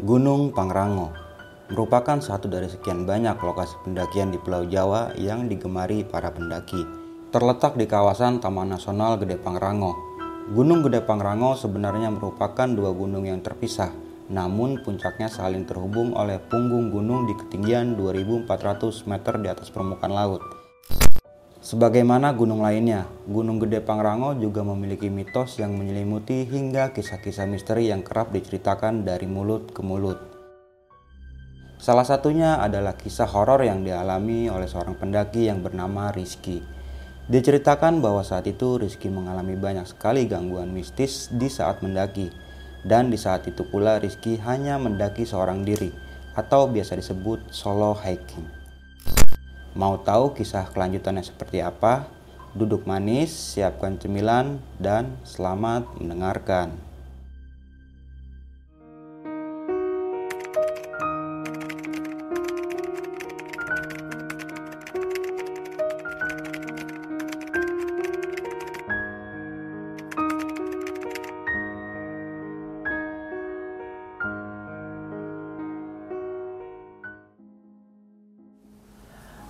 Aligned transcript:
Gunung 0.00 0.56
Pangrango 0.56 1.12
merupakan 1.68 2.16
satu 2.16 2.48
dari 2.48 2.72
sekian 2.72 3.04
banyak 3.04 3.36
lokasi 3.36 3.76
pendakian 3.84 4.32
di 4.32 4.40
Pulau 4.40 4.64
Jawa 4.64 5.12
yang 5.20 5.44
digemari 5.44 6.08
para 6.08 6.32
pendaki. 6.32 6.88
Terletak 7.28 7.76
di 7.76 7.84
kawasan 7.84 8.40
Taman 8.40 8.72
Nasional 8.72 9.20
Gede 9.20 9.36
Pangrango. 9.36 9.92
Gunung 10.56 10.80
Gede 10.88 11.04
Pangrango 11.04 11.52
sebenarnya 11.52 12.08
merupakan 12.08 12.64
dua 12.64 12.96
gunung 12.96 13.28
yang 13.28 13.44
terpisah, 13.44 13.92
namun 14.32 14.80
puncaknya 14.80 15.28
saling 15.28 15.68
terhubung 15.68 16.16
oleh 16.16 16.40
punggung 16.48 16.88
gunung 16.88 17.28
di 17.28 17.36
ketinggian 17.36 17.92
2400 17.92 19.04
meter 19.04 19.34
di 19.36 19.52
atas 19.52 19.68
permukaan 19.68 20.16
laut. 20.16 20.59
Sebagaimana 21.70 22.34
gunung 22.34 22.66
lainnya, 22.66 23.06
Gunung 23.30 23.62
Gede 23.62 23.78
Pangrango 23.78 24.34
juga 24.34 24.66
memiliki 24.66 25.06
mitos 25.06 25.54
yang 25.62 25.78
menyelimuti 25.78 26.42
hingga 26.42 26.90
kisah-kisah 26.90 27.46
misteri 27.46 27.94
yang 27.94 28.02
kerap 28.02 28.34
diceritakan 28.34 29.06
dari 29.06 29.30
mulut 29.30 29.70
ke 29.70 29.78
mulut. 29.78 30.18
Salah 31.78 32.02
satunya 32.02 32.58
adalah 32.58 32.98
kisah 32.98 33.30
horor 33.30 33.62
yang 33.62 33.86
dialami 33.86 34.50
oleh 34.50 34.66
seorang 34.66 34.98
pendaki 34.98 35.46
yang 35.46 35.62
bernama 35.62 36.10
Rizky. 36.10 36.58
Diceritakan 37.30 38.02
bahwa 38.02 38.26
saat 38.26 38.50
itu 38.50 38.74
Rizky 38.74 39.06
mengalami 39.06 39.54
banyak 39.54 39.86
sekali 39.86 40.26
gangguan 40.26 40.74
mistis 40.74 41.30
di 41.30 41.46
saat 41.46 41.86
mendaki. 41.86 42.34
Dan 42.82 43.14
di 43.14 43.18
saat 43.20 43.46
itu 43.46 43.62
pula 43.62 44.02
Rizky 44.02 44.42
hanya 44.42 44.74
mendaki 44.74 45.22
seorang 45.22 45.62
diri 45.62 45.94
atau 46.34 46.66
biasa 46.66 46.98
disebut 46.98 47.54
solo 47.54 47.94
hiking. 47.94 48.58
Mau 49.70 50.02
tahu 50.02 50.34
kisah 50.34 50.66
kelanjutannya 50.74 51.22
seperti 51.22 51.62
apa? 51.62 52.10
Duduk 52.58 52.90
manis, 52.90 53.30
siapkan 53.30 53.94
cemilan, 53.94 54.58
dan 54.82 55.14
selamat 55.22 55.86
mendengarkan. 55.94 56.89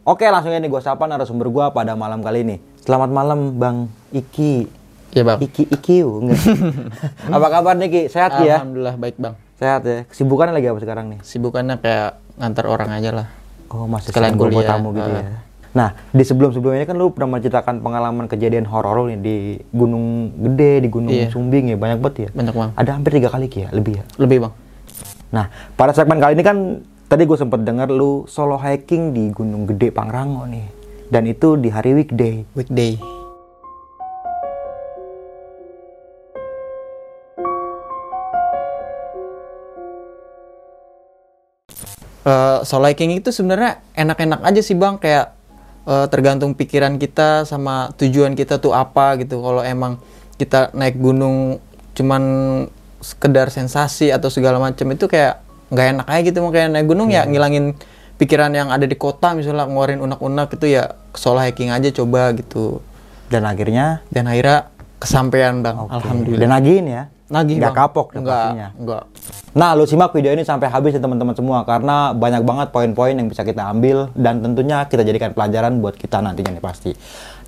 Oke 0.00 0.24
langsung 0.32 0.48
nih 0.56 0.64
gue 0.64 0.80
sapa 0.80 1.04
narasumber 1.04 1.52
gue 1.52 1.66
pada 1.76 1.92
malam 1.92 2.24
kali 2.24 2.40
ini. 2.40 2.56
Selamat 2.88 3.12
malam 3.12 3.60
Bang 3.60 3.92
Iki. 4.16 4.64
Iya 5.12 5.22
bang. 5.28 5.38
Iki 5.44 5.68
Ikiu. 5.76 6.24
enggak? 6.24 6.40
apa 7.36 7.46
kabar 7.52 7.74
nih 7.76 7.88
Ki? 7.92 8.02
Sehat 8.08 8.40
ya? 8.40 8.64
Alhamdulillah 8.64 8.96
baik 8.96 9.20
bang. 9.20 9.34
Sehat 9.60 9.84
ya. 9.84 10.08
Kesibukannya 10.08 10.56
lagi 10.56 10.72
apa 10.72 10.80
sekarang 10.80 11.04
nih? 11.12 11.20
Sibukannya 11.20 11.76
kayak 11.84 12.16
ngantar 12.40 12.64
orang 12.72 12.88
aja 12.96 13.10
lah. 13.12 13.26
Oh 13.68 13.84
masih 13.84 14.08
Sekalian 14.08 14.40
buat 14.40 14.48
kuliah, 14.48 14.72
tamu 14.72 14.96
gitu 14.96 15.04
ah. 15.04 15.20
ya. 15.20 15.38
Nah 15.76 15.88
di 16.16 16.24
sebelum-sebelumnya 16.24 16.88
kan 16.88 16.96
lu 16.96 17.12
pernah 17.12 17.36
menceritakan 17.36 17.84
pengalaman 17.84 18.24
kejadian 18.24 18.64
horor 18.72 19.04
nih 19.12 19.20
di 19.20 19.36
Gunung 19.68 20.32
Gede, 20.48 20.80
di 20.80 20.88
Gunung 20.88 21.12
Iya. 21.12 21.28
Sumbing 21.28 21.74
ya 21.74 21.76
banyak 21.76 21.98
banget 22.00 22.16
ya. 22.24 22.28
Banyak 22.32 22.54
bang. 22.56 22.70
Ada 22.72 22.90
hampir 22.96 23.20
tiga 23.20 23.28
kali 23.28 23.52
ya, 23.52 23.68
lebih 23.68 24.00
ya. 24.00 24.04
Lebih 24.16 24.48
bang. 24.48 24.52
Nah 25.28 25.52
pada 25.76 25.92
segmen 25.92 26.16
kali 26.16 26.40
ini 26.40 26.44
kan 26.46 26.56
tadi 27.10 27.26
gue 27.26 27.34
sempet 27.34 27.66
dengar 27.66 27.90
lu 27.90 28.22
solo 28.30 28.54
hiking 28.54 29.10
di 29.10 29.34
Gunung 29.34 29.66
Gede 29.66 29.90
Pangrango 29.90 30.46
nih. 30.46 30.62
Dan 31.10 31.26
itu 31.26 31.58
di 31.58 31.66
hari 31.66 31.98
weekday. 31.98 32.46
Weekday. 32.54 32.94
Eh, 42.22 42.58
solo 42.62 42.86
hiking 42.86 43.18
itu 43.18 43.34
sebenarnya 43.34 43.82
enak-enak 43.98 44.46
aja 44.46 44.62
sih 44.62 44.78
bang 44.78 44.94
kayak 45.02 45.34
eh, 45.90 46.06
tergantung 46.14 46.54
pikiran 46.54 46.94
kita 46.94 47.42
sama 47.42 47.90
tujuan 47.98 48.38
kita 48.38 48.62
tuh 48.62 48.70
apa 48.70 49.18
gitu 49.18 49.42
kalau 49.42 49.66
emang 49.66 49.98
kita 50.38 50.70
naik 50.78 50.94
gunung 50.94 51.58
cuman 51.90 52.22
sekedar 53.02 53.50
sensasi 53.50 54.14
atau 54.14 54.30
segala 54.30 54.62
macam 54.62 54.86
itu 54.94 55.10
kayak 55.10 55.49
nggak 55.70 55.86
enak 55.92 56.06
aja 56.06 56.20
gitu 56.24 56.38
makanya 56.40 56.68
naik 56.72 56.86
gunung 56.86 57.08
ya 57.08 57.24
ngilangin 57.24 57.74
pikiran 58.16 58.50
yang 58.50 58.68
ada 58.68 58.84
di 58.84 58.94
kota 58.94 59.32
misalnya 59.32 59.64
ngeluarin 59.64 59.98
unak-unak 59.98 60.52
itu 60.52 60.66
ya 60.68 60.84
solo 61.14 61.40
hiking 61.40 61.70
aja 61.70 61.88
coba 61.90 62.34
gitu 62.34 62.82
Dan 63.26 63.46
akhirnya 63.46 64.02
dan 64.10 64.26
akhirnya 64.26 64.68
kesampaian 64.98 65.62
bang 65.62 65.78
Oke. 65.78 65.94
alhamdulillah 65.94 66.40
Dan 66.40 66.50
nagiin 66.50 66.86
ya. 66.86 67.04
Nagih, 67.30 67.62
Nggak 67.62 67.70
Bang. 67.70 67.82
kapok 67.86 68.06
dong 68.10 68.26
Nggak, 68.26 68.42
pastinya. 68.42 68.68
nggak. 68.74 69.02
Nah, 69.54 69.70
lu 69.78 69.86
simak 69.86 70.10
video 70.10 70.34
ini 70.34 70.42
sampai 70.42 70.66
habis 70.66 70.90
ya 70.90 70.98
teman-teman 70.98 71.30
semua 71.30 71.62
karena 71.62 72.10
banyak 72.10 72.42
banget 72.42 72.68
poin-poin 72.74 73.14
yang 73.14 73.30
bisa 73.30 73.46
kita 73.46 73.70
ambil 73.70 74.10
dan 74.18 74.42
tentunya 74.42 74.82
kita 74.82 75.06
jadikan 75.06 75.30
pelajaran 75.30 75.78
buat 75.78 75.94
kita 75.94 76.18
nantinya 76.18 76.50
nih 76.50 76.58
pasti. 76.58 76.90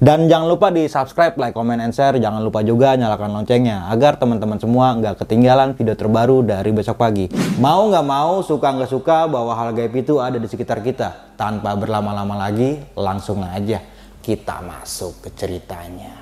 Dan 0.02 0.26
jangan 0.26 0.50
lupa 0.50 0.74
di 0.74 0.90
subscribe, 0.90 1.38
like, 1.38 1.54
comment, 1.54 1.78
and 1.78 1.94
share. 1.94 2.18
Jangan 2.18 2.42
lupa 2.42 2.58
juga 2.66 2.98
nyalakan 2.98 3.38
loncengnya 3.38 3.86
agar 3.86 4.18
teman-teman 4.18 4.58
semua 4.58 4.98
nggak 4.98 5.22
ketinggalan 5.22 5.78
video 5.78 5.94
terbaru 5.94 6.42
dari 6.42 6.74
besok 6.74 6.98
pagi. 6.98 7.30
Mau 7.62 7.86
nggak 7.86 8.02
mau, 8.02 8.42
suka 8.42 8.74
nggak 8.74 8.90
suka 8.90 9.30
bahwa 9.30 9.54
hal 9.54 9.70
gaib 9.70 9.94
itu 9.94 10.18
ada 10.18 10.42
di 10.42 10.50
sekitar 10.50 10.82
kita. 10.82 11.38
Tanpa 11.38 11.78
berlama-lama 11.78 12.34
lagi, 12.34 12.82
langsung 12.98 13.46
aja 13.46 13.78
kita 14.18 14.58
masuk 14.66 15.22
ke 15.22 15.38
ceritanya. 15.38 16.21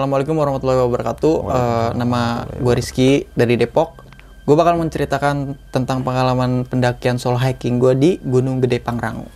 Assalamualaikum 0.00 0.40
warahmatullahi 0.40 0.80
wabarakatuh. 0.80 1.34
Eh, 1.44 1.90
nama 2.00 2.48
gue 2.56 2.72
Rizky 2.72 3.28
dari 3.36 3.60
Depok. 3.60 4.00
Gue 4.48 4.56
bakal 4.56 4.80
menceritakan 4.80 5.60
tentang 5.68 6.00
pengalaman 6.00 6.64
pendakian 6.64 7.20
solo 7.20 7.36
hiking 7.36 7.76
gue 7.76 7.92
di 7.92 8.10
Gunung 8.24 8.64
Gede 8.64 8.80
Pangrango. 8.80 9.28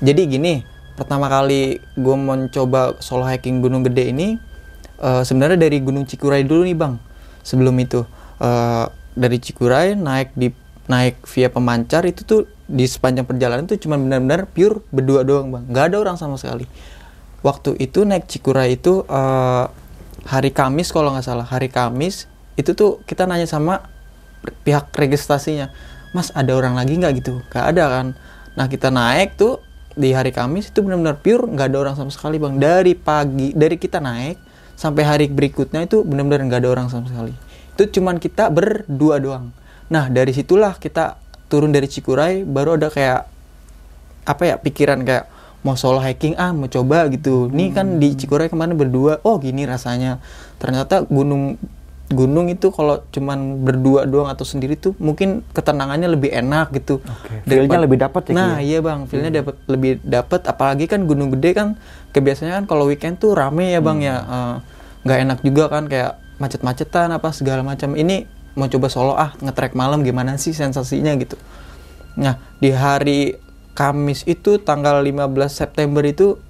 Jadi 0.00 0.24
gini, 0.24 0.64
pertama 0.96 1.28
kali 1.28 1.84
gue 2.00 2.16
mencoba 2.16 2.96
solo 2.96 3.28
hiking 3.28 3.60
Gunung 3.60 3.84
Gede 3.84 4.08
ini, 4.08 4.40
eh, 5.04 5.20
sebenarnya 5.20 5.60
dari 5.60 5.84
Gunung 5.84 6.08
Cikuray 6.08 6.48
dulu 6.48 6.64
nih 6.64 6.76
bang. 6.80 6.96
Sebelum 7.44 7.76
itu 7.76 8.08
eh, 8.40 8.88
dari 9.12 9.36
Cikuray 9.36 10.00
naik 10.00 10.32
di 10.32 10.48
naik 10.88 11.28
via 11.28 11.52
pemancar 11.52 12.08
itu 12.08 12.24
tuh 12.24 12.48
di 12.64 12.88
sepanjang 12.88 13.28
perjalanan 13.28 13.68
tuh 13.68 13.76
cuma 13.76 14.00
benar-benar 14.00 14.48
pure 14.48 14.80
berdua 14.88 15.28
doang 15.28 15.52
bang, 15.52 15.68
nggak 15.68 15.84
ada 15.92 15.96
orang 16.00 16.16
sama 16.16 16.40
sekali 16.40 16.64
waktu 17.44 17.78
itu 17.78 18.02
naik 18.02 18.26
Cikura 18.26 18.64
itu 18.66 19.04
eh, 19.06 19.66
hari 20.26 20.50
Kamis 20.50 20.90
kalau 20.90 21.14
nggak 21.14 21.24
salah. 21.24 21.46
Hari 21.46 21.70
Kamis 21.70 22.26
itu 22.58 22.74
tuh 22.74 23.00
kita 23.06 23.24
nanya 23.24 23.46
sama 23.46 23.86
pihak 24.62 24.94
registrasinya 24.94 25.72
Mas 26.16 26.30
ada 26.32 26.54
orang 26.56 26.78
lagi 26.78 26.96
nggak? 26.96 27.12
Gitu. 27.20 27.44
Nggak 27.52 27.64
ada 27.76 27.84
kan. 27.92 28.06
Nah 28.56 28.66
kita 28.72 28.88
naik 28.88 29.36
tuh 29.36 29.60
di 29.96 30.12
hari 30.12 30.32
Kamis 30.32 30.72
itu 30.72 30.84
benar-benar 30.84 31.20
pure 31.20 31.44
nggak 31.44 31.72
ada 31.72 31.78
orang 31.88 31.94
sama 31.96 32.08
sekali 32.08 32.40
bang. 32.40 32.56
Dari 32.56 32.92
pagi 32.96 33.52
dari 33.52 33.76
kita 33.76 34.00
naik 34.00 34.36
sampai 34.76 35.02
hari 35.04 35.26
berikutnya 35.28 35.84
itu 35.84 36.04
benar-benar 36.04 36.48
nggak 36.48 36.60
ada 36.64 36.70
orang 36.72 36.88
sama 36.88 37.08
sekali. 37.08 37.32
Itu 37.76 38.00
cuman 38.00 38.16
kita 38.16 38.48
berdua 38.48 39.20
doang. 39.20 39.52
Nah 39.92 40.08
dari 40.08 40.32
situlah 40.32 40.80
kita 40.80 41.20
turun 41.52 41.70
dari 41.70 41.84
Cikuray 41.84 42.48
baru 42.48 42.80
ada 42.80 42.88
kayak 42.88 43.28
apa 44.26 44.42
ya 44.42 44.56
pikiran 44.58 45.04
kayak 45.06 45.35
mau 45.66 45.74
solo 45.74 45.98
hiking 45.98 46.38
ah 46.38 46.54
mau 46.54 46.70
coba 46.70 47.10
gitu. 47.10 47.50
Nih 47.50 47.74
kan 47.74 47.98
di 47.98 48.14
Cikuray 48.14 48.46
kemarin 48.46 48.78
berdua, 48.78 49.18
oh 49.26 49.42
gini 49.42 49.66
rasanya. 49.66 50.22
Ternyata 50.62 51.02
gunung 51.10 51.58
gunung 52.06 52.46
itu 52.46 52.70
kalau 52.70 53.02
cuman 53.10 53.66
berdua 53.66 54.06
doang 54.06 54.30
atau 54.30 54.46
sendiri 54.46 54.78
tuh 54.78 54.94
mungkin 55.02 55.42
ketenangannya 55.50 56.06
lebih 56.06 56.30
enak 56.30 56.70
gitu. 56.70 57.02
Daripada- 57.02 57.50
feel-nya 57.50 57.78
lebih 57.82 57.98
dapet 57.98 58.22
ya, 58.30 58.34
Nah, 58.38 58.54
ya? 58.62 58.62
iya 58.62 58.78
Bang, 58.78 59.10
feelnya 59.10 59.42
dapat 59.42 59.58
lebih 59.66 59.98
dapat 60.06 60.40
apalagi 60.46 60.86
kan 60.86 61.02
gunung 61.02 61.34
gede 61.34 61.50
kan 61.50 61.74
kebiasaannya 62.14 62.62
kan 62.62 62.66
kalau 62.70 62.86
weekend 62.86 63.18
tuh 63.18 63.34
rame 63.34 63.74
ya 63.74 63.82
Bang 63.82 63.98
ya. 64.06 64.22
Eh, 64.22 64.56
nggak 65.02 65.18
enak 65.18 65.38
juga 65.42 65.66
kan 65.66 65.90
kayak 65.90 66.14
macet-macetan 66.38 67.10
apa 67.10 67.34
segala 67.34 67.66
macam. 67.66 67.98
Ini 67.98 68.22
mau 68.54 68.70
coba 68.70 68.86
solo 68.86 69.18
ah 69.18 69.34
ngetrek 69.42 69.74
malam 69.74 70.06
gimana 70.06 70.38
sih 70.38 70.54
sensasinya 70.54 71.10
gitu. 71.18 71.34
Nah, 72.14 72.38
di 72.62 72.70
hari 72.70 73.34
Kamis 73.76 74.24
itu 74.24 74.56
tanggal 74.56 75.04
15 75.04 75.52
September 75.52 76.00
itu 76.00 76.40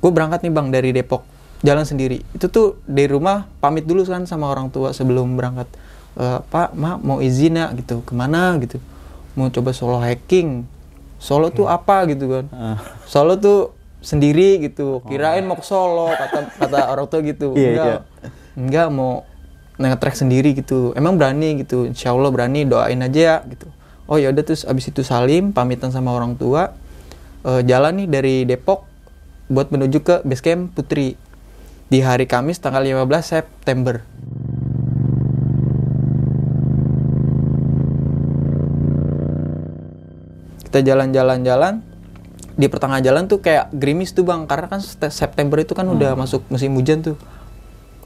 gue 0.00 0.10
berangkat 0.10 0.40
nih 0.40 0.52
bang 0.56 0.68
dari 0.72 0.90
Depok. 0.96 1.20
Jalan 1.60 1.84
sendiri. 1.84 2.24
Itu 2.32 2.48
tuh 2.48 2.80
dari 2.88 3.12
rumah 3.12 3.44
pamit 3.60 3.84
dulu 3.84 4.08
kan 4.08 4.24
sama 4.24 4.48
orang 4.48 4.72
tua 4.72 4.96
sebelum 4.96 5.36
berangkat. 5.36 5.68
"Eh, 6.16 6.40
pak 6.48 6.72
mak 6.72 7.04
mau 7.04 7.20
izin 7.20 7.60
ya? 7.60 7.68
Gitu. 7.76 8.00
Ke 8.08 8.16
mana? 8.16 8.56
Gitu. 8.56 8.80
Mau 9.36 9.52
coba 9.52 9.76
solo 9.76 10.00
hiking. 10.00 10.64
Solo 11.20 11.52
tuh 11.52 11.68
apa? 11.68 12.08
Gitu 12.08 12.24
kan. 12.24 12.44
Ah. 12.56 12.80
Solo 13.04 13.36
tuh 13.36 13.76
sendiri. 14.00 14.56
Gitu. 14.64 15.04
Kirain 15.04 15.44
mau 15.44 15.60
ke 15.60 15.64
Solo 15.68 16.08
kata 16.08 16.56
kata 16.56 16.78
orang 16.88 17.04
tua 17.04 17.20
gitu. 17.20 17.52
Iya, 17.52 17.68
enggak. 17.68 17.84
iya. 17.84 17.98
enggak 18.56 18.88
mau 18.88 19.12
nge-track 19.76 20.16
sendiri 20.16 20.56
gitu. 20.56 20.96
Emang 20.96 21.20
berani? 21.20 21.60
Gitu. 21.60 21.84
Insya 21.84 22.16
Allah 22.16 22.32
berani 22.32 22.64
doain 22.64 23.00
aja 23.04 23.20
ya 23.20 23.36
gitu 23.44 23.75
oh 24.06 24.16
ya 24.16 24.30
udah 24.30 24.42
terus 24.42 24.62
abis 24.62 24.88
itu 24.88 25.02
salim 25.02 25.50
pamitan 25.50 25.90
sama 25.90 26.10
orang 26.10 26.34
tua 26.34 26.74
Eh, 27.46 27.62
jalan 27.62 28.02
nih 28.02 28.08
dari 28.10 28.34
Depok 28.42 28.82
buat 29.46 29.70
menuju 29.70 30.02
ke 30.02 30.18
base 30.26 30.42
camp 30.42 30.74
Putri. 30.74 31.14
Di 31.86 32.02
hari 32.02 32.26
Kamis 32.26 32.58
tanggal 32.58 32.82
15 32.82 33.06
September. 33.22 34.02
Kita 40.66 40.82
jalan-jalan-jalan 40.82 41.80
di 42.56 42.66
pertengahan 42.66 43.04
jalan 43.04 43.28
tuh 43.28 43.38
kayak 43.38 43.70
gerimis 43.70 44.10
tuh 44.10 44.26
bang. 44.26 44.48
Karena 44.50 44.66
kan 44.66 44.80
se- 44.82 44.98
September 45.12 45.60
itu 45.60 45.76
kan 45.76 45.86
udah 45.86 46.18
masuk 46.18 46.42
musim 46.50 46.74
hujan 46.74 47.06
tuh. 47.06 47.16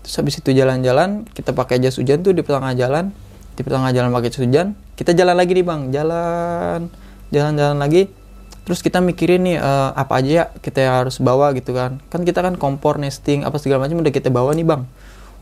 Terus 0.05 0.15
habis 0.17 0.35
itu 0.37 0.53
jalan-jalan 0.53 1.25
kita 1.33 1.53
pakai 1.53 1.81
jas 1.81 1.97
hujan 1.97 2.21
tuh 2.21 2.33
di 2.33 2.41
pertengahan 2.41 2.77
jalan 2.77 3.05
di 3.53 3.61
pertengahan 3.61 3.93
jalan 3.93 4.11
pakai 4.11 4.31
hujan 4.37 4.67
kita 4.95 5.13
jalan 5.13 5.33
lagi 5.33 5.53
nih 5.53 5.65
bang. 5.65 5.81
Jalan 5.89 6.81
jalan-jalan 7.29 7.77
lagi. 7.77 8.13
Terus 8.61 8.81
kita 8.81 9.01
mikirin 9.01 9.43
nih 9.43 9.57
eh, 9.57 9.91
apa 9.93 10.21
aja 10.21 10.31
ya 10.31 10.45
kita 10.55 10.81
harus 11.01 11.17
bawa 11.19 11.51
gitu 11.53 11.73
kan. 11.73 11.99
Kan 12.09 12.23
kita 12.23 12.41
kan 12.41 12.55
kompor 12.55 12.97
nesting 12.97 13.43
apa 13.43 13.57
segala 13.57 13.85
macam 13.85 13.99
udah 13.99 14.11
kita 14.11 14.29
bawa 14.29 14.53
nih 14.53 14.63
bang. 14.63 14.85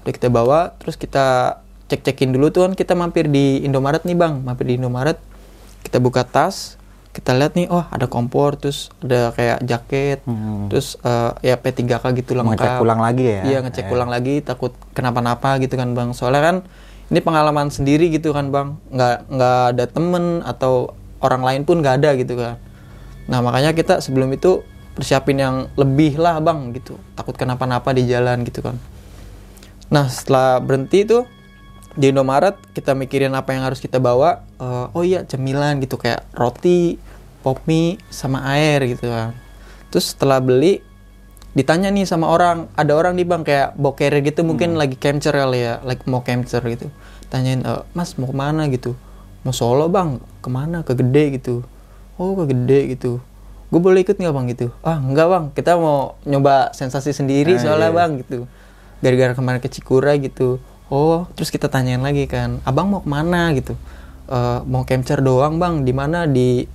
Udah 0.02 0.12
kita 0.14 0.28
bawa 0.28 0.78
terus 0.78 0.94
kita 0.94 1.58
cek-cekin 1.88 2.30
dulu 2.30 2.48
tuh 2.48 2.64
kan 2.64 2.72
kita 2.72 2.92
mampir 2.92 3.26
di 3.26 3.60
Indomaret 3.60 4.06
nih 4.06 4.14
bang. 4.14 4.40
Mampir 4.40 4.64
di 4.64 4.78
Indomaret 4.78 5.18
kita 5.82 5.98
buka 5.98 6.22
tas 6.22 6.78
kita 7.08 7.34
lihat 7.34 7.58
nih 7.58 7.66
oh 7.66 7.82
ada 7.82 8.06
kompor 8.06 8.54
terus 8.54 8.94
ada 9.00 9.34
kayak 9.34 9.58
jaket 9.64 10.22
Hmm. 10.22 10.70
terus 10.70 10.94
eh, 11.02 11.32
ya 11.42 11.58
P3K 11.58 11.98
gitu 12.14 12.38
lengkap. 12.38 12.54
Ngecek 12.54 12.78
ulang 12.78 13.00
lagi 13.02 13.24
ya? 13.26 13.40
iya 13.42 13.58
ngecek 13.58 13.84
Ya. 13.84 13.90
ulang 13.90 14.06
lagi 14.06 14.38
takut 14.38 14.70
kenapa-napa 14.94 15.58
gitu 15.58 15.74
kan 15.74 15.92
bang. 15.92 16.14
Soalnya 16.14 16.42
kan 16.44 16.56
ini 17.08 17.20
pengalaman 17.24 17.72
sendiri 17.72 18.12
gitu 18.12 18.36
kan 18.36 18.52
bang 18.52 18.76
nggak 18.92 19.16
nggak 19.32 19.60
ada 19.76 19.84
temen 19.88 20.44
atau 20.44 20.92
orang 21.24 21.42
lain 21.42 21.62
pun 21.64 21.80
nggak 21.80 22.04
ada 22.04 22.10
gitu 22.16 22.36
kan 22.36 22.56
nah 23.28 23.44
makanya 23.44 23.76
kita 23.76 24.00
sebelum 24.00 24.32
itu 24.32 24.64
persiapin 24.96 25.38
yang 25.40 25.56
lebih 25.76 26.16
lah 26.16 26.40
bang 26.40 26.72
gitu 26.76 26.96
takut 27.14 27.36
kenapa-napa 27.36 27.92
di 27.92 28.08
jalan 28.08 28.44
gitu 28.44 28.64
kan 28.64 28.76
Nah 29.88 30.06
setelah 30.08 30.60
berhenti 30.60 31.04
tuh 31.08 31.24
di 31.98 32.12
Indomaret 32.12 32.54
kita 32.76 32.92
mikirin 32.92 33.32
apa 33.32 33.56
yang 33.56 33.64
harus 33.64 33.80
kita 33.80 33.96
bawa. 33.98 34.44
Eh, 34.60 34.86
oh 34.92 35.04
iya 35.04 35.24
cemilan 35.24 35.80
gitu 35.80 35.96
kayak 35.96 36.28
roti, 36.36 37.00
pop 37.40 37.58
mie 37.64 37.96
sama 38.12 38.44
air 38.52 38.84
gitu 38.84 39.08
kan. 39.08 39.32
Terus 39.88 40.12
setelah 40.12 40.38
beli 40.38 40.84
ditanya 41.58 41.90
nih 41.90 42.06
sama 42.06 42.30
orang, 42.30 42.70
ada 42.78 42.94
orang 42.94 43.18
nih 43.18 43.26
bang 43.26 43.42
kayak 43.42 43.74
carrier 43.98 44.22
gitu 44.22 44.46
mungkin 44.46 44.78
lagi 44.78 44.94
capture 44.94 45.34
kali 45.34 45.66
ya, 45.66 45.82
like 45.82 46.06
mau 46.06 46.22
capture 46.22 46.62
gitu. 46.62 46.86
Tanyain, 47.26 47.66
"Eh, 47.66 47.82
Mas 47.98 48.14
mau 48.14 48.30
ke 48.30 48.36
mana 48.38 48.70
gitu? 48.70 48.94
Mau 49.42 49.50
Solo 49.50 49.90
bang, 49.90 50.22
ke 50.38 50.48
mana? 50.48 50.86
Ke 50.86 50.94
Gede 50.94 51.34
gitu. 51.34 51.66
Oh 52.14 52.38
ke 52.38 52.54
Gede 52.54 52.94
gitu. 52.94 53.18
Gue 53.68 53.80
boleh 53.82 54.06
ikut 54.06 54.14
nggak 54.14 54.30
bang 54.32 54.46
gitu? 54.54 54.70
Ah 54.80 55.02
enggak 55.02 55.26
bang, 55.26 55.44
kita 55.52 55.74
mau 55.74 56.14
nyoba 56.22 56.70
sensasi 56.70 57.10
sendiri 57.10 57.58
Ah, 57.58 57.60
soalnya 57.60 57.90
iya. 57.90 57.98
bang 57.98 58.10
gitu 58.22 58.38
gara-gara 58.98 59.32
kemarin 59.34 59.60
ke 59.62 59.70
Cikura 59.70 60.18
gitu 60.18 60.58
oh 60.90 61.28
terus 61.38 61.54
kita 61.54 61.70
tanyain 61.70 62.02
lagi 62.02 62.26
kan 62.26 62.58
abang 62.66 62.90
mau 62.90 63.00
ke 63.02 63.06
mana 63.06 63.54
gitu 63.54 63.78
"Eh, 64.28 64.60
mau 64.66 64.82
capture 64.82 65.22
doang 65.22 65.56
bang 65.62 65.86
di 65.86 65.92
mana 65.94 66.26
di 66.26 66.66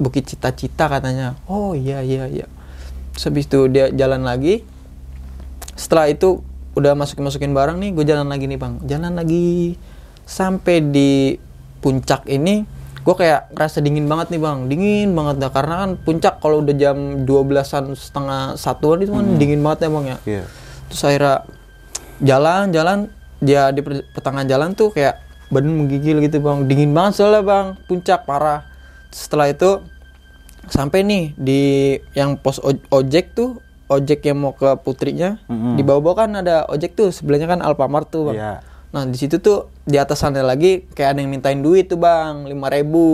Bukit 0.00 0.26
Cita-Cita 0.26 0.88
katanya 0.88 1.38
oh 1.46 1.76
iya 1.76 2.02
iya 2.02 2.26
iya 2.26 2.46
habis 3.26 3.44
itu 3.48 3.68
dia 3.68 3.92
jalan 3.92 4.24
lagi. 4.24 4.64
Setelah 5.76 6.08
itu 6.08 6.40
udah 6.76 6.94
masukin 6.94 7.26
masukin 7.26 7.52
barang 7.52 7.76
nih 7.82 7.90
gue 7.92 8.04
jalan 8.06 8.28
lagi 8.30 8.44
nih 8.46 8.58
bang. 8.60 8.74
Jalan 8.86 9.12
lagi. 9.16 9.76
Sampai 10.24 10.84
di 10.84 11.34
puncak 11.82 12.28
ini 12.30 12.62
gue 13.00 13.14
kayak 13.16 13.56
ngerasa 13.56 13.80
dingin 13.80 14.06
banget 14.06 14.30
nih 14.36 14.40
bang. 14.40 14.58
Dingin 14.70 15.08
banget 15.16 15.36
dah 15.40 15.50
karena 15.50 15.74
kan 15.84 15.90
puncak 15.98 16.38
kalau 16.38 16.62
udah 16.62 16.74
jam 16.76 17.24
12-an 17.26 17.96
setengah 17.96 18.54
satuan 18.60 19.02
itu 19.02 19.10
kan 19.10 19.26
dingin 19.40 19.60
banget 19.64 19.88
ya 19.88 19.90
bang 19.90 20.04
ya. 20.06 20.18
Iya. 20.28 20.44
terus 20.90 21.02
akhirnya 21.06 21.36
jalan-jalan 22.18 22.98
dia 23.40 23.70
di 23.72 23.80
per- 23.80 24.04
pertengahan 24.12 24.48
jalan 24.50 24.70
tuh 24.76 24.92
kayak 24.92 25.22
badan 25.48 25.74
menggigil 25.74 26.20
gitu 26.22 26.38
bang. 26.38 26.68
Dingin 26.68 26.92
banget 26.92 27.18
soalnya 27.18 27.42
bang. 27.42 27.66
Puncak 27.88 28.28
parah. 28.28 28.68
Setelah 29.10 29.50
itu 29.50 29.82
sampai 30.66 31.00
nih 31.00 31.24
di 31.34 31.62
yang 32.12 32.36
pos 32.36 32.60
oj- 32.60 32.84
ojek 32.88 33.32
tuh 33.32 33.58
ojek 33.86 34.22
yang 34.22 34.38
mau 34.38 34.52
ke 34.52 34.70
putrinya 34.80 35.40
Mm-mm. 35.46 35.74
di 35.74 35.82
bawah-bawah 35.82 36.16
kan 36.20 36.30
ada 36.36 36.62
ojek 36.66 36.94
tuh 36.94 37.10
sebelahnya 37.10 37.48
kan 37.48 37.60
Alfamart 37.60 38.06
tuh 38.06 38.30
bang. 38.30 38.36
Iya. 38.36 38.54
nah 38.90 39.06
di 39.06 39.14
situ 39.14 39.38
tuh 39.38 39.70
di 39.82 39.96
atas 39.96 40.18
sana 40.18 40.42
lagi 40.42 40.82
kayak 40.88 41.14
ada 41.14 41.18
yang 41.22 41.30
mintain 41.30 41.58
duit 41.58 41.86
tuh 41.86 41.96
bang 41.96 42.46
5000 42.46 42.54
ribu. 42.74 43.08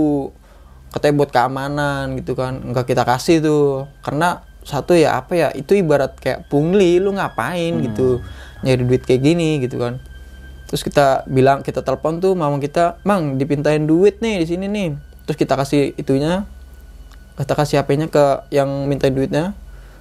Katanya 0.89 1.15
buat 1.15 1.31
keamanan 1.31 2.05
gitu 2.17 2.33
kan 2.33 2.61
nggak 2.63 2.89
kita 2.89 3.05
kasih 3.05 3.41
tuh. 3.41 3.69
Karena 4.01 4.41
satu 4.65 4.93
ya 4.93 5.17
apa 5.17 5.33
ya 5.33 5.49
itu 5.53 5.77
ibarat 5.77 6.17
kayak 6.17 6.49
pungli 6.49 6.99
lu 6.99 7.13
ngapain 7.13 7.77
gitu 7.85 8.25
nyari 8.61 8.83
duit 8.83 9.05
kayak 9.05 9.21
gini 9.23 9.61
gitu 9.61 9.77
kan. 9.77 10.01
Terus 10.67 10.81
kita 10.81 11.23
bilang 11.25 11.61
kita 11.61 11.81
telepon 11.81 12.19
tuh 12.19 12.33
mama 12.33 12.57
kita 12.57 12.99
mang 13.05 13.37
dipintain 13.37 13.85
duit 13.85 14.19
nih 14.19 14.43
di 14.43 14.47
sini 14.49 14.67
nih. 14.67 14.97
Terus 15.25 15.37
kita 15.37 15.55
kasih 15.55 15.93
itunya 15.95 16.49
kita 17.37 17.53
kasih 17.53 17.77
HP-nya 17.85 18.09
ke 18.09 18.49
yang 18.49 18.89
minta 18.89 19.13
duitnya 19.13 19.53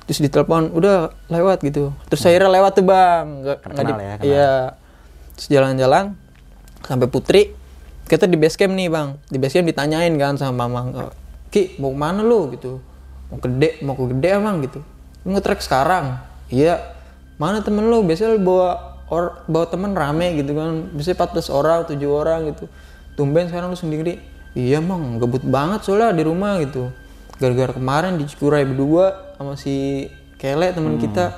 terus 0.06 0.22
ditelepon 0.22 0.70
udah 0.72 1.12
lewat 1.28 1.66
gitu. 1.66 1.92
Terus 2.08 2.22
akhirnya 2.24 2.50
lewat 2.54 2.72
tuh 2.78 2.86
bang. 2.86 3.26
Nggak 3.42 3.58
Terkenal 3.66 3.98
ya, 3.98 4.14
kenal. 4.16 4.26
iya. 4.26 4.54
Terus 5.36 5.48
jalan-jalan 5.52 6.06
sampai 6.86 7.08
Putri 7.10 7.42
kita 8.06 8.30
di 8.30 8.38
base 8.38 8.56
camp 8.56 8.78
nih 8.78 8.88
bang. 8.88 9.18
Di 9.28 9.38
base 9.42 9.60
camp 9.60 9.68
ditanyain 9.68 10.14
kan 10.16 10.38
sama 10.38 10.70
mama 10.70 11.10
ki 11.50 11.82
mau 11.82 11.92
ke 11.92 11.98
mana 11.98 12.22
lu? 12.22 12.54
Gitu. 12.54 12.78
Mau 13.34 13.38
gede 13.42 13.70
mau 13.82 13.98
ke 13.98 14.06
gede 14.14 14.30
emang 14.38 14.62
gitu. 14.62 14.80
Lu 15.26 15.34
nge-track 15.34 15.66
sekarang? 15.66 16.22
Iya. 16.54 16.80
Mana 17.42 17.66
temen 17.66 17.90
lu? 17.90 18.06
Biasanya 18.06 18.38
lu 18.38 18.46
bawa 18.46 19.02
or, 19.10 19.42
bawa 19.50 19.66
temen 19.66 19.92
rame 19.98 20.38
gitu 20.38 20.54
kan. 20.54 20.94
Biasanya 20.94 21.18
14 21.34 21.50
orang 21.50 21.80
7 21.90 21.98
orang 22.06 22.40
gitu. 22.54 22.70
Tumben 23.18 23.50
sekarang 23.50 23.74
lu 23.74 23.78
sendiri. 23.80 24.22
Iya 24.54 24.80
emang 24.80 25.18
gebut 25.18 25.44
banget 25.44 25.84
soalnya 25.84 26.16
di 26.16 26.24
rumah 26.24 26.62
gitu 26.64 26.94
gara-gara 27.40 27.72
kemarin 27.76 28.16
di 28.16 28.26
Cikuray 28.28 28.64
berdua 28.64 29.36
sama 29.36 29.60
si 29.60 30.08
Kele 30.40 30.72
temen 30.72 31.00
kita 31.00 31.36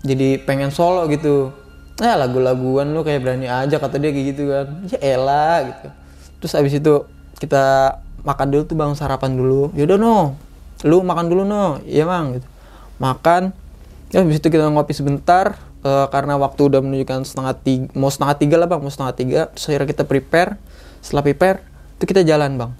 jadi 0.00 0.40
pengen 0.44 0.72
solo 0.72 1.04
gitu. 1.08 1.52
Nah 2.00 2.16
lagu-laguan 2.16 2.96
lu 2.96 3.04
kayak 3.04 3.20
berani 3.20 3.48
aja 3.48 3.76
kata 3.76 4.00
dia 4.00 4.12
kayak 4.12 4.26
gitu 4.32 4.42
kan. 4.48 4.66
Ya 4.88 4.98
elah 5.16 5.56
gitu. 5.68 5.88
Terus 6.40 6.52
abis 6.56 6.72
itu 6.80 6.94
kita 7.36 7.96
makan 8.24 8.46
dulu 8.52 8.62
tuh 8.64 8.76
bang 8.76 8.92
sarapan 8.96 9.36
dulu. 9.36 9.72
Yaudah 9.76 9.96
no. 10.00 10.36
Lu 10.84 11.04
makan 11.04 11.28
dulu 11.28 11.42
no. 11.44 11.80
Iya 11.84 12.08
bang 12.08 12.40
gitu. 12.40 12.48
Makan. 13.00 13.52
Ya 14.12 14.24
habis 14.24 14.40
itu 14.40 14.48
kita 14.48 14.68
ngopi 14.72 14.96
sebentar 14.96 15.60
eh, 15.84 16.06
karena 16.08 16.40
waktu 16.40 16.60
udah 16.72 16.80
menunjukkan 16.80 17.28
setengah 17.28 17.54
tiga 17.60 17.86
mau 17.92 18.08
setengah 18.08 18.36
tiga 18.40 18.56
lah 18.56 18.68
bang 18.68 18.80
mau 18.80 18.92
setengah 18.92 19.14
tiga. 19.16 19.40
Terus 19.52 19.64
akhirnya 19.68 19.88
kita 19.92 20.04
prepare. 20.08 20.56
Setelah 21.00 21.24
prepare 21.24 21.58
itu 22.00 22.04
kita 22.08 22.24
jalan 22.24 22.56
bang 22.56 22.72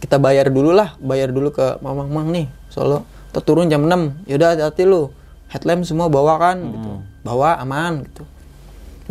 kita 0.00 0.16
bayar 0.16 0.48
dulu 0.48 0.72
lah 0.72 0.96
bayar 0.98 1.28
dulu 1.30 1.52
ke 1.52 1.78
mamang 1.84 2.08
mang 2.08 2.28
nih 2.32 2.48
solo. 2.72 3.04
Kita 3.30 3.44
turun 3.44 3.70
jam 3.70 3.84
6 3.86 4.26
yaudah 4.26 4.56
hati-hati 4.56 4.88
lu. 4.88 5.12
Headlamp 5.52 5.86
semua 5.86 6.10
bawa 6.10 6.40
kan? 6.40 6.58
Gitu. 6.58 6.90
Bawa 7.22 7.60
aman 7.60 8.08
gitu. 8.08 8.24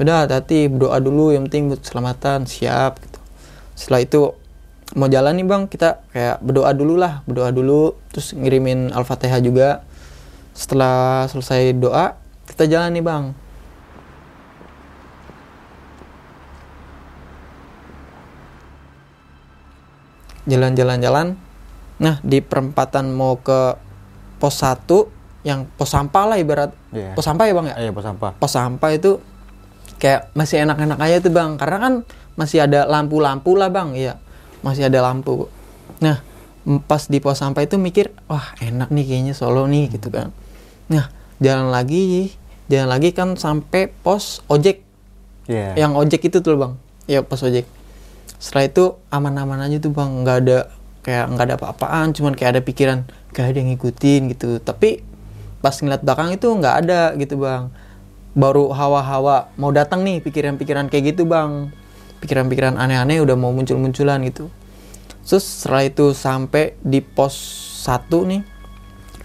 Udah 0.01 0.25
hati-hati 0.25 0.67
berdoa 0.67 0.97
dulu 0.99 1.31
yang 1.31 1.47
penting 1.47 1.71
buat 1.71 1.79
keselamatan 1.85 2.49
siap 2.49 2.99
gitu. 2.99 3.19
Setelah 3.77 4.01
itu 4.03 4.21
mau 4.97 5.05
jalan 5.05 5.37
nih 5.37 5.45
bang 5.45 5.63
kita 5.69 6.01
kayak 6.09 6.41
berdoa 6.41 6.73
dulu 6.73 6.97
lah 6.97 7.21
berdoa 7.29 7.53
dulu 7.53 7.93
terus 8.09 8.33
ngirimin 8.33 8.89
al-fatihah 8.91 9.39
juga. 9.39 9.85
Setelah 10.57 11.29
selesai 11.29 11.77
doa 11.77 12.17
kita 12.49 12.65
jalan 12.65 12.91
nih 12.97 13.05
bang 13.05 13.23
jalan-jalan-jalan. 20.49 21.37
Nah 22.01 22.15
di 22.25 22.41
perempatan 22.41 23.13
mau 23.13 23.37
ke 23.39 23.77
pos 24.41 24.65
1 24.65 25.45
yang 25.45 25.69
pos 25.77 25.93
sampah 25.93 26.35
lah 26.35 26.37
ibarat. 26.41 26.73
Iya. 26.91 27.13
pos 27.13 27.23
sampah 27.23 27.45
ya 27.47 27.53
bang 27.55 27.67
ya? 27.71 27.75
Iya, 27.87 27.91
pos 27.93 28.03
sampah. 28.03 28.31
pos 28.35 28.51
sampah 28.51 28.89
itu 28.91 29.21
kayak 30.01 30.33
masih 30.35 30.65
enak-enak 30.67 30.99
aja 30.99 31.17
tuh 31.21 31.31
bang. 31.31 31.55
Karena 31.55 31.77
kan 31.79 31.93
masih 32.35 32.65
ada 32.65 32.89
lampu-lampu 32.89 33.55
lah 33.55 33.69
bang. 33.69 33.93
Iya 33.95 34.19
masih 34.65 34.91
ada 34.91 34.99
lampu. 35.03 35.47
Nah 36.03 36.19
pas 36.85 37.07
di 37.07 37.23
pos 37.23 37.39
sampah 37.39 37.63
itu 37.63 37.79
mikir 37.79 38.11
wah 38.27 38.53
enak 38.59 38.91
nih 38.91 39.05
kayaknya 39.07 39.33
Solo 39.35 39.65
nih 39.65 39.87
gitu 39.95 40.11
kan. 40.11 40.35
Nah 40.91 41.07
jalan 41.39 41.71
lagi 41.71 42.35
jalan 42.67 42.89
lagi 42.91 43.15
kan 43.15 43.39
sampai 43.39 43.87
pos 43.89 44.43
ojek. 44.51 44.85
Iya. 45.49 45.73
yang 45.73 45.97
ojek 45.97 46.29
itu 46.29 46.45
tuh 46.45 46.53
bang. 46.59 46.73
Ya 47.09 47.25
pos 47.25 47.41
ojek 47.41 47.65
setelah 48.39 48.65
itu 48.65 48.83
aman-aman 49.11 49.59
aja 49.67 49.77
tuh 49.83 49.91
bang. 49.91 50.09
Nggak 50.23 50.37
ada 50.47 50.57
kayak 51.03 51.25
nggak 51.35 51.45
ada 51.45 51.55
apa-apaan 51.59 52.07
cuman 52.15 52.33
kayak 52.33 52.57
ada 52.57 52.61
pikiran 52.63 52.99
kayak 53.35 53.53
ada 53.53 53.57
yang 53.59 53.69
ngikutin 53.75 54.21
gitu. 54.33 54.49
Tapi 54.63 55.03
pas 55.59 55.75
ngeliat 55.75 56.01
belakang 56.01 56.33
itu 56.33 56.47
nggak 56.47 56.75
ada 56.87 57.13
gitu 57.19 57.35
bang. 57.43 57.67
Baru 58.33 58.71
hawa-hawa 58.71 59.51
mau 59.59 59.75
datang 59.75 60.07
nih 60.07 60.23
pikiran-pikiran 60.23 60.87
kayak 60.87 61.13
gitu 61.13 61.27
bang. 61.27 61.69
Pikiran-pikiran 62.23 62.79
aneh-aneh 62.79 63.19
udah 63.19 63.35
mau 63.35 63.51
muncul-munculan 63.51 64.23
gitu. 64.23 64.47
Terus 65.27 65.45
setelah 65.45 65.85
itu 65.85 66.15
sampai 66.15 66.79
di 66.79 67.03
pos 67.03 67.35
satu 67.83 68.23
nih 68.23 68.41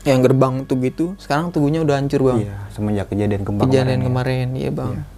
yang 0.04 0.20
gerbang 0.20 0.68
tuh 0.68 0.76
gitu 0.84 1.16
sekarang 1.16 1.48
tubuhnya 1.48 1.80
udah 1.80 1.96
hancur 1.96 2.20
bang. 2.28 2.44
Iya, 2.44 2.56
semenjak 2.76 3.06
kejadian 3.08 3.40
gempa 3.40 3.62
kejadian 3.64 4.00
ya. 4.02 4.04
kemarin 4.04 4.46
iya 4.52 4.70
bang 4.70 5.13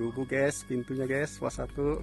Rubuh 0.00 0.24
guys, 0.24 0.64
pintunya 0.64 1.04
guys, 1.04 1.36
pos 1.36 1.60
satu. 1.60 2.00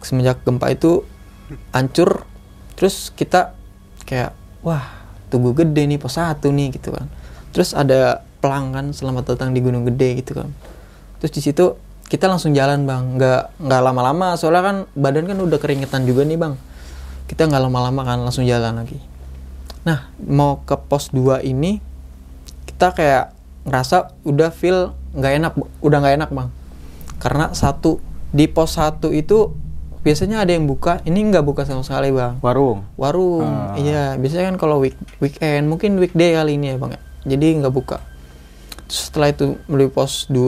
semenjak 0.00 0.42
gempa 0.42 0.72
itu 0.72 1.04
hancur 1.70 2.24
terus 2.74 3.12
kita 3.12 3.52
kayak 4.08 4.32
wah 4.64 4.82
tugu 5.28 5.52
gede 5.52 5.86
nih 5.86 6.00
pos 6.00 6.16
satu 6.16 6.50
nih 6.50 6.74
gitu 6.74 6.90
kan. 6.90 7.06
Terus 7.52 7.76
ada 7.76 8.24
pelanggan 8.40 8.96
selamat 8.96 9.36
datang 9.36 9.52
di 9.52 9.60
gunung 9.60 9.84
gede 9.86 10.24
gitu 10.24 10.40
kan. 10.40 10.50
Terus 11.20 11.32
di 11.36 11.40
situ 11.44 11.76
kita 12.08 12.26
langsung 12.26 12.56
jalan 12.56 12.88
bang. 12.88 13.16
Nggak 13.20 13.42
nggak 13.60 13.80
lama-lama 13.84 14.34
soalnya 14.34 14.62
kan 14.64 14.76
badan 14.96 15.28
kan 15.28 15.38
udah 15.38 15.58
keringetan 15.60 16.08
juga 16.08 16.24
nih 16.24 16.38
bang. 16.40 16.54
Kita 17.28 17.46
nggak 17.46 17.62
lama-lama 17.70 18.00
kan 18.02 18.18
langsung 18.24 18.48
jalan 18.48 18.82
lagi. 18.82 18.98
Nah 19.86 20.10
mau 20.20 20.64
ke 20.64 20.74
pos 20.74 21.12
2 21.12 21.44
ini 21.44 21.78
kita 22.66 22.96
kayak 22.96 23.39
ngerasa 23.64 24.16
udah 24.24 24.50
feel 24.54 24.96
nggak 25.12 25.32
enak 25.42 25.52
udah 25.84 25.98
nggak 26.00 26.14
enak 26.22 26.30
bang 26.32 26.48
karena 27.20 27.52
satu 27.52 28.00
di 28.30 28.46
pos 28.46 28.78
satu 28.78 29.12
itu 29.12 29.52
biasanya 30.00 30.40
ada 30.40 30.56
yang 30.56 30.64
buka 30.64 31.04
ini 31.04 31.28
nggak 31.28 31.44
buka 31.44 31.68
sama 31.68 31.84
sekali 31.84 32.08
bang 32.08 32.40
Warung. 32.40 32.88
warung 32.96 33.44
Ah. 33.44 33.76
iya 33.76 34.16
biasanya 34.16 34.54
kan 34.54 34.56
kalau 34.56 34.80
week 34.80 34.96
weekend 35.20 35.68
mungkin 35.68 36.00
weekday 36.00 36.32
kali 36.32 36.56
ini 36.56 36.72
ya 36.72 36.76
bang 36.80 36.96
ya. 36.96 37.00
jadi 37.36 37.46
nggak 37.60 37.74
buka 37.74 37.98
Terus 38.90 39.06
setelah 39.06 39.28
itu 39.30 39.54
melalui 39.70 39.92
pos 39.92 40.26
2 40.32 40.40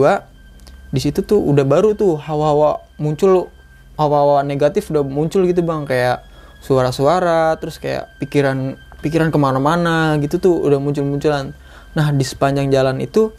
di 0.89 0.99
situ 0.99 1.21
tuh 1.21 1.39
udah 1.39 1.63
baru 1.63 1.93
tuh 1.93 2.17
hawa-hawa 2.17 2.81
muncul 2.97 3.53
hawa-hawa 3.95 4.41
negatif 4.41 4.89
udah 4.89 5.05
muncul 5.05 5.45
gitu 5.45 5.61
bang 5.61 5.85
kayak 5.85 6.25
suara-suara 6.65 7.53
terus 7.61 7.77
kayak 7.77 8.09
pikiran 8.17 8.79
pikiran 9.05 9.29
ke 9.29 9.37
mana-mana 9.37 10.17
gitu 10.17 10.39
tuh 10.39 10.55
udah 10.65 10.79
muncul-munculan 10.81 11.53
nah 11.93 12.09
di 12.09 12.25
sepanjang 12.25 12.69
jalan 12.69 12.97
itu 12.99 13.29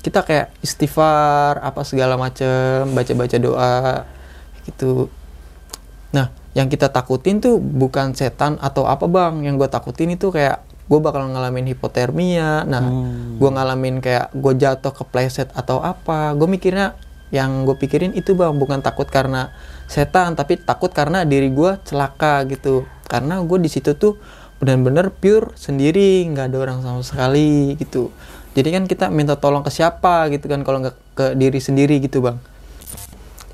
kita 0.00 0.22
kayak 0.22 0.52
istighfar 0.60 1.58
apa 1.58 1.80
segala 1.82 2.14
macem 2.14 2.86
baca-baca 2.92 3.36
doa 3.38 4.04
gitu 4.64 5.08
Nah, 6.14 6.30
yang 6.54 6.70
kita 6.70 6.94
takutin 6.94 7.42
tuh 7.42 7.58
bukan 7.58 8.14
setan 8.14 8.54
atau 8.62 8.86
apa 8.86 9.10
bang. 9.10 9.42
Yang 9.42 9.66
gue 9.66 9.68
takutin 9.68 10.14
itu 10.14 10.30
kayak 10.30 10.62
gue 10.86 11.00
bakal 11.02 11.26
ngalamin 11.26 11.74
hipotermia. 11.74 12.62
Nah, 12.62 12.86
Hmm. 12.86 13.34
gue 13.42 13.50
ngalamin 13.50 13.98
kayak 13.98 14.30
gue 14.30 14.54
jatuh 14.54 14.94
kepleset 14.94 15.50
atau 15.58 15.82
apa. 15.82 16.30
Gue 16.38 16.46
mikirnya 16.46 16.94
yang 17.34 17.66
gue 17.66 17.74
pikirin 17.74 18.14
itu 18.14 18.38
bang 18.38 18.54
bukan 18.54 18.78
takut 18.78 19.10
karena 19.10 19.50
setan, 19.90 20.38
tapi 20.38 20.54
takut 20.54 20.94
karena 20.94 21.26
diri 21.26 21.50
gue 21.50 21.82
celaka 21.82 22.46
gitu. 22.46 22.86
Karena 23.10 23.42
gue 23.42 23.58
di 23.58 23.66
situ 23.66 23.98
tuh 23.98 24.14
benar-benar 24.62 25.10
pure 25.14 25.54
sendiri, 25.56 26.26
nggak 26.30 26.52
ada 26.52 26.58
orang 26.58 26.78
sama 26.84 27.00
sekali 27.02 27.78
gitu. 27.78 28.14
Jadi 28.54 28.68
kan 28.70 28.84
kita 28.86 29.10
minta 29.10 29.34
tolong 29.34 29.66
ke 29.66 29.70
siapa 29.74 30.30
gitu 30.30 30.46
kan 30.46 30.62
kalau 30.62 30.82
nggak 30.82 30.96
ke 31.14 31.26
diri 31.34 31.58
sendiri 31.58 31.98
gitu 31.98 32.22
bang. 32.22 32.38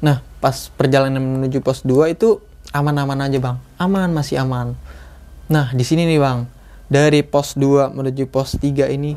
Nah, 0.00 0.24
pas 0.40 0.72
perjalanan 0.72 1.20
menuju 1.20 1.60
pos 1.60 1.84
2 1.84 2.16
itu 2.16 2.40
aman-aman 2.72 3.28
aja, 3.28 3.36
Bang. 3.36 3.60
Aman, 3.76 4.16
masih 4.16 4.40
aman. 4.40 4.72
Nah, 5.52 5.68
di 5.76 5.84
sini 5.84 6.08
nih, 6.08 6.16
Bang. 6.16 6.48
Dari 6.88 7.20
pos 7.22 7.54
2 7.54 7.92
menuju 7.92 8.26
pos 8.32 8.56
3 8.56 8.88
ini 8.90 9.14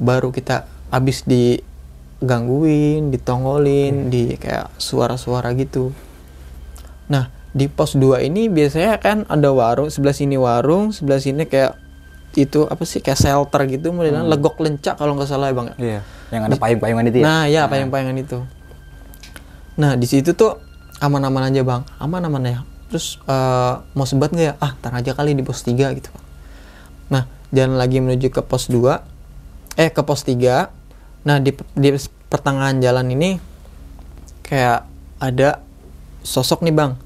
baru 0.00 0.32
kita 0.32 0.66
habis 0.88 1.22
digangguin, 1.28 3.12
ditongolin, 3.12 4.08
di 4.08 4.34
kayak 4.40 4.72
suara-suara 4.80 5.52
gitu. 5.54 5.92
Nah, 7.12 7.28
di 7.54 7.70
pos 7.70 7.94
2 7.94 8.26
ini 8.26 8.50
biasanya 8.50 8.98
kan 8.98 9.22
ada 9.30 9.54
warung, 9.54 9.88
sebelah 9.88 10.12
sini 10.12 10.34
warung, 10.34 10.90
sebelah 10.90 11.22
sini 11.22 11.46
kayak 11.46 11.78
itu 12.34 12.66
apa 12.66 12.82
sih 12.82 12.98
kayak 12.98 13.14
shelter 13.14 13.62
gitu 13.70 13.94
modelan 13.94 14.26
legok 14.26 14.58
lencak 14.58 14.98
kalau 14.98 15.14
nggak 15.14 15.30
salah 15.30 15.48
ya 15.50 15.54
bang 15.54 15.66
ya 15.70 15.76
Iya. 15.78 16.00
Yang 16.34 16.42
ada 16.50 16.56
payung-payungan 16.58 17.04
itu 17.06 17.16
ya. 17.22 17.24
Nah, 17.24 17.42
ya 17.46 17.62
payung-payangan 17.70 18.16
itu. 18.18 18.38
Nah, 19.78 19.94
di 19.94 20.06
situ 20.10 20.34
tuh 20.34 20.58
aman-aman 20.98 21.46
aja, 21.46 21.62
Bang. 21.62 21.86
Aman-aman 22.02 22.42
ya. 22.42 22.58
Terus 22.90 23.22
eh, 23.22 23.72
mau 23.94 24.02
sebat 24.02 24.34
nggak 24.34 24.46
ya? 24.50 24.54
Ah, 24.58 24.74
tar 24.82 24.90
aja 24.98 25.14
kali 25.14 25.38
di 25.38 25.46
pos 25.46 25.62
3 25.62 25.94
gitu. 25.94 26.10
Nah, 27.06 27.30
jalan 27.54 27.78
lagi 27.78 28.02
menuju 28.02 28.34
ke 28.34 28.42
pos 28.42 28.66
2. 28.66 28.98
Eh, 29.78 29.94
ke 29.94 30.02
pos 30.02 30.26
3. 30.26 30.74
Nah, 31.22 31.38
di 31.38 31.54
di 31.78 31.88
pertengahan 32.26 32.82
jalan 32.82 33.14
ini 33.14 33.38
kayak 34.42 34.90
ada 35.22 35.62
sosok 36.26 36.66
nih, 36.66 36.74
Bang. 36.74 36.98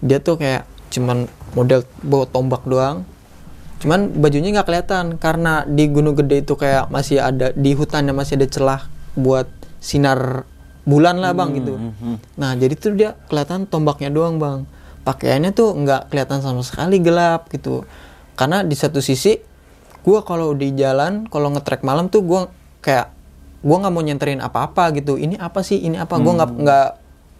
Dia 0.00 0.18
tuh 0.20 0.40
kayak 0.40 0.64
cuman 0.90 1.30
model 1.54 1.86
bawa 2.02 2.26
tombak 2.26 2.66
doang. 2.66 3.06
Cuman 3.80 4.12
bajunya 4.20 4.52
nggak 4.52 4.68
kelihatan 4.68 5.16
karena 5.16 5.64
di 5.64 5.88
Gunung 5.88 6.12
Gede 6.12 6.44
itu 6.44 6.52
kayak 6.52 6.92
masih 6.92 7.16
ada 7.22 7.48
di 7.56 7.72
hutannya 7.72 8.12
masih 8.12 8.36
ada 8.36 8.48
celah 8.50 8.80
buat 9.16 9.48
sinar 9.80 10.44
bulan 10.84 11.16
lah 11.20 11.32
bang 11.32 11.56
gitu. 11.56 11.80
Nah 12.36 12.52
jadi 12.60 12.74
tuh 12.76 12.92
dia 12.92 13.16
kelihatan 13.32 13.64
tombaknya 13.64 14.12
doang 14.12 14.36
bang. 14.36 14.68
Pakaiannya 15.00 15.56
tuh 15.56 15.72
nggak 15.72 16.12
kelihatan 16.12 16.44
sama 16.44 16.60
sekali 16.60 17.00
gelap 17.00 17.48
gitu. 17.48 17.88
Karena 18.36 18.60
di 18.60 18.76
satu 18.76 19.00
sisi 19.00 19.40
gua 20.04 20.24
kalau 20.28 20.52
di 20.52 20.76
jalan 20.76 21.24
kalau 21.28 21.48
ngetrek 21.52 21.80
malam 21.80 22.12
tuh 22.12 22.20
gua 22.20 22.52
kayak 22.84 23.12
gua 23.64 23.76
nggak 23.80 23.92
mau 23.96 24.04
nyenterin 24.04 24.44
apa-apa 24.44 24.92
gitu. 24.92 25.16
Ini 25.16 25.40
apa 25.40 25.64
sih? 25.64 25.80
Ini 25.80 26.04
apa? 26.04 26.20
Gua 26.20 26.36
nggak 26.36 26.50
nggak 26.52 26.88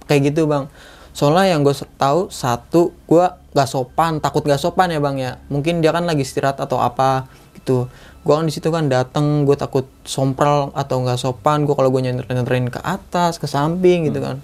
kayak 0.08 0.20
gitu 0.32 0.48
bang. 0.48 0.72
Soalnya 1.10 1.52
yang 1.52 1.60
gue 1.62 1.72
tahu 1.96 2.28
satu 2.28 2.94
gue 3.04 3.24
gak 3.50 3.66
sopan, 3.66 4.18
takut 4.18 4.42
gak 4.42 4.58
sopan 4.58 4.88
ya 4.88 4.98
bang 4.98 5.16
ya. 5.18 5.32
Mungkin 5.48 5.80
dia 5.80 5.90
kan 5.90 6.06
lagi 6.06 6.22
istirahat 6.22 6.58
atau 6.58 6.78
apa 6.78 7.26
gitu. 7.54 7.90
Gue 8.20 8.34
kan 8.36 8.44
di 8.44 8.52
situ 8.52 8.68
kan 8.68 8.86
dateng, 8.86 9.42
gue 9.42 9.56
takut 9.56 9.88
sompral 10.04 10.70
atau 10.72 11.00
nggak 11.00 11.16
sopan. 11.16 11.64
Gue 11.64 11.72
kalau 11.72 11.88
gue 11.88 12.00
nyenterin 12.00 12.36
nyenterin 12.36 12.68
ke 12.68 12.78
atas, 12.78 13.40
ke 13.40 13.48
samping 13.48 14.06
gitu 14.06 14.20
kan. 14.20 14.36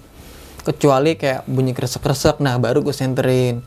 Kecuali 0.65 1.13
kayak 1.13 1.45
bunyi 1.45 1.71
kresek-kresek, 1.71 2.41
nah 2.41 2.57
baru 2.57 2.81
gue 2.81 2.91
senterin. 2.91 3.61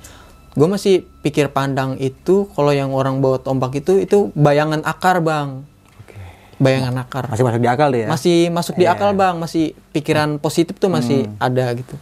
Gue 0.52 0.66
masih 0.66 1.06
pikir 1.22 1.48
pandang 1.48 1.94
itu 1.96 2.50
kalau 2.52 2.74
yang 2.74 2.90
orang 2.90 3.22
bawa 3.22 3.38
tombak 3.38 3.70
itu 3.78 4.02
itu 4.02 4.34
bayangan 4.34 4.82
akar 4.82 5.22
bang. 5.22 5.62
Bayangan 6.60 6.92
akar 7.00 7.24
Masih 7.32 7.40
masuk 7.46 7.56
di 7.56 7.68
akal 7.72 7.88
deh 7.88 8.00
ya. 8.04 8.08
masih 8.10 8.38
masuk 8.52 8.74
di 8.76 8.84
Iya. 8.84 8.92
akal 8.92 9.10
bang 9.16 9.40
masih 9.40 9.72
pikiran 9.96 10.36
positif 10.36 10.76
tuh 10.76 10.92
masih 10.92 11.24
Hmm. 11.24 11.40
ada 11.40 11.72
gitu 11.72 11.96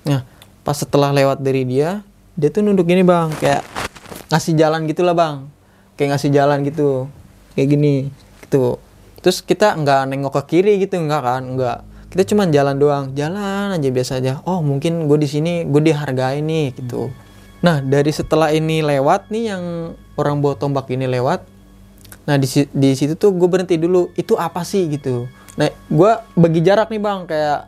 nah 0.00 0.24
pas 0.68 0.76
setelah 0.76 1.16
lewat 1.16 1.40
dari 1.40 1.64
dia 1.64 2.04
dia 2.36 2.52
tuh 2.52 2.60
nunduk 2.60 2.84
gini 2.84 3.00
bang 3.00 3.32
kayak 3.40 3.64
ngasih 4.28 4.52
jalan 4.52 4.84
gitulah 4.84 5.16
bang. 5.16 5.48
Kayak 5.96 6.08
ngasih 6.12 6.30
jalan 6.30 6.58
gitu 6.68 7.08
kayak 7.56 7.68
gini 7.72 7.94
gitu. 8.44 8.76
Terus 9.24 9.40
kita 9.40 9.72
nggak 9.72 10.12
nengok 10.12 10.36
ke 10.36 10.42
kiri 10.52 10.76
gitu 10.84 11.00
nggak 11.00 11.22
kan 11.24 11.42
nggak. 11.56 11.78
Kita 12.12 12.22
cuman 12.28 12.52
jalan 12.52 12.76
doang 12.76 13.04
jalan 13.16 13.72
aja 13.72 13.88
biasa 13.88 14.12
aja. 14.20 14.44
Oh 14.44 14.60
mungkin 14.60 15.08
gue 15.08 15.16
di 15.16 15.28
sini 15.32 15.64
gue 15.64 15.80
dihargai 15.80 16.44
nih 16.44 16.76
gitu. 16.76 17.08
Nah 17.64 17.80
dari 17.80 18.12
setelah 18.12 18.52
ini 18.52 18.84
lewat 18.84 19.32
nih 19.32 19.56
yang 19.56 19.64
orang 20.20 20.44
bawa 20.44 20.60
tombak 20.60 20.92
ini 20.92 21.08
lewat 21.08 21.48
Nah 22.28 22.36
di, 22.36 22.44
di 22.76 22.90
situ 22.92 23.16
tuh 23.16 23.32
gue 23.32 23.48
berhenti 23.48 23.80
dulu. 23.80 24.12
Itu 24.12 24.36
apa 24.36 24.60
sih? 24.60 24.84
gitu? 24.92 25.24
Nah 25.56 25.72
gue 25.72 26.12
bagi 26.36 26.60
jarak 26.60 26.92
nih 26.92 27.00
bang, 27.00 27.24
kayak 27.24 27.60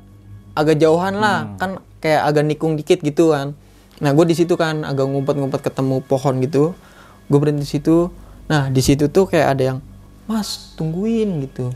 agak 0.52 0.76
jauhan 0.76 1.16
lah, 1.16 1.56
kan 1.56 1.80
kayak 2.00 2.26
agak 2.26 2.44
nikung 2.48 2.74
dikit 2.74 3.04
gitu 3.04 3.32
kan. 3.36 3.54
Nah 4.00 4.10
gue 4.16 4.24
di 4.24 4.34
situ 4.34 4.56
kan 4.56 4.82
agak 4.82 5.06
ngumpet-ngumpet 5.06 5.60
ketemu 5.60 6.00
pohon 6.04 6.40
gitu. 6.40 6.72
Gue 7.28 7.38
berhenti 7.38 7.64
di 7.64 7.68
situ. 7.68 8.08
Nah 8.50 8.72
di 8.72 8.82
situ 8.82 9.06
tuh 9.12 9.30
kayak 9.30 9.48
ada 9.54 9.62
yang, 9.62 9.78
Mas 10.26 10.74
tungguin 10.74 11.44
gitu. 11.46 11.70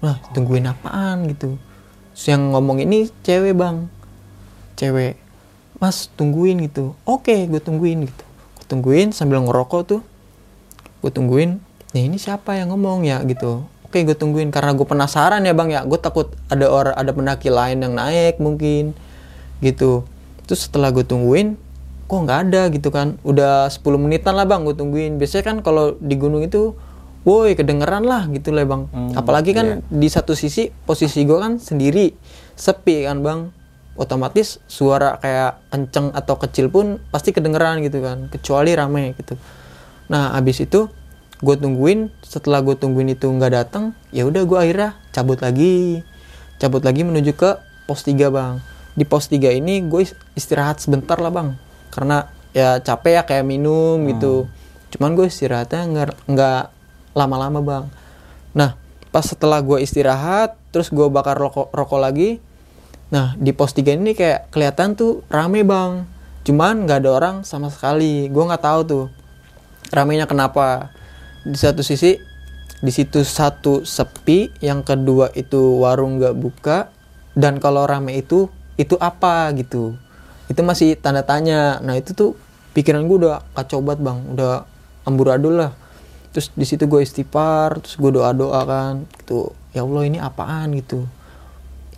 Nah 0.00 0.16
tungguin 0.32 0.70
apaan 0.70 1.28
gitu? 1.28 1.58
Terus 2.14 2.24
yang 2.30 2.54
ngomong 2.54 2.80
ini 2.80 3.10
cewek 3.26 3.52
bang. 3.58 3.90
cewek 4.74 5.14
mas 5.78 6.10
tungguin 6.14 6.66
gitu 6.66 6.94
oke 7.06 7.30
gue 7.30 7.62
tungguin 7.62 8.06
gitu 8.06 8.24
gue 8.58 8.66
tungguin 8.66 9.12
sambil 9.14 9.42
ngerokok 9.42 9.82
tuh 9.86 10.00
gue 11.02 11.12
tungguin 11.12 11.62
nih 11.94 12.10
ini 12.10 12.18
siapa 12.18 12.58
yang 12.58 12.74
ngomong 12.74 13.06
ya 13.06 13.22
gitu 13.28 13.66
oke 13.86 13.98
gue 13.98 14.16
tungguin 14.16 14.50
karena 14.50 14.74
gue 14.74 14.86
penasaran 14.86 15.44
ya 15.46 15.54
bang 15.54 15.70
ya 15.70 15.80
gue 15.86 15.98
takut 16.00 16.32
ada 16.50 16.66
orang 16.66 16.94
ada 16.96 17.10
pendaki 17.14 17.52
lain 17.52 17.84
yang 17.84 17.94
naik 17.94 18.42
mungkin 18.42 18.96
gitu. 19.64 20.04
Terus 20.44 20.68
setelah 20.68 20.92
gue 20.92 21.08
tungguin 21.08 21.56
kok 22.04 22.20
nggak 22.20 22.38
ada 22.52 22.68
gitu 22.68 22.92
kan. 22.92 23.16
Udah 23.24 23.72
10 23.72 23.80
menitan 23.96 24.36
lah 24.36 24.44
bang 24.44 24.60
gue 24.68 24.76
tungguin. 24.76 25.16
Biasanya 25.16 25.44
kan 25.48 25.56
kalau 25.64 25.96
di 25.96 26.20
gunung 26.20 26.44
itu 26.44 26.76
woi 27.24 27.56
kedengeran 27.56 28.04
lah 28.04 28.28
gitu 28.28 28.52
lah 28.52 28.68
bang. 28.68 28.84
Apalagi 29.16 29.56
kan 29.56 29.80
di 29.88 30.08
satu 30.12 30.36
sisi 30.36 30.68
posisi 30.84 31.24
gue 31.24 31.40
kan 31.40 31.56
sendiri 31.56 32.12
sepi 32.52 33.08
kan 33.08 33.24
bang. 33.24 33.40
Otomatis 33.94 34.58
suara 34.66 35.22
kayak 35.22 35.70
kenceng 35.70 36.10
atau 36.12 36.34
kecil 36.34 36.66
pun 36.66 36.98
pasti 37.14 37.30
kedengeran 37.30 37.78
gitu 37.80 38.04
kan 38.04 38.28
kecuali 38.28 38.74
rame 38.76 39.16
gitu. 39.16 39.40
Nah 40.12 40.36
abis 40.36 40.68
itu 40.68 40.92
gue 41.40 41.56
tungguin. 41.56 42.12
Setelah 42.20 42.60
gue 42.60 42.76
tungguin 42.76 43.16
itu 43.16 43.30
nggak 43.32 43.52
datang 43.54 43.96
ya 44.12 44.28
udah 44.28 44.44
gue 44.44 44.58
akhirnya 44.60 44.98
cabut 45.14 45.40
lagi. 45.40 46.04
Cabut 46.60 46.82
lagi 46.84 47.02
menuju 47.02 47.32
ke 47.32 47.56
pos 47.88 48.04
3 48.04 48.28
bang 48.28 48.73
di 48.94 49.04
pos 49.06 49.26
3 49.26 49.58
ini 49.58 49.82
gue 49.86 50.06
istirahat 50.38 50.78
sebentar 50.78 51.18
lah 51.18 51.30
bang. 51.30 51.58
Karena 51.90 52.30
ya 52.54 52.78
capek 52.78 53.20
ya 53.20 53.22
kayak 53.26 53.46
minum 53.46 53.98
gitu. 54.10 54.46
Cuman 54.94 55.18
gue 55.18 55.26
istirahatnya 55.26 55.82
nggak 55.90 56.10
nggak 56.30 56.62
lama-lama 57.18 57.60
bang. 57.60 57.84
Nah 58.54 58.78
pas 59.10 59.26
setelah 59.26 59.62
gue 59.62 59.82
istirahat 59.82 60.58
terus 60.74 60.90
gue 60.90 61.06
bakar 61.06 61.38
rokok 61.38 61.70
rokok 61.70 62.02
lagi 62.02 62.42
nah 63.14 63.30
di 63.38 63.54
pos 63.54 63.70
3 63.70 63.94
ini 63.94 64.10
kayak 64.18 64.50
kelihatan 64.54 64.94
tuh 64.94 65.26
rame 65.30 65.66
bang. 65.66 66.06
Cuman 66.46 66.86
nggak 66.86 66.98
ada 67.02 67.10
orang 67.10 67.36
sama 67.42 67.70
sekali. 67.70 68.30
Gue 68.30 68.44
nggak 68.46 68.62
tahu 68.62 68.80
tuh 68.86 69.04
ramenya 69.90 70.30
kenapa. 70.30 70.94
Di 71.44 71.58
satu 71.60 71.84
sisi 71.84 72.16
di 72.84 72.92
situ 72.92 73.24
satu 73.24 73.80
sepi 73.80 74.52
yang 74.60 74.84
kedua 74.84 75.32
itu 75.32 75.80
warung 75.80 76.20
nggak 76.20 76.36
buka 76.36 76.78
dan 77.32 77.56
kalau 77.56 77.88
rame 77.88 78.20
itu 78.20 78.52
itu 78.74 78.98
apa? 78.98 79.50
gitu. 79.54 79.94
Itu 80.50 80.60
masih 80.66 80.98
tanda 80.98 81.24
tanya. 81.24 81.80
Nah 81.80 81.96
itu 81.96 82.12
tuh 82.12 82.30
pikiran 82.76 83.06
gue 83.06 83.26
udah 83.26 83.42
kacau 83.54 83.80
banget 83.80 84.04
bang. 84.04 84.18
Udah 84.34 84.52
amburadul 85.06 85.60
lah. 85.60 85.72
Terus 86.34 86.50
di 86.52 86.66
situ 86.66 86.90
gue 86.90 87.00
istighfar 87.00 87.78
terus 87.78 87.94
gue 87.94 88.10
doa 88.10 88.34
doa 88.34 88.60
kan 88.66 89.06
gitu. 89.22 89.54
Ya 89.74 89.86
allah 89.86 90.02
ini 90.06 90.18
apaan? 90.18 90.74
gitu. 90.74 91.06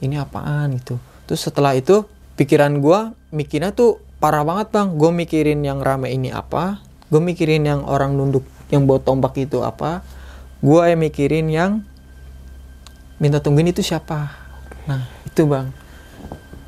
Ini 0.04 0.20
apaan? 0.20 0.76
gitu. 0.76 1.00
Terus 1.24 1.40
setelah 1.42 1.72
itu 1.72 2.04
pikiran 2.36 2.78
gue 2.84 3.16
mikirnya 3.32 3.72
tuh 3.72 3.98
parah 4.20 4.44
banget 4.44 4.70
bang. 4.70 4.88
Gue 4.94 5.10
mikirin 5.10 5.64
yang 5.64 5.80
rame 5.80 6.12
ini 6.12 6.30
apa 6.30 6.84
gue 7.06 7.22
mikirin 7.22 7.62
yang 7.62 7.86
orang 7.86 8.18
nunduk 8.18 8.42
yang 8.66 8.82
bawa 8.82 8.98
tombak 8.98 9.38
itu 9.38 9.62
apa 9.62 10.02
gue 10.58 10.82
yang 10.82 10.98
mikirin 10.98 11.46
yang 11.46 11.72
minta 13.22 13.40
tungguin 13.40 13.70
itu 13.72 13.80
siapa. 13.80 14.34
Nah 14.90 15.06
itu 15.24 15.46
bang 15.46 15.85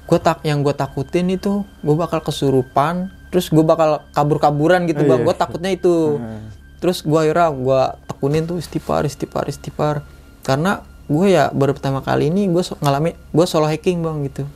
gue 0.08 0.18
tak 0.18 0.40
yang 0.48 0.64
gue 0.64 0.72
takutin 0.72 1.28
itu 1.28 1.68
gue 1.84 1.94
bakal 1.94 2.24
kesurupan 2.24 3.12
terus 3.28 3.52
gue 3.52 3.60
bakal 3.60 4.08
kabur-kaburan 4.16 4.88
gitu 4.88 5.04
bang. 5.04 5.20
gue 5.20 5.34
takutnya 5.36 5.68
itu. 5.68 6.16
Terus 6.80 7.04
gue 7.04 7.18
akhirnya 7.18 7.52
gue 7.52 7.80
tekunin 8.08 8.48
tuh 8.48 8.56
istighfar 8.56 9.04
istighfar 9.04 9.44
istighfar. 9.52 10.00
Karena 10.40 10.80
gue 11.08 11.26
ya 11.28 11.52
baru 11.52 11.76
pertama 11.76 12.00
kali 12.00 12.32
ini 12.32 12.48
gue 12.48 12.64
so, 12.64 12.80
ngalami 12.80 13.12
gue 13.12 13.44
solo 13.44 13.68
hiking 13.68 14.00
bang 14.00 14.24
gitu. 14.24 14.48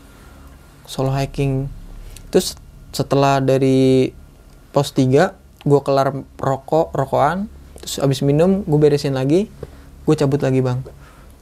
Solo 0.88 1.12
hiking. 1.12 1.68
Terus 2.32 2.56
setelah 2.96 3.44
dari 3.44 4.12
pos 4.72 4.96
3 4.96 5.68
gue 5.68 5.80
kelar 5.84 6.16
rokok 6.40 6.96
rokokan. 6.96 7.52
Terus 7.84 8.00
abis 8.00 8.24
minum 8.24 8.64
gue 8.64 8.78
beresin 8.80 9.12
lagi 9.12 9.52
gue 10.08 10.14
cabut 10.16 10.40
lagi 10.40 10.64
bang. 10.64 10.80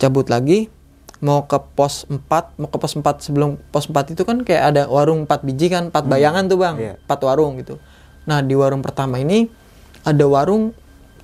Cabut 0.02 0.26
lagi 0.26 0.66
mau 1.20 1.44
ke 1.44 1.60
pos 1.76 2.08
4 2.08 2.56
mau 2.56 2.68
ke 2.72 2.76
pos 2.80 2.96
4 2.96 3.04
sebelum 3.20 3.60
pos 3.68 3.88
4 3.88 4.16
itu 4.16 4.24
kan 4.24 4.40
kayak 4.40 4.72
ada 4.72 4.82
warung 4.88 5.28
4 5.28 5.44
biji 5.44 5.68
kan 5.68 5.92
4 5.92 6.08
bayangan 6.08 6.48
tuh 6.48 6.58
bang. 6.60 6.76
Iya. 6.80 6.94
4 7.04 7.28
warung 7.28 7.60
gitu. 7.60 7.76
Nah 8.24 8.40
di 8.40 8.56
warung 8.56 8.80
pertama 8.80 9.20
ini 9.20 9.48
ada 10.04 10.24
warung 10.24 10.72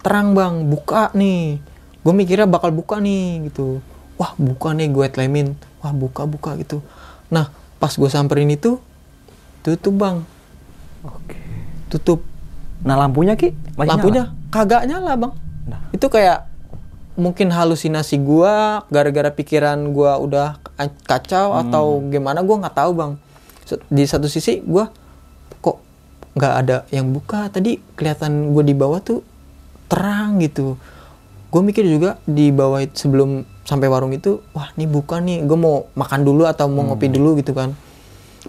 terang 0.05 0.37
bang. 0.37 0.69
Buka 0.69 1.17
nih. 1.17 1.61
Gue 2.05 2.13
mikirnya 2.13 2.45
bakal 2.45 2.77
buka 2.77 3.01
nih 3.01 3.49
gitu. 3.49 3.81
Wah 4.21 4.37
buka 4.37 4.77
nih 4.77 4.93
gue 4.93 5.07
tlemin 5.09 5.57
wah 5.81 5.93
buka 5.97 6.29
buka 6.29 6.61
gitu. 6.61 6.85
Nah 7.33 7.49
pas 7.81 7.93
gue 7.93 8.11
samperin 8.13 8.53
itu 8.53 8.77
tutup 9.65 9.97
bang. 9.97 10.21
Oke. 11.07 11.39
tutup. 11.87 12.21
Nah 12.83 12.99
lampunya 12.99 13.39
ki? 13.39 13.55
Masih 13.79 13.91
lampunya? 13.95 14.25
Nyala? 14.29 14.51
kagak 14.51 14.83
nyala 14.91 15.13
bang. 15.15 15.33
Nah. 15.67 15.81
itu 15.91 16.07
kayak 16.07 16.47
mungkin 17.17 17.49
halusinasi 17.49 18.21
gua 18.21 18.85
gara-gara 18.93 19.33
pikiran 19.33 19.81
gua 19.91 20.21
udah 20.21 20.61
ka- 20.61 21.01
kacau 21.09 21.57
atau 21.57 22.05
gimana 22.13 22.45
gua 22.45 22.69
nggak 22.69 22.77
tahu 22.77 22.91
bang. 22.93 23.13
Di 23.89 24.05
satu 24.05 24.29
sisi 24.29 24.61
gua 24.63 24.93
kok 25.65 25.81
nggak 26.37 26.55
ada 26.61 26.77
yang 26.93 27.11
buka? 27.11 27.49
Tadi 27.49 27.81
kelihatan 27.97 28.53
gua 28.53 28.63
di 28.63 28.77
bawah 28.77 29.01
tuh 29.01 29.25
terang 29.89 30.39
gitu. 30.45 30.77
Gue 31.47 31.63
mikir 31.63 31.87
juga 31.87 32.21
di 32.27 32.51
bawah 32.53 32.83
sebelum 32.91 33.47
sampai 33.65 33.87
warung 33.89 34.13
itu 34.13 34.43
wah 34.53 34.69
ini 34.77 34.85
buka 34.85 35.23
nih 35.23 35.47
gue 35.47 35.57
mau 35.57 35.89
makan 35.95 36.27
dulu 36.27 36.43
atau 36.45 36.67
mau 36.69 36.85
ngopi 36.85 37.09
dulu 37.09 37.39
gitu 37.39 37.55
kan. 37.57 37.73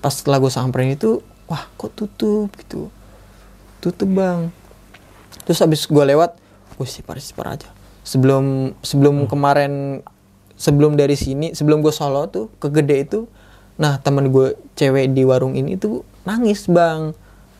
Pas 0.01 0.12
setelah 0.12 0.41
gue 0.41 0.51
samperin 0.51 0.91
itu 0.91 1.21
wah 1.45 1.69
kok 1.77 1.93
tutup? 1.93 2.49
Gitu. 2.58 2.89
Tutup 3.80 4.10
bang. 4.12 4.49
Terus 5.45 5.62
habis 5.62 5.86
gue 5.86 6.03
lewat 6.03 6.36
gue 6.75 6.86
istighfar 6.86 7.21
istighfar 7.21 7.47
aja 7.53 7.77
sebelum 8.08 8.72
sebelum 8.80 9.28
kemarin 9.28 10.00
sebelum 10.56 10.96
dari 10.96 11.13
sini 11.13 11.52
sebelum 11.52 11.84
gue 11.84 11.91
solo 11.91 12.24
tuh 12.26 12.48
ke 12.58 12.72
gede 12.72 13.04
itu 13.04 13.20
nah 13.76 14.00
temen 14.00 14.32
gue 14.32 14.56
cewek 14.74 15.12
di 15.12 15.22
warung 15.22 15.54
ini 15.54 15.76
tuh 15.76 16.02
nangis 16.24 16.65
bang. 16.65 17.12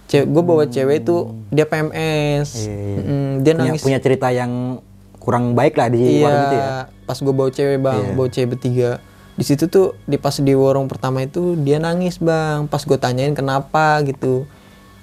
Cewek 0.08 0.24
gue 0.26 0.40
bawa 0.42 0.64
cewek 0.66 1.04
itu 1.04 1.16
dia 1.52 1.68
PMS 1.68 2.64
Iya, 2.64 2.74
iya. 2.74 3.02
Mm, 3.04 3.32
dia 3.38 3.52
punya, 3.54 3.64
nangis. 3.68 3.82
punya 3.84 4.00
cerita 4.00 4.28
yang 4.32 4.80
kurang 5.20 5.52
baik 5.52 5.76
lah 5.76 5.92
di 5.92 6.00
iya 6.00 6.24
warung 6.24 6.44
itu 6.46 6.56
ya. 6.56 6.70
pas 7.04 7.18
gue 7.20 7.34
bawa 7.36 7.50
cewek 7.52 7.78
bang 7.78 8.02
Iya. 8.02 8.14
bawa 8.16 8.28
cewek 8.32 8.50
bertiga. 8.50 8.92
Di 9.36 9.44
situ 9.44 9.68
tuh 9.68 9.94
di 10.04 10.16
pas 10.16 10.34
di 10.34 10.54
warung 10.56 10.88
pertama 10.88 11.22
itu 11.22 11.54
dia 11.60 11.78
nangis 11.78 12.18
bang. 12.18 12.66
Pas 12.66 12.82
gue 12.82 12.96
tanyain 12.96 13.36
kenapa 13.36 14.00
gitu. 14.02 14.48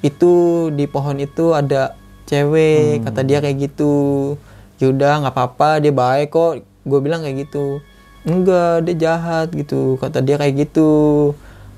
Itu 0.01 0.33
di 0.73 0.85
pohon 0.85 1.21
itu 1.21 1.53
ada 1.53 1.95
cewek 2.25 3.05
kata 3.05 3.21
dia 3.23 3.39
kayak 3.39 3.71
gitu 3.71 4.35
yaudah 4.83 5.27
nggak 5.27 5.35
apa-apa 5.35 5.83
dia 5.83 5.93
baik 5.95 6.35
kok. 6.35 6.63
Gue 6.85 6.99
bilang 7.01 7.23
kayak 7.23 7.49
gitu. 7.49 7.81
Enggak 8.25 8.89
dia 8.89 8.95
jahat 9.09 9.53
gitu. 9.53 10.01
Kata 10.01 10.21
dia 10.25 10.41
kayak 10.41 10.69
gitu. 10.69 11.33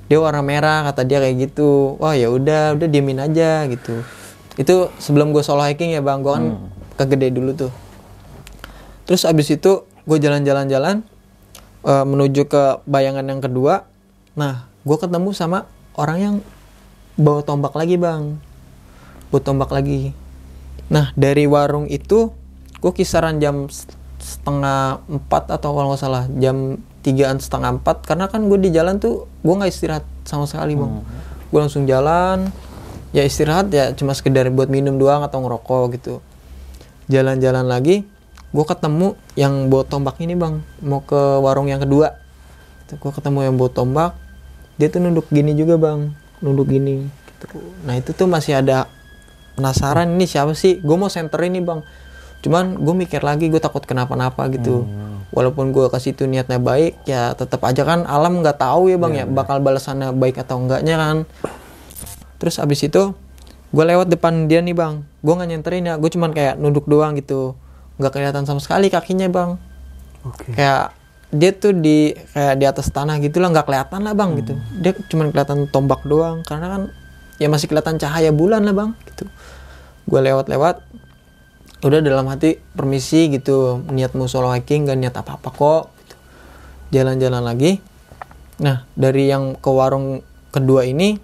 Dia 0.07 0.23
warna 0.23 0.41
merah 0.41 0.87
kata 0.87 1.03
dia 1.03 1.19
kayak 1.19 1.51
gitu. 1.51 1.99
Wah 1.99 2.15
ya 2.15 2.31
udah 2.31 2.79
udah 2.79 2.89
diemin 2.89 3.23
aja 3.23 3.67
gitu. 3.67 4.03
Itu 4.57 4.91
sebelum 5.03 5.35
gue 5.35 5.43
solo 5.43 5.67
hiking 5.67 5.93
ya 5.95 6.03
bang. 6.03 6.23
Gue 6.23 6.33
kan 6.35 6.45
ke 6.97 7.05
gede 7.13 7.35
dulu 7.35 7.51
tuh. 7.53 7.73
Terus 9.07 9.23
abis 9.27 9.55
itu 9.55 9.87
gue 10.07 10.19
jalan-jalan-jalan 10.19 11.03
eh, 11.87 12.05
menuju 12.07 12.47
ke 12.47 12.87
bayangan 12.87 13.27
yang 13.27 13.41
kedua. 13.43 13.87
Nah, 14.37 14.69
gue 14.85 14.97
ketemu 15.01 15.33
sama 15.33 15.67
orang 15.97 16.19
yang 16.21 16.35
bawa 17.17 17.41
tombak 17.41 17.73
lagi 17.73 17.97
bang, 17.97 18.37
bawa 19.33 19.41
tombak 19.41 19.73
lagi. 19.73 20.13
Nah 20.93 21.11
dari 21.17 21.49
warung 21.49 21.89
itu 21.89 22.31
gue 22.87 22.95
kisaran 22.95 23.43
jam 23.43 23.67
setengah 24.23 25.03
empat 25.11 25.51
atau 25.51 25.75
kalau 25.75 25.91
nggak 25.91 25.99
salah 25.99 26.31
jam 26.39 26.79
tigaan 27.03 27.43
setengah 27.43 27.83
empat. 27.83 28.07
Karena 28.07 28.31
kan 28.31 28.47
gue 28.47 28.55
di 28.63 28.71
jalan 28.71 29.03
tuh 29.03 29.27
gue 29.43 29.55
nggak 29.59 29.75
istirahat 29.75 30.07
sama 30.23 30.47
sekali 30.47 30.79
bang. 30.79 31.03
Gue 31.51 31.59
langsung 31.59 31.83
jalan, 31.83 32.47
ya 33.11 33.27
istirahat 33.27 33.75
ya 33.75 33.91
cuma 33.99 34.15
sekedar 34.15 34.47
buat 34.55 34.71
minum 34.71 34.95
doang 35.03 35.27
atau 35.27 35.43
ngerokok 35.43 35.99
gitu. 35.99 36.15
Jalan-jalan 37.11 37.67
lagi 37.67 38.07
gue 38.55 38.65
ketemu 38.65 39.19
yang 39.35 39.67
bawa 39.67 39.83
tombak 39.83 40.23
ini 40.23 40.39
bang. 40.39 40.63
Mau 40.87 41.03
ke 41.03 41.43
warung 41.43 41.67
yang 41.67 41.83
kedua. 41.83 42.15
Gue 42.87 43.11
ketemu 43.11 43.51
yang 43.51 43.59
bawa 43.59 43.71
tombak 43.75 44.15
dia 44.79 44.87
tuh 44.87 45.03
nunduk 45.03 45.27
gini 45.35 45.59
juga 45.59 45.75
bang. 45.75 46.15
Nunduk 46.39 46.71
gini 46.71 47.03
gitu. 47.35 47.59
nah 47.83 47.99
itu 47.99 48.15
tuh 48.15 48.31
masih 48.31 48.63
ada 48.63 48.87
penasaran 49.59 50.07
ini 50.07 50.31
siapa 50.31 50.55
sih? 50.55 50.79
Gue 50.79 50.95
mau 50.95 51.11
center 51.11 51.43
ini 51.43 51.59
bang 51.59 51.83
cuman 52.47 52.79
gue 52.79 52.95
mikir 52.95 53.27
lagi 53.27 53.51
gue 53.51 53.59
takut 53.59 53.83
kenapa-napa 53.83 54.47
gitu. 54.55 54.87
Walaupun 55.35 55.75
gue 55.75 55.91
kasih 55.91 56.15
itu 56.15 56.31
niatnya 56.31 56.63
baik 56.63 57.03
ya 57.03 57.35
tetap 57.35 57.67
aja 57.67 57.83
kan 57.83 58.07
alam 58.07 58.41
nggak 58.41 58.63
tahu 58.63 58.95
ya 58.95 58.97
bang 58.97 59.13
ya 59.13 59.25
bakal 59.27 59.59
balasannya 59.59 60.15
baik 60.15 60.39
atau 60.39 60.63
enggaknya 60.63 60.95
kan. 60.95 61.17
Terus 62.39 62.63
abis 62.63 62.87
itu 62.87 63.11
gue 63.75 63.85
lewat 63.85 64.07
depan 64.07 64.47
dia 64.47 64.63
nih 64.63 64.79
bang. 64.79 65.03
Gue 65.27 65.35
nggak 65.35 65.49
nyenterin 65.51 65.91
ya 65.91 65.95
gue 65.99 66.11
cuman 66.15 66.31
kayak 66.31 66.55
nunduk 66.63 66.87
doang 66.87 67.19
gitu. 67.19 67.59
Nggak 67.99 68.15
kelihatan 68.15 68.47
sama 68.47 68.63
sekali 68.63 68.87
kakinya 68.87 69.27
bang. 69.27 69.59
Oke. 70.27 70.55
kayak 70.55 70.91
dia 71.35 71.51
tuh 71.51 71.75
di 71.75 72.15
kayak 72.15 72.55
di 72.59 72.65
atas 72.67 72.87
tanah 72.95 73.19
gitu 73.19 73.43
lah 73.43 73.51
nggak 73.51 73.67
kelihatan 73.67 74.01
lah 74.07 74.15
bang 74.15 74.31
gitu. 74.39 74.55
Dia 74.79 74.93
cuma 75.11 75.27
kelihatan 75.27 75.67
tombak 75.75 76.07
doang 76.07 76.47
karena 76.47 76.67
kan 76.71 76.83
ya 77.43 77.51
masih 77.51 77.67
kelihatan 77.67 77.99
cahaya 77.99 78.31
bulan 78.31 78.63
lah 78.63 78.75
bang 78.75 78.91
gitu. 79.11 79.27
Gue 80.07 80.21
lewat-lewat 80.23 80.87
udah 81.85 82.01
dalam 82.01 82.25
hati 82.33 82.57
permisi 82.73 83.29
gitu 83.29 83.85
niat 83.93 84.17
mau 84.17 84.29
solo 84.31 84.49
hiking 84.53 84.89
gak 84.89 84.97
niat 84.97 85.13
apa-apa 85.13 85.49
kok 85.53 85.85
gitu. 86.01 86.17
jalan-jalan 86.97 87.45
lagi. 87.45 87.85
Nah 88.63 88.89
dari 88.97 89.29
yang 89.29 89.59
ke 89.61 89.69
warung 89.69 90.25
kedua 90.55 90.89
ini 90.89 91.21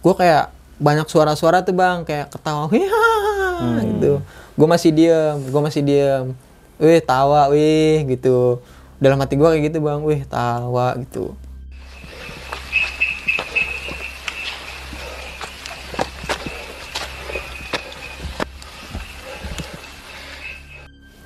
gue 0.00 0.14
kayak 0.16 0.48
banyak 0.80 1.04
suara-suara 1.04 1.60
tuh 1.60 1.76
bang. 1.76 2.08
Kayak 2.08 2.32
ketawa 2.32 2.64
Hihaha, 2.72 3.84
gitu. 3.84 4.24
Gue 4.56 4.68
masih 4.68 4.90
diem 4.96 5.36
gue 5.36 5.60
masih 5.60 5.82
diem. 5.84 6.24
Wih 6.80 7.00
tawa 7.04 7.52
wih 7.52 8.08
gitu. 8.08 8.64
Dalam 9.00 9.20
hati 9.20 9.36
gue 9.36 9.48
kayak 9.48 9.64
gitu 9.68 9.78
bang. 9.84 10.00
Wih 10.00 10.24
tawa 10.24 10.96
gitu 10.96 11.36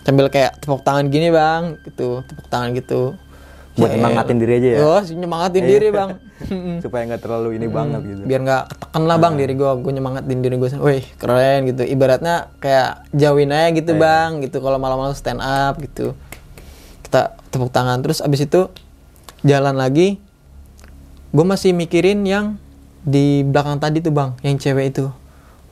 sambil 0.05 0.29
kayak 0.29 0.61
tepuk 0.61 0.85
tangan 0.85 1.09
gini 1.09 1.29
bang 1.29 1.81
gitu 1.83 2.21
tepuk 2.23 2.47
tangan 2.47 2.77
gitu. 2.77 3.17
Buat 3.75 3.91
Ya, 3.91 3.99
nyemangatin 3.99 4.37
diri 4.39 4.53
aja 4.55 4.69
ya? 4.71 4.79
oh 4.87 5.01
sih 5.03 5.19
nyemangatin 5.19 5.65
diri 5.67 5.89
bang. 5.91 6.11
Supaya 6.85 7.11
nggak 7.11 7.23
terlalu 7.27 7.59
ini 7.59 7.67
banget 7.67 8.07
gitu. 8.07 8.23
biar 8.23 8.41
nggak 8.45 8.63
ketekan 8.71 9.03
lah 9.03 9.17
bang 9.19 9.35
diri 9.35 9.53
gue 9.53 9.71
gue 9.83 9.93
nyemangatin 9.93 10.39
diri 10.39 10.55
gue 10.55 10.69
wih 10.79 11.03
keren 11.19 11.67
gitu. 11.67 11.83
Ibaratnya 11.83 12.55
kayak 12.63 13.11
jauhin 13.11 13.51
aja 13.51 13.75
gitu 13.75 13.93
bang 13.97 14.39
gitu. 14.47 14.63
Kalau 14.63 14.79
malam-malam 14.79 15.17
stand 15.19 15.43
up 15.43 15.75
gitu. 15.83 16.15
Kita 17.03 17.35
tepuk 17.51 17.75
tangan. 17.75 17.99
Terus 17.99 18.23
abis 18.23 18.47
itu 18.47 18.71
jalan 19.43 19.75
lagi 19.75 20.23
gue 21.35 21.43
masih 21.45 21.75
mikirin 21.75 22.23
yang 22.23 22.55
di 23.03 23.43
belakang 23.43 23.83
tadi 23.83 23.99
tuh 23.99 24.15
bang 24.15 24.39
yang 24.47 24.55
cewek 24.55 24.95
itu. 24.95 25.11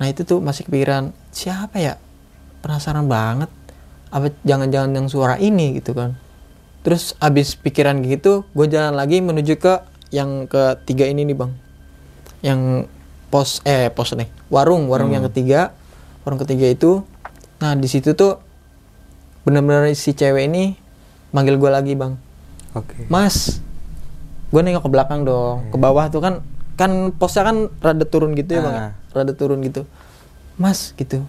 Nah 0.02 0.10
itu 0.10 0.26
tuh 0.26 0.42
masih 0.42 0.66
kepikiran 0.66 1.14
siapa 1.30 1.78
ya? 1.78 1.94
Penasaran 2.58 3.06
banget 3.06 3.46
apa 4.12 4.28
jangan-jangan 4.44 4.92
yang 4.92 5.06
suara 5.08 5.40
ini 5.40 5.80
gitu 5.80 5.96
kan. 5.96 6.14
Terus 6.84 7.16
abis 7.16 7.56
pikiran 7.56 8.04
gitu 8.04 8.44
gue 8.52 8.66
jalan 8.68 8.92
lagi 8.92 9.24
menuju 9.24 9.56
ke 9.56 9.80
yang 10.12 10.44
ketiga 10.46 11.08
ini 11.08 11.24
nih 11.24 11.36
bang. 11.36 11.52
Yang 12.44 12.60
pos 13.32 13.64
eh 13.64 13.88
pos 13.88 14.12
nih. 14.12 14.28
Warung 14.52 14.92
warung 14.92 15.08
yang 15.08 15.24
ketiga. 15.32 15.72
Warung 16.22 16.38
ketiga 16.38 16.68
itu 16.68 17.02
nah 17.62 17.78
di 17.78 17.86
situ 17.86 18.12
tuh 18.18 18.42
benar-benar 19.46 19.86
si 19.94 20.12
cewek 20.12 20.50
ini 20.50 20.76
manggil 21.32 21.56
gue 21.56 21.70
lagi 21.72 21.96
bang. 21.96 22.14
Oke. 22.72 23.04
mas 23.12 23.60
gue 24.52 24.60
nengok 24.60 24.84
ke 24.84 24.90
belakang 24.92 25.24
dong. 25.24 25.72
Ke 25.72 25.80
bawah 25.80 26.12
tuh 26.12 26.20
kan 26.20 26.44
kan 26.76 27.14
posnya 27.16 27.48
kan 27.48 27.56
rada 27.80 28.04
turun 28.04 28.36
gitu 28.36 28.60
ya 28.60 28.60
bang 28.60 28.74
ya? 28.76 28.82
Ah. 28.84 28.92
rada 29.16 29.32
turun 29.32 29.64
gitu. 29.64 29.88
Mas 30.60 30.92
gitu. 31.00 31.24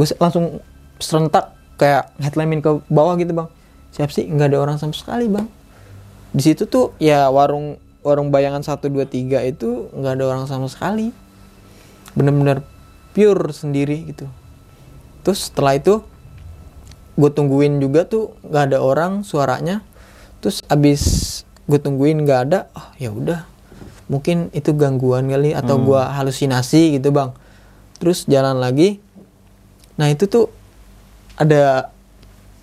Gue 0.00 0.06
langsung 0.16 0.64
serentak 0.96 1.53
kayak 1.76 2.14
headlinein 2.22 2.60
ke 2.62 2.70
bawah 2.90 3.14
gitu 3.18 3.34
bang. 3.34 3.48
Siap 3.94 4.10
sih? 4.10 4.26
Nggak 4.26 4.54
ada 4.54 4.58
orang 4.62 4.76
sama 4.78 4.94
sekali 4.94 5.26
bang. 5.30 5.46
Di 6.34 6.42
situ 6.42 6.66
tuh 6.66 6.94
ya 6.98 7.30
warung 7.30 7.78
warung 8.04 8.28
bayangan 8.28 8.60
1, 8.60 8.90
2, 8.90 9.06
3 9.06 9.50
itu 9.50 9.88
nggak 9.94 10.12
ada 10.18 10.24
orang 10.24 10.44
sama 10.50 10.66
sekali. 10.66 11.14
Bener-bener 12.14 12.62
pure 13.14 13.54
sendiri 13.54 14.10
gitu. 14.10 14.26
Terus 15.24 15.48
setelah 15.50 15.78
itu 15.78 16.04
gue 17.14 17.30
tungguin 17.30 17.78
juga 17.78 18.04
tuh 18.04 18.34
nggak 18.44 18.64
ada 18.74 18.78
orang 18.82 19.22
suaranya. 19.22 19.80
Terus 20.42 20.60
abis 20.66 21.02
gue 21.64 21.78
tungguin 21.80 22.22
nggak 22.26 22.40
ada 22.50 22.68
oh 22.74 22.88
ya 22.98 23.14
udah. 23.14 23.54
Mungkin 24.04 24.52
itu 24.52 24.76
gangguan 24.76 25.32
kali 25.32 25.56
atau 25.56 25.80
gua 25.80 26.12
halusinasi 26.12 27.00
gitu 27.00 27.08
bang. 27.08 27.32
Terus 27.96 28.28
jalan 28.28 28.60
lagi. 28.60 29.00
Nah 29.96 30.12
itu 30.12 30.28
tuh 30.28 30.52
ada 31.40 31.90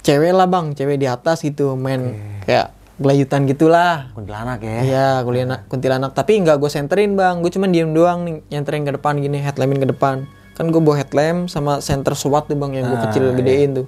cewek 0.01 0.33
lah 0.33 0.47
bang 0.49 0.73
cewek 0.73 0.97
di 0.97 1.07
atas 1.07 1.43
gitu 1.45 1.77
main 1.77 2.15
kayak 2.47 2.73
gelayutan 3.01 3.49
gitulah 3.49 4.13
Kuntilanak 4.13 4.61
ya. 4.61 4.79
Iya, 4.85 5.07
kuntilanak, 5.25 5.61
kuntilanak. 5.65 6.11
Tapi 6.13 6.37
nggak 6.45 6.61
gue 6.61 6.69
senterin 6.69 7.17
bang, 7.17 7.41
gue 7.41 7.49
cuma 7.49 7.65
diem 7.65 7.89
doang 7.89 8.23
nih, 8.29 8.45
nyenterin 8.53 8.85
ke 8.85 8.93
depan 8.93 9.17
gini, 9.17 9.41
headlampein 9.41 9.81
ke 9.81 9.89
depan. 9.89 10.15
Kan 10.53 10.69
gue 10.69 10.77
bawa 10.77 11.01
headlamp 11.01 11.49
sama 11.49 11.81
center 11.81 12.13
SWAT 12.13 12.45
tuh 12.45 12.57
bang, 12.61 12.77
yang 12.77 12.85
gue 12.93 12.97
Ah, 13.01 13.09
kecil 13.09 13.33
gedein 13.33 13.69
tuh. 13.73 13.87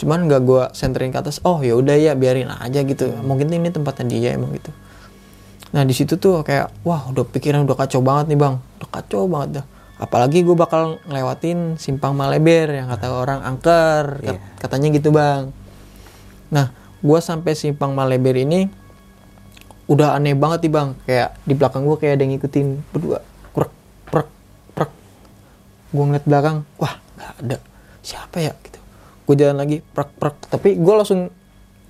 Cuman 0.00 0.24
nggak 0.24 0.40
gue 0.48 0.62
senterin 0.72 1.12
ke 1.12 1.20
atas. 1.20 1.44
Oh 1.44 1.60
ya 1.60 1.76
udah 1.76 1.92
ya, 2.00 2.16
biarin 2.16 2.48
aja 2.48 2.80
gitu. 2.80 3.12
Mungkin 3.20 3.52
ini 3.52 3.68
tempatnya 3.68 4.08
dia 4.08 4.32
emang 4.32 4.56
gitu. 4.56 4.72
Nah 5.76 5.84
di 5.84 5.92
situ 5.92 6.16
tuh 6.16 6.40
kayak, 6.40 6.72
wah 6.88 7.12
udah 7.12 7.28
pikiran 7.28 7.68
udah 7.68 7.76
kacau 7.76 8.00
banget 8.00 8.32
nih 8.32 8.38
bang, 8.40 8.54
udah 8.80 8.88
kacau 8.88 9.28
banget 9.28 9.60
dah. 9.60 9.66
Apalagi 9.98 10.40
gue 10.40 10.54
bakal 10.54 11.02
ngelewatin 11.04 11.74
simpang 11.74 12.14
Maleber 12.14 12.70
yang 12.70 12.86
kata 12.86 13.10
orang 13.10 13.42
angker, 13.42 14.22
kat- 14.22 14.42
katanya 14.58 14.88
gitu 14.90 15.10
bang. 15.10 15.50
Nah, 16.48 16.70
gue 16.98 17.18
sampai 17.18 17.52
simpang 17.52 17.92
Maleber 17.92 18.34
ini 18.34 18.70
udah 19.84 20.14
aneh 20.14 20.38
banget 20.38 20.64
nih 20.64 20.72
bang. 20.72 20.88
Kayak 21.02 21.28
di 21.42 21.54
belakang 21.54 21.82
gue 21.82 21.96
kayak 21.96 22.14
ada 22.14 22.22
yang 22.22 22.32
ngikutin 22.32 22.66
berdua. 22.88 23.18
Prek, 23.50 23.72
prek, 24.06 24.28
prek. 24.72 24.90
Gue 25.90 26.04
ngeliat 26.04 26.24
belakang, 26.24 26.56
wah 26.76 26.94
nggak 27.16 27.32
ada. 27.42 27.56
Siapa 28.00 28.38
ya 28.38 28.54
gitu. 28.62 28.78
Gue 29.26 29.34
jalan 29.34 29.58
lagi, 29.58 29.82
prek, 29.82 30.14
prek. 30.14 30.36
Tapi 30.46 30.78
gue 30.78 30.94
langsung 30.94 31.26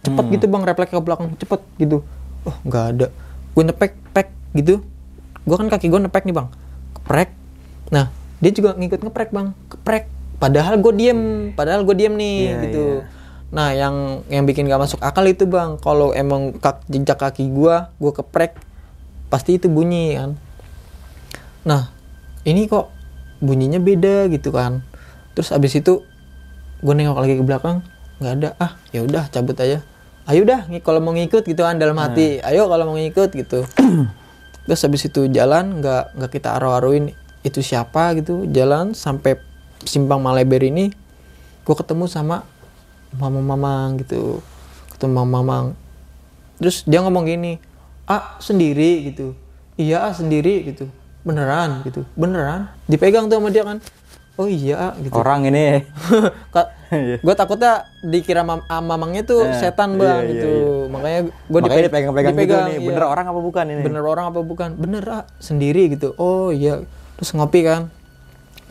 cepet 0.00 0.24
gitu 0.32 0.48
bang, 0.48 0.62
refleks 0.64 0.90
ke 0.90 0.98
belakang 0.98 1.36
cepet 1.36 1.60
gitu. 1.76 2.00
Oh 2.42 2.56
nggak 2.64 2.84
ada. 2.96 3.06
Gue 3.52 3.64
nepek, 3.66 3.92
pek 4.10 4.32
gitu. 4.54 4.80
Gue 5.44 5.56
kan 5.56 5.68
kaki 5.68 5.92
gue 5.92 6.00
nepek 6.00 6.24
nih 6.24 6.32
bang. 6.32 6.48
Keprek. 6.96 7.30
Nah, 7.88 8.12
dia 8.38 8.50
juga 8.52 8.76
ngikut 8.76 9.00
ngeprek 9.02 9.30
bang. 9.32 9.52
Keprek. 9.72 10.04
Padahal 10.38 10.78
gue 10.78 10.92
diem, 10.94 11.50
padahal 11.58 11.82
gue 11.82 11.96
diem 11.98 12.14
nih 12.14 12.38
Iya, 12.38 12.54
gitu. 12.68 12.84
iya. 13.02 13.16
Nah, 13.48 13.72
yang 13.72 13.96
yang 14.28 14.44
bikin 14.44 14.68
gak 14.68 14.78
masuk 14.78 15.00
akal 15.00 15.24
itu 15.24 15.48
bang, 15.48 15.80
kalau 15.80 16.12
emang 16.12 16.52
kak, 16.60 16.84
jejak 16.86 17.16
kaki 17.16 17.48
gua, 17.48 17.90
gua 17.96 18.12
keprek, 18.12 18.60
pasti 19.32 19.56
itu 19.56 19.72
bunyi 19.72 20.20
kan. 20.20 20.36
Nah, 21.64 21.88
ini 22.44 22.68
kok 22.68 22.92
bunyinya 23.40 23.80
beda 23.80 24.28
gitu 24.28 24.52
kan. 24.52 24.84
Terus 25.32 25.48
abis 25.50 25.80
itu 25.80 26.04
gue 26.78 26.94
nengok 26.94 27.18
lagi 27.18 27.34
ke 27.40 27.44
belakang, 27.44 27.80
nggak 28.20 28.32
ada. 28.36 28.48
Ah, 28.60 28.76
ya 28.92 29.00
udah 29.02 29.32
cabut 29.32 29.56
aja. 29.58 29.80
Ayo 30.28 30.44
dah, 30.44 30.68
kalau 30.84 31.00
mau 31.00 31.16
ngikut 31.16 31.48
gitu 31.48 31.64
kan 31.64 31.80
dalam 31.80 31.96
hati. 31.96 32.44
Ayo 32.44 32.68
kalau 32.68 32.84
mau 32.92 33.00
ngikut 33.00 33.32
gitu. 33.32 33.64
Terus 34.68 34.80
habis 34.84 35.08
itu 35.08 35.24
jalan, 35.32 35.80
nggak 35.80 36.20
nggak 36.20 36.30
kita 36.36 36.52
aru-aruin 36.60 37.16
itu 37.48 37.60
siapa 37.60 38.12
gitu. 38.14 38.44
Jalan 38.48 38.92
sampai 38.92 39.40
simpang 39.82 40.20
Maleber 40.20 40.60
ini, 40.60 40.92
gue 41.64 41.74
ketemu 41.74 42.04
sama 42.06 42.44
mama 43.16 43.40
mamang 43.40 43.98
gitu. 44.04 44.44
Ketemu 44.92 45.12
mama 45.16 45.30
mamang. 45.40 45.66
Terus 46.60 46.84
dia 46.84 47.00
ngomong 47.00 47.24
gini 47.24 47.56
ah 48.04 48.36
sendiri 48.38 49.12
gitu. 49.12 49.32
Iya 49.76 50.10
ah 50.10 50.12
sendiri 50.12 50.64
gitu. 50.68 50.88
Beneran 51.22 51.84
gitu. 51.84 52.04
Beneran? 52.14 52.68
Dipegang 52.84 53.28
tuh 53.28 53.38
sama 53.40 53.48
dia 53.48 53.64
kan. 53.64 53.78
Oh 54.38 54.46
iya 54.46 54.94
gitu. 55.02 55.12
Orang 55.12 55.46
ini. 55.46 55.82
gue 57.24 57.34
takutnya 57.36 57.84
dikira 58.00 58.40
mam 58.40 58.64
ah, 58.64 58.80
mamangnya 58.80 59.20
tuh 59.20 59.44
Eh, 59.44 59.60
setan 59.60 59.94
iya, 59.94 60.00
bang 60.00 60.20
iya, 60.24 60.30
gitu. 60.32 60.48
iya. 60.48 60.72
makanya 60.88 61.20
gue 61.28 61.60
Makanya 61.60 61.84
dipegang-pegang 61.84 62.34
gitu 62.38 62.54
nih. 62.56 62.76
iya. 62.80 62.86
Bener 62.88 63.04
orang 63.04 63.26
apa 63.28 63.40
bukan 63.44 63.64
ini? 63.68 63.82
bener 63.84 64.02
orang 64.02 64.24
apa 64.32 64.40
bukan? 64.40 64.68
Bener 64.78 65.04
ah 65.04 65.24
sendiri 65.36 65.92
gitu. 65.92 66.16
Oh 66.16 66.48
iya 66.48 66.80
terus 67.18 67.34
ngopi 67.34 67.66
kan. 67.66 67.90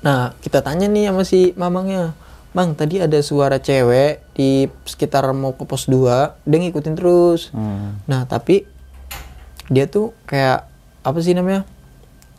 Nah 0.02 0.34
kita 0.40 0.64
tanya 0.64 0.88
nih 0.88 1.12
sama 1.12 1.28
si 1.28 1.52
mamangnya 1.60 2.16
bang 2.56 2.74
tadi 2.74 2.98
ada 2.98 3.20
suara 3.22 3.62
cewek 3.62 4.34
di 4.34 4.66
sekitar 4.88 5.30
mau 5.36 5.54
ke 5.54 5.68
pos 5.68 5.86
2 5.86 6.48
dia 6.48 6.58
ngikutin 6.58 6.96
terus. 6.98 7.54
Hmm. 7.54 8.02
nah 8.10 8.26
tapi 8.26 8.66
dia 9.68 9.86
tuh 9.86 10.16
kayak 10.26 10.66
apa 11.04 11.20
sih 11.20 11.36
namanya 11.36 11.68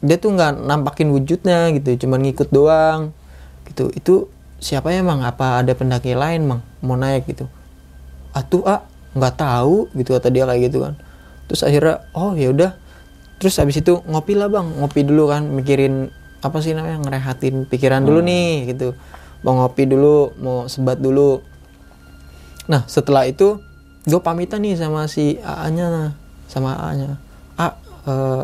dia 0.00 0.16
tuh 0.16 0.32
nggak 0.32 0.64
nampakin 0.64 1.12
wujudnya 1.12 1.70
gitu 1.76 2.06
cuman 2.06 2.24
ngikut 2.24 2.48
doang 2.50 3.12
gitu. 3.68 3.92
Itu 3.94 4.14
siapa 4.58 4.90
ya 4.90 5.04
mang? 5.04 5.22
Apa 5.22 5.62
ada 5.62 5.76
pendaki 5.76 6.16
lain 6.16 6.48
mang? 6.48 6.60
Mau 6.80 6.96
naik 6.96 7.28
gitu. 7.28 7.46
Atuh 8.32 8.64
ah 8.64 8.80
nggak 9.14 9.34
tahu 9.38 9.92
gitu 9.94 10.16
kata 10.16 10.32
dia 10.32 10.48
kayak 10.48 10.72
gitu 10.72 10.82
kan. 10.82 10.94
Terus 11.46 11.62
akhirnya 11.62 12.06
oh 12.16 12.32
ya 12.34 12.50
udah 12.50 12.70
terus 13.38 13.56
habis 13.58 13.78
itu 13.78 14.02
ngopi 14.04 14.34
lah 14.34 14.50
bang. 14.50 14.66
Ngopi 14.82 15.06
dulu 15.06 15.30
kan 15.30 15.46
mikirin 15.46 16.10
apa 16.38 16.58
sih 16.62 16.74
namanya 16.74 17.02
ngerehatin 17.02 17.66
pikiran 17.66 18.02
dulu 18.02 18.22
nih 18.22 18.74
gitu. 18.74 18.94
Mau 19.46 19.54
ngopi 19.58 19.86
dulu 19.86 20.34
mau 20.42 20.66
sebat 20.66 20.98
dulu. 20.98 21.42
Nah 22.68 22.84
setelah 22.90 23.24
itu 23.24 23.58
gue 24.04 24.20
pamitan 24.22 24.62
nih 24.62 24.74
sama 24.78 25.06
si 25.06 25.38
AA 25.42 25.66
nya 25.74 25.86
nah 25.90 26.10
sama 26.48 26.74
AA 26.74 26.90
nya 26.96 27.10
A 27.60 27.76
eh, 28.08 28.42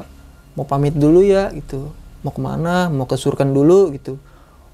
mau 0.55 0.67
pamit 0.67 0.95
dulu 0.95 1.23
ya 1.23 1.51
gitu. 1.55 1.91
Mau 2.23 2.33
ke 2.33 2.41
mana? 2.41 2.89
Mau 2.89 3.05
ke 3.05 3.19
Surkan 3.19 3.51
dulu 3.51 3.93
gitu. 3.93 4.17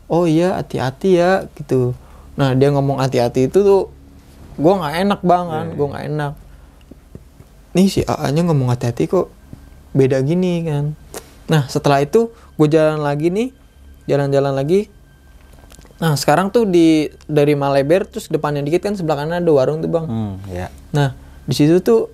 Oh 0.07 0.29
iya 0.29 0.61
hati-hati 0.61 1.19
ya 1.19 1.49
gitu. 1.57 1.97
Nah 2.37 2.53
dia 2.57 2.69
ngomong 2.73 3.01
hati-hati 3.01 3.49
itu 3.49 3.65
tuh 3.65 3.89
gue 4.61 4.73
nggak 4.77 4.95
enak 5.09 5.21
banget 5.25 5.67
gue 5.77 5.87
nggak 5.89 6.05
enak. 6.13 6.33
Nih 7.73 7.87
si 7.89 8.01
AA 8.05 8.29
nya 8.35 8.43
ngomong 8.45 8.69
hati-hati 8.73 9.09
kok 9.09 9.40
beda 9.93 10.23
gini 10.23 10.65
kan 10.65 10.85
nah 11.51 11.67
setelah 11.67 12.03
itu 12.03 12.31
gue 12.31 12.69
jalan 12.71 13.03
lagi 13.03 13.29
nih 13.33 13.51
jalan-jalan 14.07 14.55
lagi 14.55 14.87
nah 16.01 16.17
sekarang 16.17 16.49
tuh 16.49 16.65
di 16.65 17.13
dari 17.29 17.53
Maleber 17.53 18.09
terus 18.09 18.31
depannya 18.33 18.65
dikit 18.65 18.89
kan 18.89 18.95
sebelah 18.97 19.25
kanan 19.25 19.45
ada 19.45 19.53
warung 19.53 19.85
tuh 19.85 19.91
bang 19.91 20.07
Hmm, 20.09 20.35
ya. 20.49 20.73
Nah, 20.91 21.13
di 21.45 21.55
situ 21.55 21.79
tuh 21.83 22.11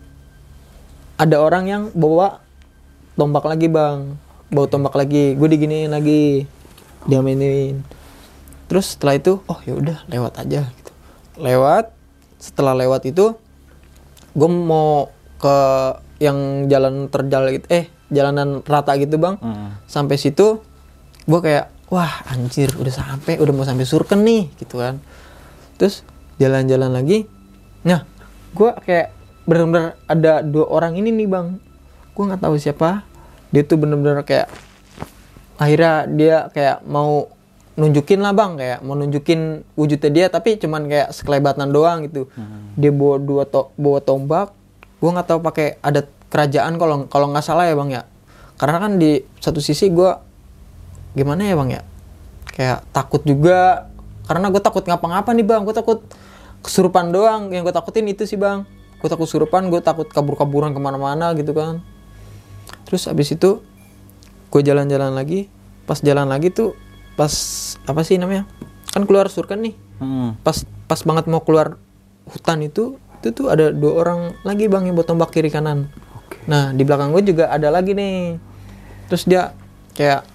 ada 1.17 1.41
orang 1.41 1.65
yang 1.65 1.83
bawa 1.97 2.45
tombak 3.17 3.45
lagi, 3.49 3.73
Bang. 3.73 4.21
Bawa 4.53 4.67
tombak 4.69 4.93
lagi. 4.93 5.33
Gue 5.33 5.49
diginiin 5.49 5.89
lagi. 5.89 6.45
Diamainin. 7.09 7.81
Terus 8.69 8.97
setelah 8.97 9.17
itu, 9.17 9.41
oh 9.49 9.59
ya 9.65 9.73
udah 9.73 9.99
lewat 10.13 10.45
aja 10.45 10.69
gitu. 10.69 10.93
Lewat. 11.41 11.89
Setelah 12.37 12.77
lewat 12.77 13.09
itu 13.09 13.33
gue 14.37 14.49
mau 14.51 15.09
ke 15.41 15.57
yang 16.17 16.69
jalan 16.73 17.13
terjal 17.13 17.49
gitu 17.53 17.67
eh 17.69 17.93
jalanan 18.09 18.63
rata 18.65 18.97
gitu 18.97 19.19
bang. 19.19 19.37
Hmm. 19.43 19.77
sampai 19.85 20.17
situ 20.17 20.63
gue 21.27 21.41
kayak 21.43 21.75
wah 21.91 22.23
anjir 22.31 22.71
udah 22.79 22.95
sampai 22.95 23.37
udah 23.43 23.53
mau 23.53 23.67
sampai 23.67 23.87
surken 23.87 24.23
nih 24.23 24.49
gitu 24.59 24.79
kan. 24.79 25.03
Terus 25.77 26.07
jalan-jalan 26.41 26.93
lagi 26.93 27.29
nah 27.87 28.03
gue 28.57 28.71
kayak 28.83 29.13
bener-bener 29.47 29.95
ada 30.11 30.43
dua 30.43 30.67
orang 30.71 30.99
ini 30.99 31.13
nih 31.13 31.29
bang. 31.29 31.47
Gue 32.17 32.25
nggak 32.27 32.43
tahu 32.43 32.57
siapa. 32.57 33.05
Dia 33.55 33.63
tuh 33.63 33.79
bener-bener 33.79 34.25
kayak 34.27 34.51
akhirnya 35.57 36.05
dia 36.11 36.37
kayak 36.53 36.85
mau 36.85 37.31
nunjukin 37.77 38.25
lah 38.25 38.33
bang 38.33 38.57
kayak 38.57 38.79
mau 38.81 38.97
nunjukin 38.97 39.61
wujudnya 39.77 40.11
dia 40.11 40.27
tapi 40.33 40.57
cuman 40.57 40.89
kayak 40.89 41.09
sekelebatan 41.13 41.69
doang 41.71 42.09
gitu. 42.09 42.27
Dia 42.75 42.91
bawa 42.91 43.17
dua 43.21 43.43
to 43.45 43.69
bawa 43.77 44.01
tombak 44.01 44.51
gue 45.07 45.15
nggak 45.15 45.29
tahu 45.31 45.39
pakai 45.39 45.79
adat 45.79 46.11
kerajaan 46.27 46.75
kalau 46.83 47.07
kalau 47.07 47.31
nggak 47.31 47.47
salah 47.47 47.71
ya 47.71 47.79
bang 47.79 47.91
ya. 47.95 48.03
Karena 48.59 48.83
kan 48.83 48.99
di 48.99 49.23
satu 49.39 49.63
sisi 49.63 49.87
gue 49.95 50.11
gimana 51.15 51.47
ya 51.47 51.55
bang 51.55 51.71
ya? 51.79 51.83
Kayak 52.51 52.79
takut 52.91 53.23
juga. 53.23 53.87
Karena 54.27 54.51
gue 54.51 54.59
takut 54.59 54.83
ngapa-ngapa 54.83 55.31
nih 55.31 55.47
bang. 55.47 55.63
Gue 55.63 55.71
takut 55.79 56.03
kesurupan 56.67 57.15
doang. 57.15 57.55
Yang 57.55 57.71
gue 57.71 57.75
takutin 57.79 58.11
itu 58.11 58.27
sih 58.27 58.35
bang. 58.35 58.67
Gue 58.99 59.07
takut 59.07 59.31
kesurupan 59.31 59.71
gue 59.71 59.79
takut 59.79 60.11
kabur-kaburan 60.11 60.75
ke 60.75 60.81
mana-mana 60.83 61.31
gitu 61.39 61.55
kan. 61.55 61.87
Terus 62.91 63.07
abis 63.07 63.39
itu 63.39 63.63
gue 64.51 64.61
jalan-jalan 64.67 65.15
lagi. 65.15 65.47
Pas 65.87 66.03
jalan 66.03 66.27
lagi 66.27 66.51
tuh 66.51 66.75
pas 67.15 67.31
apa 67.87 68.03
sih 68.03 68.19
namanya? 68.19 68.51
Kan 68.91 69.07
keluar 69.07 69.31
surkan 69.31 69.63
nih. 69.63 69.87
Hmm. 69.97 70.37
pas 70.45 70.61
pas 70.85 71.01
banget 71.09 71.25
mau 71.25 71.41
keluar 71.41 71.81
hutan 72.29 72.61
itu 72.61 73.01
itu 73.21 73.33
tuh 73.33 73.47
ada 73.51 73.73
dua 73.73 74.07
orang 74.07 74.21
lagi 74.47 74.69
bang 74.71 74.89
yang 74.91 74.95
bawa 74.95 75.07
tombak 75.07 75.31
kiri 75.33 75.51
kanan. 75.51 75.89
Nah 76.47 76.71
di 76.71 76.83
belakang 76.87 77.11
gue 77.15 77.23
juga 77.27 77.51
ada 77.51 77.69
lagi 77.73 77.93
nih. 77.93 78.39
Terus 79.11 79.23
dia 79.27 79.55
kayak 79.95 80.27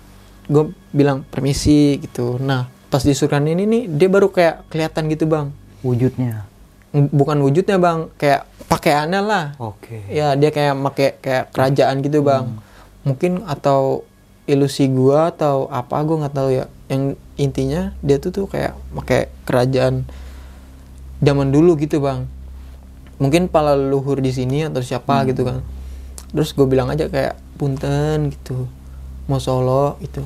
gue 0.51 0.75
bilang 0.91 1.23
permisi 1.27 1.99
gitu. 2.03 2.35
Nah 2.41 2.67
pas 2.91 3.03
di 3.03 3.15
surkan 3.15 3.47
ini 3.47 3.63
nih 3.63 3.83
dia 3.87 4.09
baru 4.11 4.27
kayak 4.31 4.67
kelihatan 4.67 5.07
gitu 5.11 5.25
bang. 5.27 5.53
Wujudnya. 5.81 6.45
Bukan 6.91 7.39
wujudnya 7.39 7.79
bang 7.79 8.11
kayak 8.19 8.47
pakaiannya 8.67 9.21
lah. 9.23 9.45
Oke. 9.59 10.03
ya 10.11 10.35
dia 10.35 10.51
kayak 10.51 10.75
make 10.75 11.07
kayak 11.23 11.55
kerajaan 11.55 12.03
gitu 12.03 12.19
bang. 12.23 12.59
Mungkin 13.07 13.47
atau 13.47 14.03
ilusi 14.49 14.91
gua 14.91 15.31
atau 15.31 15.71
apa 15.71 15.95
gua 16.03 16.27
nggak 16.27 16.35
tahu 16.35 16.49
ya. 16.51 16.65
Yang 16.91 17.15
intinya 17.39 17.95
dia 18.03 18.19
tuh 18.19 18.35
tuh 18.35 18.45
kayak 18.51 18.75
pakai 18.91 19.31
kerajaan 19.47 20.03
zaman 21.21 21.53
dulu 21.53 21.77
gitu 21.79 22.01
bang 22.03 22.27
mungkin 23.21 23.45
pala 23.45 23.77
leluhur 23.77 24.17
di 24.17 24.33
sini 24.33 24.65
atau 24.65 24.81
siapa 24.81 25.21
gitu 25.23 25.45
kan. 25.45 25.61
Terus 26.33 26.51
gue 26.51 26.65
bilang 26.65 26.89
aja 26.89 27.05
kayak 27.05 27.37
punten 27.55 28.33
gitu. 28.33 28.65
Mau 29.29 29.37
solo 29.37 30.01
itu 30.01 30.25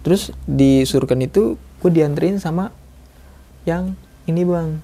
terus 0.00 0.32
di 0.42 0.80
surken 0.82 1.20
itu 1.20 1.58
gue 1.58 1.90
dianterin 1.90 2.38
sama 2.38 2.70
yang 3.64 3.92
ini 4.24 4.46
bang. 4.46 4.80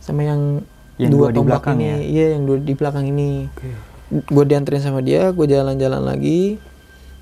Sama 0.00 0.24
yang, 0.24 0.66
Yang 0.98 1.10
dua 1.12 1.18
dua 1.22 1.30
di 1.30 1.40
belakang 1.44 1.76
ini. 1.78 1.86
ya? 1.86 1.96
iya 2.00 2.26
yang 2.34 2.42
dua 2.42 2.56
di 2.58 2.72
belakang 2.72 3.04
ini. 3.06 3.46
Oke. 3.48 3.70
gue 4.12 4.44
dianterin 4.44 4.82
sama 4.82 5.00
dia 5.00 5.30
gue 5.30 5.46
jalan-jalan 5.46 6.02
lagi. 6.02 6.58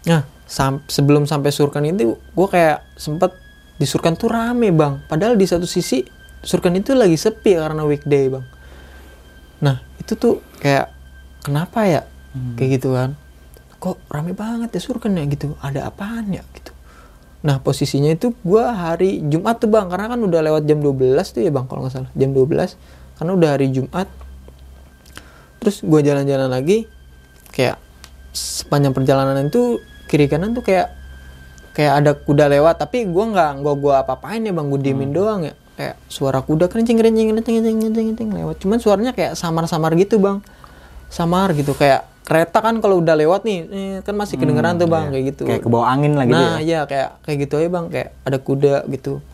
Nah 0.06 0.24
sam- 0.42 0.82
sebelum 0.86 1.22
sampai 1.22 1.50
surkan 1.50 1.84
itu 1.84 2.14
gue 2.16 2.48
kayak 2.48 2.82
sempet 2.94 3.34
di 3.76 3.84
surkan 3.84 4.14
tuh 4.14 4.30
rame 4.30 4.70
bang. 4.70 5.02
Padahal 5.04 5.34
di 5.34 5.44
satu 5.44 5.66
sisi 5.66 6.00
surkan 6.40 6.72
itu 6.72 6.94
lagi 6.94 7.14
sepi 7.14 7.52
karena 7.52 7.84
weekday 7.84 8.32
bang 8.32 8.40
nah 9.60 9.84
itu 10.00 10.16
tuh 10.16 10.40
kayak 10.60 10.90
kenapa 11.44 11.84
ya? 11.86 12.02
Kayak 12.56 12.70
gitu 12.80 12.96
kan. 12.96 13.16
Kok 13.80 13.96
rame 14.12 14.36
banget 14.36 14.72
ya 14.76 14.80
surkan 14.80 15.16
ya 15.16 15.24
gitu. 15.28 15.56
Ada 15.60 15.88
apaan 15.88 16.28
ya 16.32 16.44
gitu. 16.52 16.72
Nah 17.40 17.56
posisinya 17.64 18.12
itu 18.12 18.36
gue 18.44 18.64
hari 18.64 19.24
Jumat 19.24 19.60
tuh 19.60 19.72
bang. 19.72 19.88
Karena 19.88 20.12
kan 20.12 20.20
udah 20.20 20.40
lewat 20.44 20.62
jam 20.68 20.78
12 20.84 21.16
tuh 21.32 21.40
ya 21.40 21.50
bang 21.52 21.66
kalau 21.68 21.84
nggak 21.84 21.94
salah. 21.94 22.10
Jam 22.12 22.30
12 22.32 22.76
karena 23.20 23.30
udah 23.36 23.48
hari 23.56 23.66
Jumat. 23.72 24.08
Terus 25.60 25.76
gue 25.84 26.00
jalan-jalan 26.00 26.48
lagi 26.48 26.88
kayak 27.52 27.76
sepanjang 28.30 28.94
perjalanan 28.94 29.48
itu 29.48 29.82
kiri 30.06 30.30
kanan 30.30 30.56
tuh 30.56 30.64
kayak 30.64 30.92
kayak 31.72 32.04
ada 32.04 32.12
kuda 32.16 32.52
lewat. 32.52 32.80
Tapi 32.80 33.08
gue 33.08 33.24
nggak 33.32 33.64
gue 33.64 33.74
gua 33.80 34.04
apa 34.04 34.20
apain 34.20 34.44
ya 34.44 34.52
bang. 34.52 34.66
Gue 34.68 34.80
diemin 34.80 35.12
doang 35.12 35.44
ya 35.44 35.56
kayak 35.80 35.96
suara 36.12 36.44
kuda 36.44 36.68
kencing 36.68 37.00
kencing 37.00 37.32
kencing 37.32 37.64
kencing 37.64 38.06
kencing 38.12 38.30
lewat. 38.36 38.60
Cuman 38.60 38.76
suaranya 38.76 39.16
kayak 39.16 39.32
samar-samar 39.32 39.96
gitu 39.96 40.20
bang. 40.20 40.44
Samar 41.08 41.56
gitu 41.56 41.72
kayak 41.72 42.04
kereta 42.28 42.60
kan 42.60 42.84
kalau 42.84 43.00
udah 43.00 43.16
lewat 43.16 43.48
nih 43.48 43.58
eh, 43.72 43.96
kan 44.04 44.12
masih 44.12 44.36
kedengeran 44.36 44.76
tuh 44.76 44.92
bang 44.92 45.08
kayak 45.08 45.24
gitu. 45.32 45.48
Kayak 45.48 45.64
ke 45.64 45.68
bawah 45.72 45.88
angin 45.88 46.20
lah 46.20 46.28
gitu 46.28 46.36
nah 46.36 46.60
ya. 46.60 46.60
iya 46.60 46.80
kayak 46.84 47.24
kayak 47.24 47.36
gitu 47.48 47.54
aja 47.56 47.68
bang 47.72 47.86
kayak 47.88 48.08
ada 48.28 48.38
kuda 48.38 48.74
gitu. 48.92 49.24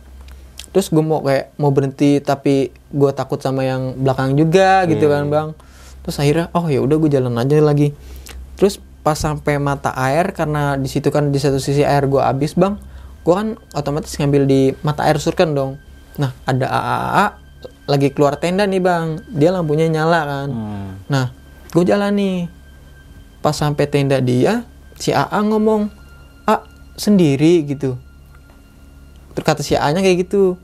Terus 0.71 0.87
gue 0.95 1.03
mau 1.03 1.19
kayak 1.27 1.51
mau 1.59 1.75
berhenti 1.75 2.23
tapi 2.23 2.71
gue 2.71 3.11
takut 3.11 3.43
sama 3.43 3.67
yang 3.67 3.99
belakang 3.99 4.39
juga 4.39 4.87
gitu 4.87 5.11
kan 5.11 5.27
bang. 5.27 5.49
Terus 6.07 6.17
akhirnya 6.23 6.47
oh 6.55 6.71
ya 6.71 6.79
udah 6.79 6.97
gue 7.03 7.11
jalan 7.11 7.35
aja 7.43 7.59
lagi. 7.59 7.91
Terus 8.55 8.79
pas 9.03 9.15
sampai 9.15 9.63
mata 9.63 9.95
air 9.95 10.35
karena 10.35 10.75
di 10.75 10.91
situ 10.91 11.15
kan 11.15 11.31
di 11.31 11.39
satu 11.39 11.63
sisi 11.63 11.87
air 11.87 12.11
gue 12.11 12.19
habis 12.19 12.59
bang 12.59 12.75
gue 13.23 13.35
kan 13.35 13.55
otomatis 13.71 14.11
ngambil 14.19 14.43
di 14.51 14.75
mata 14.83 15.07
air 15.07 15.23
surken 15.23 15.55
dong 15.55 15.79
nah 16.17 16.33
ada 16.45 16.67
AAA 16.67 17.27
lagi 17.87 18.09
keluar 18.11 18.35
tenda 18.35 18.65
nih 18.65 18.81
bang 18.81 19.07
dia 19.31 19.51
lampunya 19.51 19.87
nyala 19.87 20.21
kan 20.23 20.49
Hmm. 20.51 20.91
Nah, 21.07 21.31
gue 21.71 21.87
jalan 21.87 22.11
nih. 22.13 22.39
Pas 23.39 23.55
sampai 23.55 23.87
tenda 23.87 24.19
dia, 24.19 24.67
si 24.99 25.15
AA 25.15 25.39
ngomong, 25.39 25.87
A 26.43 26.67
sendiri 26.99 27.63
gitu. 27.63 27.95
Terus 29.33 29.47
kata 29.47 29.63
si 29.63 29.79
A-nya 29.79 30.03
kayak 30.03 30.27
gitu. 30.27 30.59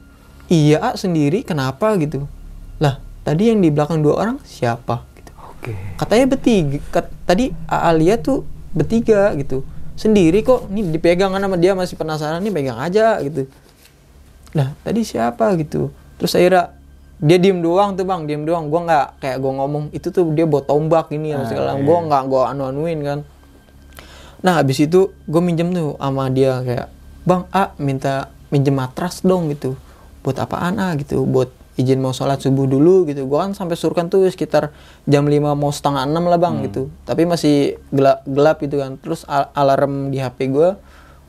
Iya 0.51 0.83
A 0.83 0.91
sendiri, 0.99 1.47
kenapa 1.47 1.95
gitu? 1.95 2.27
Lah, 2.83 2.99
tadi 3.23 3.55
yang 3.55 3.62
di 3.62 3.71
belakang 3.71 4.03
dua 4.03 4.19
orang 4.19 4.37
siapa? 4.43 5.07
Gitu. 5.15 5.31
Oke. 5.38 5.73
Katanya 5.95 6.27
bertiga. 6.27 6.79
kat- 6.91 7.15
tadi 7.23 7.55
AA 7.71 7.91
lihat 7.95 8.27
tuh 8.27 8.43
bertiga 8.75 9.31
gitu. 9.38 9.62
Sendiri 9.95 10.43
kok, 10.43 10.67
nih 10.67 10.91
dipegang 10.91 11.31
sama 11.31 11.55
dia 11.55 11.79
masih 11.79 11.95
penasaran 11.95 12.43
nih 12.43 12.51
pegang 12.51 12.83
aja 12.83 13.23
gitu. 13.23 13.47
Lah, 14.53 14.77
tadi 14.81 15.01
siapa 15.03 15.57
gitu? 15.57 15.88
Terus 16.17 16.33
akhirnya 16.33 16.77
dia 17.19 17.38
diem 17.38 17.59
doang 17.59 17.95
tuh 17.95 18.03
bang, 18.03 18.27
diem 18.27 18.43
doang. 18.43 18.67
Gua 18.67 18.83
nggak 18.83 19.07
kayak 19.19 19.38
gua 19.38 19.53
ngomong 19.59 19.85
itu 19.91 20.09
tuh 20.09 20.27
dia 20.31 20.45
bawa 20.45 20.62
tombak 20.62 21.09
ini 21.11 21.31
Ah, 21.31 21.41
yang 21.41 21.45
segala. 21.47 21.71
iya. 21.75 21.83
Gua 21.83 21.99
nggak 22.03 22.23
gua 22.27 22.43
anu-anuin 22.51 23.01
kan. 23.01 23.19
Nah 24.43 24.59
habis 24.59 24.77
itu 24.77 25.15
gue 25.23 25.38
minjem 25.38 25.71
tuh 25.71 25.95
sama 25.97 26.27
dia 26.27 26.59
kayak 26.61 26.91
bang 27.23 27.47
A 27.49 27.71
minta 27.79 28.27
minjem 28.49 28.75
matras 28.75 29.23
dong 29.23 29.47
gitu. 29.49 29.79
Buat 30.21 30.43
apaan 30.43 30.77
A 30.77 30.99
gitu? 30.99 31.23
Buat 31.23 31.55
izin 31.73 32.03
mau 32.03 32.11
sholat 32.11 32.43
subuh 32.43 32.67
dulu 32.67 33.07
gitu. 33.07 33.23
Gua 33.25 33.47
kan 33.47 33.55
sampai 33.55 33.79
surkan 33.79 34.11
tuh 34.11 34.27
sekitar 34.27 34.75
jam 35.05 35.25
5 35.25 35.55
mau 35.55 35.71
setengah 35.71 36.05
6 36.05 36.27
lah 36.27 36.37
bang 36.37 36.59
gitu. 36.67 36.91
Tapi 37.03 37.23
masih 37.23 37.79
gelap 37.88 38.27
gelap 38.27 38.59
gitu 38.59 38.77
kan. 38.77 38.99
Terus 38.99 39.23
al- 39.25 39.55
alarm 39.55 40.11
di 40.11 40.19
HP 40.19 40.51
gua 40.51 40.75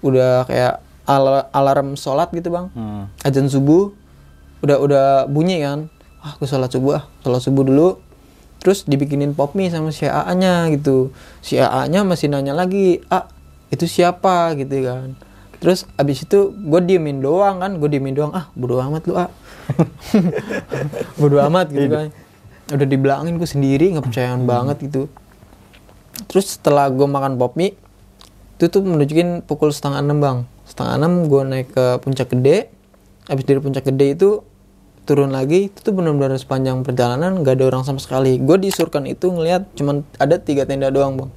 udah 0.02 0.44
kayak 0.44 0.82
al- 1.06 1.48
alarm 1.52 1.96
sholat 1.96 2.32
gitu 2.32 2.50
bang. 2.50 2.68
Hmm. 2.74 3.04
azan 3.22 3.48
subuh 3.48 3.92
udah 4.62 4.78
udah 4.80 5.06
bunyi 5.28 5.60
kan. 5.62 5.92
Ah 6.24 6.34
aku 6.34 6.48
sholat 6.48 6.72
subuh 6.72 7.00
ah 7.00 7.04
sholat 7.22 7.44
subuh 7.44 7.64
dulu. 7.64 8.00
Terus 8.64 8.88
dibikinin 8.88 9.36
pop 9.36 9.52
mie 9.54 9.68
sama 9.68 9.92
si 9.92 10.08
AA 10.08 10.34
nya 10.36 10.72
gitu. 10.72 11.12
Si 11.44 11.60
AA 11.60 11.92
nya 11.92 12.08
masih 12.08 12.32
nanya 12.32 12.56
lagi 12.56 13.04
ah 13.08 13.28
itu 13.68 13.84
siapa? 13.86 14.56
gitu 14.56 14.88
kan. 14.88 15.20
Terus 15.60 15.88
abis 15.96 16.24
itu 16.24 16.52
gue 16.52 16.80
diemin 16.80 17.20
doang 17.20 17.60
kan 17.60 17.76
gue 17.76 17.88
diemin 17.88 18.16
doang 18.16 18.32
ah 18.32 18.52
bodo 18.52 18.80
amat 18.80 19.04
lu 19.08 19.16
ah 19.16 19.32
bodo 21.20 21.40
amat 21.44 21.68
gitu 21.72 21.88
kan. 21.88 22.08
Udah 22.72 22.88
dibilangin 22.88 23.36
gue 23.36 23.48
sendiri 23.48 23.92
nggak 23.92 24.08
percayaan 24.08 24.48
banget 24.48 24.80
gitu. 24.88 25.12
Terus 26.32 26.56
setelah 26.56 26.88
gue 26.88 27.04
makan 27.04 27.36
pop 27.36 27.56
mie 27.56 27.76
itu 28.56 28.70
tuh 28.70 28.80
menunjukin 28.80 29.44
pukul 29.44 29.76
setengah 29.76 30.00
enam 30.00 30.24
bang 30.24 30.38
setengah 30.74 30.98
enam 30.98 31.30
gue 31.30 31.42
naik 31.46 31.70
ke 31.70 31.86
puncak 32.02 32.34
gede. 32.34 32.74
Habis 33.30 33.46
dari 33.46 33.62
puncak 33.62 33.86
gede 33.86 34.18
itu 34.18 34.42
turun 35.06 35.30
lagi 35.30 35.70
itu 35.70 35.78
tuh 35.86 35.94
benar-benar 35.94 36.34
sepanjang 36.42 36.82
perjalanan 36.82 37.46
nggak 37.46 37.62
ada 37.62 37.70
orang 37.70 37.86
sama 37.86 38.02
sekali. 38.02 38.42
Gue 38.42 38.58
di 38.58 38.74
surkan 38.74 39.06
itu 39.06 39.30
ngelihat 39.30 39.70
cuman 39.78 40.02
ada 40.18 40.42
tiga 40.42 40.66
tenda 40.66 40.90
doang 40.90 41.14
bang. 41.14 41.32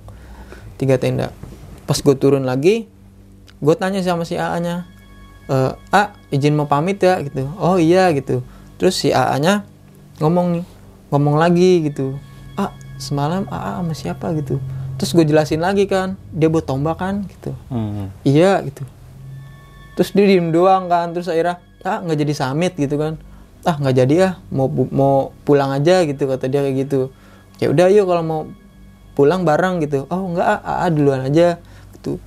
Tiga 0.80 0.96
tenda. 0.96 1.36
Pas 1.84 2.00
gue 2.00 2.16
turun 2.16 2.48
lagi 2.48 2.88
gue 3.60 3.74
tanya 3.76 4.00
sama 4.00 4.24
si 4.24 4.40
AA 4.40 4.56
nya 4.64 4.74
"Eh, 5.52 5.72
A 5.92 6.16
izin 6.32 6.56
mau 6.56 6.64
pamit 6.64 6.96
ya? 7.04 7.20
Gitu. 7.20 7.44
Oh 7.60 7.76
iya 7.76 8.08
gitu. 8.16 8.40
Terus 8.80 8.96
si 8.96 9.12
AA 9.12 9.36
nya 9.36 9.54
ngomong 10.16 10.56
nih 10.56 10.64
ngomong 11.12 11.36
lagi 11.36 11.92
gitu. 11.92 12.16
A 12.56 12.72
semalam 12.96 13.44
AA 13.52 13.84
sama 13.84 13.92
siapa? 13.92 14.32
Gitu. 14.32 14.56
Terus 14.96 15.12
gue 15.12 15.28
jelasin 15.28 15.60
lagi 15.60 15.84
kan 15.84 16.16
dia 16.32 16.48
buat 16.48 16.64
tombak 16.64 16.96
kan? 17.04 17.28
Gitu. 17.28 17.52
Hmm. 17.68 18.08
iya 18.24 18.64
gitu 18.64 18.95
terus 19.96 20.12
dia 20.12 20.28
diem 20.28 20.52
doang 20.52 20.92
kan 20.92 21.16
terus 21.16 21.26
akhirnya 21.26 21.58
ah 21.82 22.04
nggak 22.04 22.18
jadi 22.22 22.32
summit 22.36 22.76
gitu 22.76 23.00
kan. 23.00 23.16
Ah 23.66 23.80
nggak 23.80 23.96
jadi 24.04 24.14
ah 24.30 24.32
mau 24.52 24.68
mau 24.70 25.32
pulang 25.42 25.72
aja 25.72 26.04
gitu 26.04 26.28
kata 26.28 26.46
dia 26.46 26.62
kayak 26.62 26.86
gitu. 26.86 27.10
Ya 27.58 27.72
udah 27.72 27.88
yuk 27.88 28.06
kalau 28.06 28.22
mau 28.22 28.40
pulang 29.16 29.48
bareng 29.48 29.80
gitu. 29.80 30.04
Oh 30.12 30.28
enggak 30.28 30.60
ah, 30.62 30.84
ah 30.84 30.90
duluan 30.92 31.24
aja 31.24 31.56
gitu. 31.96 32.20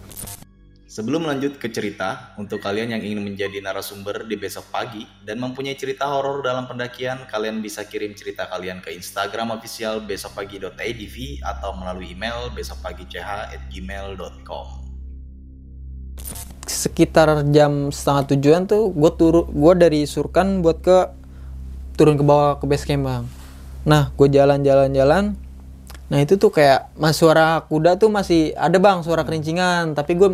Sebelum 0.89 1.29
lanjut 1.29 1.61
ke 1.61 1.69
cerita, 1.69 2.33
untuk 2.41 2.65
kalian 2.65 2.97
yang 2.97 3.05
ingin 3.05 3.21
menjadi 3.21 3.61
narasumber 3.61 4.25
di 4.25 4.41
besok 4.41 4.73
pagi 4.73 5.05
dan 5.21 5.37
mempunyai 5.37 5.77
cerita 5.77 6.09
horor 6.09 6.41
dalam 6.41 6.65
pendakian, 6.65 7.29
kalian 7.29 7.61
bisa 7.61 7.85
kirim 7.85 8.17
cerita 8.17 8.49
kalian 8.49 8.81
ke 8.81 8.89
Instagram 8.97 9.53
official 9.53 10.01
besokpagi.idv 10.01 11.45
atau 11.45 11.77
melalui 11.77 12.17
email 12.17 12.49
besokpagi.ch@gmail.com. 12.57 14.78
sekitar 16.69 17.49
jam 17.49 17.89
setengah 17.89 18.35
tujuan 18.35 18.61
tuh 18.69 18.93
gue 18.93 19.11
turun 19.17 19.49
gue 19.49 19.73
dari 19.73 20.05
Surkan 20.05 20.61
buat 20.61 20.79
ke 20.85 21.09
turun 21.97 22.15
ke 22.15 22.23
bawah 22.23 22.61
ke 22.61 22.69
base 22.69 22.85
camp 22.85 23.03
bang. 23.09 23.23
Nah 23.83 24.13
gue 24.13 24.27
jalan-jalan-jalan 24.29 25.35
nah 26.09 26.17
itu 26.17 26.41
tuh 26.41 26.49
kayak 26.49 26.89
mas 26.97 27.21
suara 27.21 27.61
kuda 27.69 28.01
tuh 28.01 28.09
masih 28.09 28.53
ada 28.53 28.77
bang 28.77 29.01
suara 29.01 29.25
kerincingan. 29.25 29.97
Tapi 29.97 30.13
gue 30.13 30.29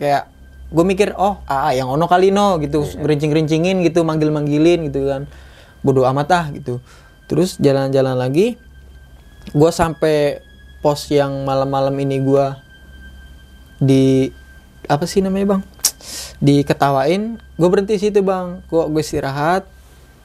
kayak 0.00 0.32
gue 0.72 0.84
mikir 0.88 1.14
oh 1.14 1.38
ah 1.44 1.70
yang 1.76 1.92
ono 1.92 2.08
kali 2.08 2.32
no 2.32 2.56
gitu. 2.58 2.82
Ngerincing-ngerincingin 2.82 3.84
gitu 3.84 4.02
manggil-manggilin 4.02 4.88
gitu 4.88 5.04
kan. 5.04 5.28
Bodoh 5.84 6.08
amat 6.08 6.28
ah 6.32 6.46
gitu. 6.50 6.80
Terus 7.28 7.60
jalan-jalan 7.60 8.16
lagi 8.16 8.56
gue 9.52 9.70
sampai 9.70 10.40
pos 10.80 11.12
yang 11.12 11.44
malam-malam 11.44 11.92
ini 12.00 12.20
gue 12.24 12.46
di 13.84 14.32
apa 14.88 15.04
sih 15.08 15.24
namanya 15.24 15.56
bang? 15.56 15.62
Diketawain 16.42 17.40
gue 17.40 17.68
berhenti 17.68 17.96
situ 17.96 18.20
bang. 18.20 18.60
Gue 18.68 18.84
gue 18.90 19.02
istirahat. 19.02 19.64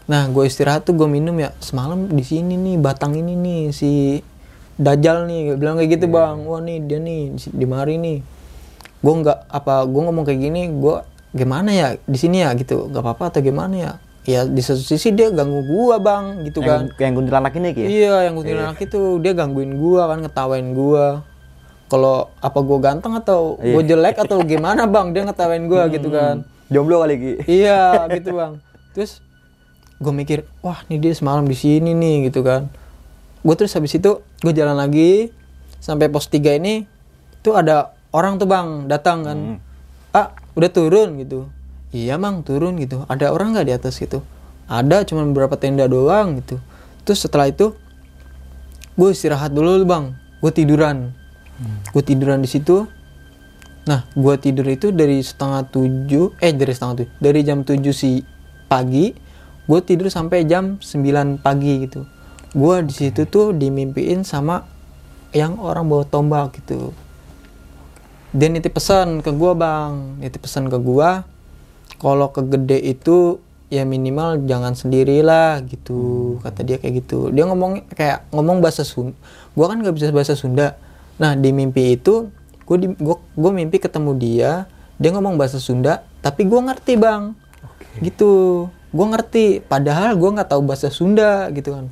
Nah 0.09 0.25
gue 0.27 0.43
istirahat 0.47 0.83
tuh 0.83 0.97
gue 0.97 1.07
minum 1.07 1.35
ya 1.37 1.53
semalam 1.61 2.09
di 2.09 2.23
sini 2.25 2.57
nih 2.57 2.75
batang 2.81 3.15
ini 3.15 3.33
nih 3.37 3.61
si 3.71 4.19
Dajjal 4.79 5.27
nih. 5.29 5.53
Gue 5.53 5.57
bilang 5.59 5.75
kayak 5.79 5.89
gitu 5.99 6.05
bang 6.11 6.43
wah 6.43 6.59
nih 6.59 6.77
dia 6.83 6.99
nih 6.99 7.35
di, 7.35 7.65
mari 7.65 7.95
nih. 7.99 8.19
Gue 8.99 9.13
nggak 9.23 9.47
apa 9.47 9.85
gue 9.87 10.01
ngomong 10.03 10.25
kayak 10.27 10.39
gini 10.39 10.61
gue 10.71 10.95
gimana 11.31 11.69
ya 11.71 11.87
di 12.03 12.17
sini 12.19 12.43
ya? 12.43 12.51
Gitu 12.57 12.89
nggak 12.91 13.03
apa-apa 13.03 13.33
atau 13.33 13.41
gimana 13.45 13.75
ya? 13.75 13.93
Ya 14.27 14.45
di 14.45 14.61
satu 14.61 14.83
sisi 14.83 15.09
dia 15.15 15.31
ganggu 15.33 15.65
gua 15.65 15.97
bang 15.97 16.43
gitu 16.45 16.61
kan. 16.61 16.91
Yang, 16.91 17.01
yang 17.01 17.13
kuntilanak 17.17 17.53
ini 17.55 17.67
ya? 17.71 17.87
Iya, 17.87 18.15
yang 18.29 18.33
kuntilanak 18.37 18.77
itu 18.77 19.01
dia 19.23 19.33
gangguin 19.33 19.73
gua 19.79 20.11
kan, 20.11 20.21
ngetawain 20.21 20.67
gua. 20.77 21.23
Kalau 21.89 22.29
apa 22.37 22.59
gua 22.61 22.79
ganteng 22.79 23.17
atau 23.17 23.57
gua 23.57 23.81
jelek 23.81 24.21
atau 24.21 24.45
gimana 24.45 24.85
bang, 24.85 25.09
dia 25.09 25.25
ngetawain 25.25 25.65
gua 25.65 25.89
gitu 25.89 26.13
kan. 26.13 26.45
Jomblo 26.69 27.01
kali 27.01 27.15
Ki. 27.17 27.33
Iya, 27.49 27.97
gitu 28.15 28.37
bang. 28.37 28.61
Terus 28.93 29.25
gue 29.99 30.13
mikir, 30.15 30.47
wah 30.63 30.79
ini 30.87 31.01
dia 31.01 31.11
semalam 31.11 31.43
di 31.43 31.57
sini 31.57 31.91
nih 31.91 32.31
gitu 32.31 32.45
kan. 32.45 32.71
Gue 33.43 33.55
terus 33.57 33.73
habis 33.75 33.91
itu 33.97 34.21
gue 34.39 34.53
jalan 34.53 34.77
lagi 34.77 35.33
sampai 35.81 36.07
pos 36.07 36.29
3 36.31 36.61
ini 36.61 36.87
tuh 37.43 37.57
ada 37.57 37.91
orang 38.13 38.39
tuh 38.39 38.47
bang 38.47 38.85
datang 38.87 39.25
kan. 39.25 39.37
Ah 40.13 40.31
udah 40.55 40.69
turun 40.71 41.19
gitu. 41.19 41.49
Iya 41.89 42.21
mang 42.21 42.45
turun 42.45 42.77
gitu. 42.77 43.03
Ada 43.09 43.33
orang 43.33 43.57
nggak 43.57 43.67
di 43.67 43.73
atas 43.73 43.97
gitu? 43.97 44.21
Ada 44.69 45.03
cuma 45.09 45.25
beberapa 45.25 45.57
tenda 45.57 45.89
doang 45.89 46.37
gitu. 46.39 46.61
Terus 47.03 47.25
setelah 47.25 47.49
itu 47.49 47.73
gue 48.93 49.09
istirahat 49.09 49.51
dulu 49.51 49.83
bang. 49.83 50.13
Gue 50.39 50.51
tiduran. 50.53 51.11
Gue 51.91 52.03
tiduran 52.03 52.39
di 52.43 52.49
situ. 52.49 52.87
Nah, 53.89 54.05
gua 54.13 54.37
tidur 54.37 54.69
itu 54.69 54.93
dari 54.93 55.17
setengah 55.17 55.65
tujuh, 55.65 56.37
eh 56.37 56.53
dari 56.53 56.77
setengah 56.77 56.93
tujuh, 57.01 57.13
dari 57.17 57.39
jam 57.41 57.65
tujuh 57.65 57.89
si 57.89 58.21
pagi, 58.69 59.17
gue 59.65 59.79
tidur 59.81 60.13
sampai 60.13 60.45
jam 60.45 60.77
9 60.77 61.41
pagi 61.41 61.89
gitu. 61.89 62.05
Gua 62.53 62.85
di 62.85 62.93
situ 62.93 63.25
tuh 63.25 63.49
dimimpiin 63.49 64.21
sama 64.21 64.61
yang 65.33 65.57
orang 65.57 65.89
bawa 65.89 66.05
tombak 66.05 66.61
gitu. 66.61 66.93
Dia 68.29 68.45
nitip 68.53 68.77
pesan 68.77 69.25
ke 69.25 69.33
gua 69.33 69.57
bang, 69.57 70.21
nitip 70.21 70.45
pesan 70.45 70.69
ke 70.69 70.77
gua, 70.77 71.25
kalau 71.97 72.29
ke 72.29 72.45
gede 72.45 72.77
itu 72.93 73.41
ya 73.73 73.85
minimal 73.85 74.41
jangan 74.49 74.73
sendirilah 74.73 75.61
gitu 75.69 76.37
kata 76.41 76.65
dia 76.65 76.81
kayak 76.81 77.05
gitu 77.05 77.29
dia 77.29 77.45
ngomong 77.45 77.85
kayak 77.93 78.25
ngomong 78.33 78.65
bahasa 78.65 78.81
Sunda 78.81 79.13
gua 79.53 79.69
kan 79.69 79.77
nggak 79.77 79.93
bisa 79.93 80.09
bahasa 80.09 80.33
Sunda 80.33 80.73
nah 81.19 81.35
di 81.35 81.51
mimpi 81.51 81.99
itu 81.99 82.31
gue 82.63 82.77
di 82.79 82.87
gua, 82.95 83.19
gua 83.35 83.51
mimpi 83.51 83.77
ketemu 83.77 84.15
dia 84.15 84.51
dia 84.95 85.09
ngomong 85.11 85.35
bahasa 85.35 85.59
Sunda 85.59 86.03
tapi 86.19 86.43
gua 86.43 86.71
ngerti 86.71 86.99
bang. 86.99 87.31
Gitu. 88.03 88.67
Gua 88.91 89.05
ngerti 89.15 89.63
padahal 89.63 90.19
gua 90.19 90.39
nggak 90.39 90.49
tahu 90.51 90.61
bahasa 90.67 90.91
Sunda 90.91 91.47
gitu 91.55 91.75
kan. 91.75 91.87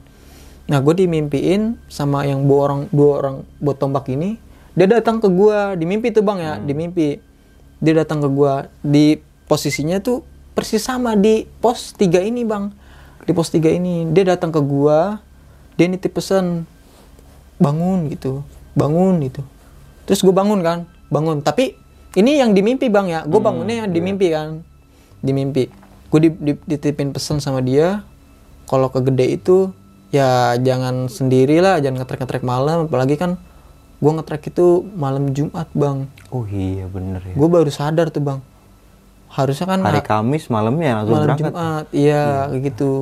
Nah 0.68 0.84
gue 0.84 0.94
dimimpiin 1.08 1.80
sama 1.88 2.28
yang 2.28 2.44
dua 2.44 2.60
orang 2.68 2.82
dua 2.92 3.24
orang 3.24 3.36
buat 3.64 3.80
tombak 3.80 4.12
ini 4.12 4.36
dia 4.76 4.88
datang 4.88 5.24
ke 5.24 5.32
gua. 5.32 5.80
Di 5.80 5.88
mimpi 5.88 6.12
tuh 6.12 6.24
bang 6.28 6.40
ya 6.44 6.54
di 6.60 6.74
mimpi. 6.76 7.24
Dia 7.80 7.94
datang 8.04 8.20
ke 8.20 8.28
gua. 8.28 8.68
Di 8.84 9.22
posisinya 9.48 10.04
tuh 10.04 10.28
persis 10.52 10.84
sama 10.84 11.16
di 11.16 11.48
pos 11.64 11.96
3 11.96 12.26
ini 12.28 12.44
bang. 12.44 12.74
Di 13.24 13.32
pos 13.32 13.48
3 13.54 13.72
ini. 13.72 14.10
Dia 14.12 14.36
datang 14.36 14.52
ke 14.52 14.60
gua 14.60 15.24
dia 15.78 15.86
nitip 15.86 16.18
pesan 16.18 16.66
bangun 17.62 18.10
gitu 18.10 18.42
bangun 18.78 19.18
gitu. 19.26 19.42
Terus 20.06 20.22
gue 20.22 20.32
bangun 20.32 20.62
kan 20.62 20.86
bangun. 21.10 21.42
Tapi 21.42 21.74
ini 22.14 22.38
yang 22.38 22.54
di 22.54 22.62
mimpi 22.62 22.88
bang 22.88 23.10
ya. 23.10 23.20
Gue 23.26 23.42
bangunnya 23.42 23.84
yang 23.84 23.90
di 23.90 24.00
mimpi 24.00 24.30
kan. 24.30 24.62
Di 25.20 25.34
mimpi. 25.34 25.66
Gue 26.08 26.20
di, 26.24 26.30
di- 26.32 26.62
dititipin 26.64 27.12
pesan 27.12 27.42
sama 27.42 27.60
dia 27.60 28.06
kalau 28.70 28.88
ke 28.88 29.02
gede 29.02 29.36
itu 29.36 29.74
ya 30.08 30.56
jangan 30.56 31.12
sendiri 31.12 31.60
lah 31.60 31.82
jangan 31.82 32.06
ngetrek-ngetrek 32.06 32.46
malam. 32.46 32.86
Apalagi 32.88 33.18
kan 33.18 33.36
gue 33.98 34.12
ngetrek 34.14 34.54
itu 34.54 34.86
malam 34.94 35.34
Jumat 35.34 35.68
bang. 35.74 36.06
Oh 36.30 36.46
iya 36.46 36.86
bener 36.86 37.24
ya. 37.26 37.34
gue 37.34 37.50
baru 37.50 37.72
sadar 37.74 38.14
tuh 38.14 38.22
bang. 38.22 38.40
Harusnya 39.28 39.68
kan 39.68 39.84
Hari 39.84 40.06
Kamis 40.06 40.48
malamnya 40.48 41.04
langsung 41.04 41.18
malam 41.18 41.26
berangkat. 41.34 41.52
Jumat. 41.52 41.86
Iya 41.92 42.24
kayak 42.48 42.62
gitu. 42.72 42.94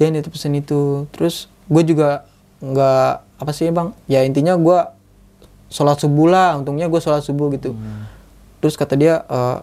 Dia 0.00 0.08
nitip 0.08 0.32
pesan 0.32 0.56
itu. 0.56 1.04
Terus 1.12 1.50
gue 1.68 1.82
juga 1.84 2.24
nggak 2.64 3.12
apa 3.40 3.56
sih 3.56 3.72
bang? 3.72 3.96
Ya 4.04 4.20
intinya 4.22 4.52
gue 4.60 4.78
sholat 5.72 5.96
subuh 5.96 6.28
lah. 6.28 6.60
Untungnya 6.60 6.92
gue 6.92 7.00
sholat 7.00 7.24
subuh 7.24 7.48
gitu. 7.56 7.72
Terus 8.60 8.76
kata 8.76 8.94
dia 9.00 9.24
"Eh, 9.24 9.58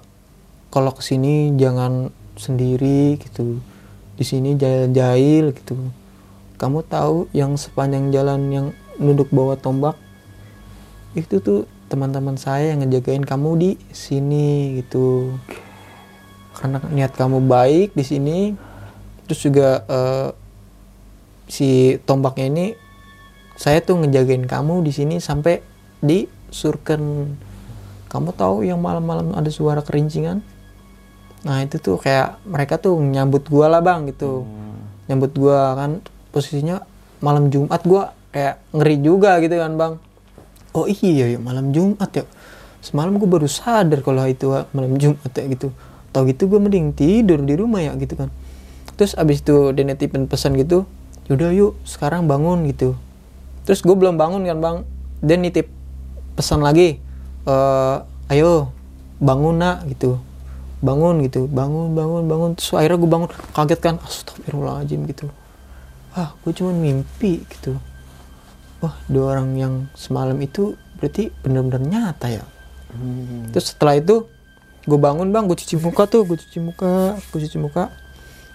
kalau 0.74 0.90
ke 0.92 1.06
sini 1.06 1.54
jangan 1.56 2.10
sendiri 2.34 3.22
gitu. 3.22 3.62
Di 4.18 4.26
sini 4.26 4.58
jahil-jahil 4.58 5.54
gitu. 5.54 5.78
Kamu 6.58 6.82
tahu 6.90 7.30
yang 7.38 7.54
sepanjang 7.54 8.10
jalan 8.10 8.42
yang 8.50 8.68
nunduk 8.98 9.30
bawa 9.30 9.54
tombak? 9.54 9.94
Itu 11.14 11.38
tuh 11.38 11.70
teman-teman 11.88 12.36
saya 12.36 12.74
yang 12.74 12.82
ngejagain 12.82 13.22
kamu 13.22 13.50
di 13.62 13.72
sini 13.94 14.82
gitu. 14.82 15.38
Karena 16.58 16.82
niat 16.90 17.14
kamu 17.14 17.46
baik 17.46 17.94
di 17.94 18.02
sini 18.02 18.38
terus 19.30 19.46
juga 19.46 19.86
eh, 19.86 20.30
si 21.46 22.02
tombaknya 22.10 22.46
ini 22.50 22.66
saya 23.58 23.82
tuh 23.82 23.98
ngejagain 24.06 24.46
kamu 24.46 24.86
di 24.86 24.94
sini 24.94 25.16
sampai 25.18 25.66
di 25.98 26.30
surken. 26.54 27.34
Kamu 28.08 28.32
tahu 28.38 28.64
yang 28.64 28.80
malam-malam 28.80 29.34
ada 29.34 29.50
suara 29.50 29.82
kerincingan? 29.82 30.46
Nah 31.44 31.58
itu 31.66 31.82
tuh 31.82 31.98
kayak 31.98 32.38
mereka 32.46 32.78
tuh 32.78 33.02
nyambut 33.02 33.50
gua 33.50 33.68
lah 33.68 33.82
bang 33.82 34.06
gitu. 34.14 34.46
Nyambut 35.10 35.34
gua 35.34 35.74
kan 35.74 36.06
posisinya 36.30 36.86
malam 37.20 37.50
Jumat 37.50 37.82
gua 37.82 38.14
kayak 38.30 38.62
ngeri 38.78 38.96
juga 39.02 39.42
gitu 39.42 39.58
kan 39.58 39.74
bang. 39.74 39.94
Oh 40.78 40.86
iya 40.86 41.34
ya 41.34 41.40
malam 41.42 41.74
Jumat 41.74 42.14
ya. 42.14 42.24
Semalam 42.78 43.18
gue 43.18 43.26
baru 43.26 43.50
sadar 43.50 44.06
kalau 44.06 44.22
itu 44.30 44.54
malam 44.72 45.02
Jumat 45.02 45.34
ya 45.34 45.50
gitu. 45.50 45.74
Tau 46.14 46.24
gitu 46.30 46.46
gue 46.46 46.62
mending 46.62 46.94
tidur 46.94 47.42
di 47.42 47.58
rumah 47.58 47.82
ya 47.82 47.98
gitu 47.98 48.14
kan. 48.14 48.30
Terus 48.96 49.18
abis 49.18 49.42
itu 49.42 49.74
dia 49.74 49.84
nitipin 49.84 50.30
pesan 50.30 50.54
gitu 50.56 50.86
yaudah 51.28 51.52
yuk 51.52 51.76
sekarang 51.84 52.24
bangun 52.24 52.64
gitu 52.72 52.96
terus 53.68 53.84
gue 53.84 53.92
belum 53.92 54.16
bangun 54.16 54.48
kan 54.48 54.58
bang. 54.64 54.78
Dia 55.20 55.36
nitip 55.36 55.68
pesan 56.40 56.64
lagi 56.64 57.04
eh 57.44 57.98
ayo 58.32 58.72
bangun 59.20 59.60
nak 59.60 59.84
gitu. 59.92 60.24
Bangun 60.80 61.20
gitu. 61.28 61.52
Bangun 61.52 61.92
bangun 61.92 62.24
bangun. 62.24 62.50
Terus 62.56 62.72
akhirnya 62.80 62.98
gue 63.04 63.12
bangun 63.12 63.30
kaget 63.52 63.80
kan 63.84 63.96
astagfirullahaladzim 64.00 65.04
gitu. 65.12 65.28
Ah 66.16 66.32
gue 66.48 66.56
cuma 66.56 66.72
mimpi 66.72 67.44
gitu. 67.52 67.76
Wah 68.80 68.96
dua 69.12 69.36
orang 69.36 69.58
yang 69.60 69.74
semalam 69.98 70.40
itu 70.40 70.80
berarti 70.98 71.30
benar-benar 71.44 71.84
nyata 71.84 72.32
ya? 72.32 72.46
Terus 73.52 73.76
setelah 73.76 74.00
itu 74.00 74.32
gue 74.88 75.00
bangun 75.02 75.28
bang. 75.36 75.44
Gue 75.44 75.60
cuci 75.60 75.76
muka 75.76 76.08
tuh 76.08 76.24
gue 76.24 76.40
cuci 76.40 76.64
muka 76.64 77.20
gue 77.20 77.40
cuci 77.44 77.58
muka 77.60 77.92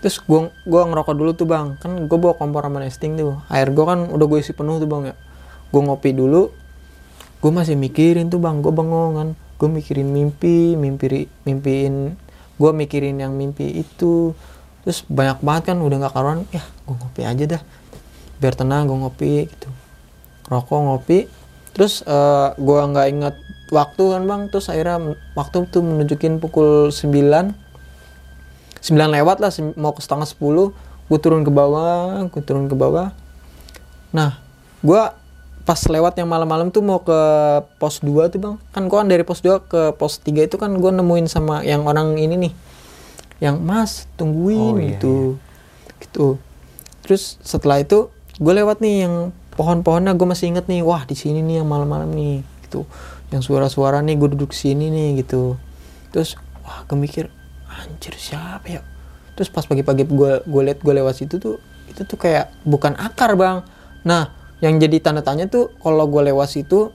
terus 0.02 0.18
gue 0.18 0.50
gua 0.66 0.82
ngerokok 0.90 1.14
dulu 1.14 1.30
tuh 1.32 1.46
bang. 1.46 1.78
Kan 1.78 2.10
gue 2.10 2.18
bawa 2.18 2.34
kompor 2.34 2.66
sama 2.66 2.82
nesting 2.82 3.14
tuh. 3.14 3.38
Air 3.46 3.70
gue 3.70 3.84
kan 3.86 4.10
udah 4.10 4.26
gue 4.26 4.38
isi 4.42 4.50
penuh 4.50 4.82
tuh 4.82 4.90
bang 4.90 5.14
ya. 5.14 5.16
Gue 5.70 5.80
ngopi 5.86 6.10
dulu. 6.10 6.50
Gue 7.38 7.50
masih 7.54 7.78
mikirin 7.78 8.26
tuh 8.26 8.42
bang. 8.42 8.58
Gue 8.58 8.74
bengong 8.74 9.12
kan. 9.14 9.28
Gue 9.62 9.70
mikirin 9.70 10.10
mimpi 10.10 10.74
mimpi 10.74 11.30
mimpiin 11.46 12.18
gue 12.58 12.70
mikirin 12.74 13.22
yang 13.22 13.38
mimpi 13.38 13.78
itu. 13.78 14.34
Terus 14.82 15.06
banyak 15.06 15.38
banget 15.38 15.72
kan 15.72 15.78
udah 15.78 15.96
nggak 16.02 16.14
karuan. 16.18 16.42
Ya 16.50 16.66
gue 16.66 16.96
ngopi 16.98 17.22
aja 17.22 17.44
dah. 17.56 17.62
Biar 18.42 18.58
tenang 18.58 18.90
gue 18.90 18.98
ngopi 18.98 19.46
gitu. 19.46 19.70
Rokok 20.50 20.82
ngopi. 20.82 21.30
Terus 21.78 22.02
eh, 22.02 22.48
gue 22.58 22.80
nggak 22.90 23.06
ingat 23.06 23.34
waktu 23.70 24.02
kan 24.18 24.22
bang. 24.26 24.42
Terus 24.50 24.66
akhirnya 24.66 25.14
waktu 25.38 25.70
tuh 25.70 25.86
menunjukin 25.86 26.42
pukul 26.42 26.90
9 26.90 27.61
9 28.82 28.98
lewat 28.98 29.38
lah 29.38 29.50
mau 29.78 29.94
ke 29.94 30.02
setengah 30.02 30.26
10 30.26 30.74
gue 31.06 31.18
turun 31.22 31.46
ke 31.46 31.52
bawah 31.54 32.26
gue 32.26 32.42
turun 32.42 32.66
ke 32.66 32.74
bawah. 32.74 33.14
Nah 34.10 34.42
gue 34.82 35.02
pas 35.62 35.78
lewat 35.78 36.18
yang 36.18 36.26
malam-malam 36.26 36.74
tuh 36.74 36.82
mau 36.82 36.98
ke 36.98 37.18
pos 37.78 38.02
2 38.02 38.26
tuh 38.34 38.38
bang. 38.42 38.54
Kan 38.74 38.90
gue 38.90 38.96
kan 38.98 39.06
dari 39.06 39.22
pos 39.22 39.38
2 39.38 39.62
ke 39.70 39.80
pos 39.94 40.18
3 40.18 40.50
itu 40.50 40.56
kan 40.58 40.74
gue 40.74 40.90
nemuin 40.90 41.26
sama 41.30 41.62
yang 41.62 41.86
orang 41.86 42.18
ini 42.18 42.34
nih 42.48 42.52
yang 43.42 43.58
mas 43.58 44.06
tungguin 44.14 44.74
Oh, 44.74 44.78
iya, 44.78 44.98
gitu. 44.98 45.14
gitu. 45.98 46.26
Terus 47.02 47.38
setelah 47.42 47.82
itu 47.82 48.10
gue 48.38 48.52
lewat 48.54 48.82
nih 48.82 49.06
yang 49.06 49.30
pohon-pohonnya 49.58 50.14
gue 50.14 50.26
masih 50.26 50.50
inget 50.50 50.66
nih 50.66 50.82
wah 50.82 51.02
di 51.06 51.14
sini 51.14 51.42
nih 51.42 51.62
yang 51.62 51.68
malam-malam 51.70 52.10
nih 52.10 52.42
gitu. 52.66 52.86
Yang 53.30 53.50
suara-suara 53.50 54.02
nih 54.02 54.18
gue 54.18 54.28
duduk 54.34 54.54
sini 54.54 54.90
nih 54.90 55.22
gitu. 55.22 55.54
Terus 56.14 56.34
wah 56.62 56.86
gue 56.86 56.98
mikir 56.98 57.30
anjir 57.80 58.12
siapa 58.16 58.66
ya 58.68 58.80
terus 59.32 59.48
pas 59.48 59.64
pagi-pagi 59.64 60.04
gue 60.04 60.44
gue 60.44 60.62
liat 60.68 60.80
gue 60.84 60.94
lewat 60.94 61.14
situ 61.16 61.40
tuh 61.40 61.56
itu 61.88 62.04
tuh 62.04 62.18
kayak 62.20 62.52
bukan 62.68 62.92
akar 63.00 63.36
bang 63.36 63.64
nah 64.04 64.32
yang 64.60 64.78
jadi 64.78 65.00
tanda 65.00 65.24
tanya 65.24 65.48
tuh 65.48 65.72
kalau 65.80 66.04
gue 66.06 66.32
lewat 66.32 66.48
situ 66.52 66.92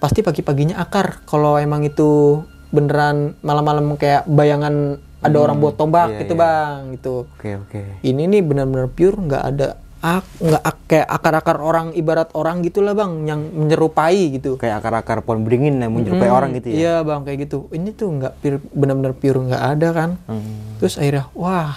pasti 0.00 0.20
pagi-paginya 0.20 0.80
akar 0.80 1.22
kalau 1.28 1.56
emang 1.56 1.84
itu 1.86 2.42
beneran 2.74 3.38
malam-malam 3.44 3.94
kayak 3.94 4.26
bayangan 4.26 4.98
ada 5.24 5.36
orang 5.40 5.56
bawa 5.56 5.72
tombak 5.72 6.08
iya, 6.12 6.20
gitu 6.26 6.34
iya. 6.36 6.42
bang 6.42 6.78
gitu 6.98 7.14
Oke 7.38 7.50
oke. 7.56 7.80
ini 8.04 8.22
nih 8.28 8.42
benar-benar 8.44 8.92
pure 8.92 9.16
nggak 9.16 9.44
ada 9.54 9.68
ak 10.04 10.28
nggak 10.36 10.62
ak- 10.62 10.84
kayak 10.84 11.08
akar-akar 11.08 11.56
orang 11.58 11.86
ibarat 11.92 12.28
orang 12.32 12.60
gitulah 12.60 12.92
bang 12.92 13.24
yang 13.24 13.40
menyerupai 13.40 14.36
gitu. 14.36 14.54
Kayak 14.54 14.84
akar-akar 14.84 15.24
pohon 15.24 15.40
beringin 15.42 15.80
yang 15.80 15.88
menyerupai 15.90 16.28
Hmm, 16.28 16.36
orang 16.36 16.50
gitu 16.52 16.68
ya. 16.68 16.76
iya 16.76 16.94
bang 17.00 17.24
kayak 17.24 17.38
gitu. 17.42 17.72
Ini 17.72 17.88
tuh 17.90 18.12
nggak 18.12 18.32
benar-benar 18.70 19.12
pure 19.12 19.40
nggak 19.42 19.64
ada 19.72 19.88
kan? 19.90 20.10
Hmm. 20.22 20.76
terus 20.76 21.00
akhirnya 21.00 21.24
wah 21.32 21.72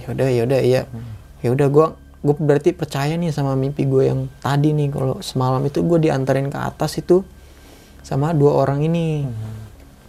yaudah 0.00 0.26
yaudah 0.28 0.58
iya. 0.58 0.82
Yaudah 1.38 1.68
gue 1.68 1.86
gue 2.18 2.34
berarti 2.36 2.70
percaya 2.72 3.14
nih 3.14 3.30
sama 3.30 3.54
mimpi 3.54 3.86
gue 3.86 4.02
yang 4.04 4.26
tadi 4.36 4.74
nih. 4.74 4.90
Kalau 4.90 5.22
semalam 5.22 5.62
itu 5.62 5.78
gue 5.80 5.98
diantarin 6.00 6.50
ke 6.50 6.58
atas 6.58 6.98
itu 6.98 7.22
sama 8.00 8.34
dua 8.34 8.58
orang 8.58 8.82
ini. 8.82 9.22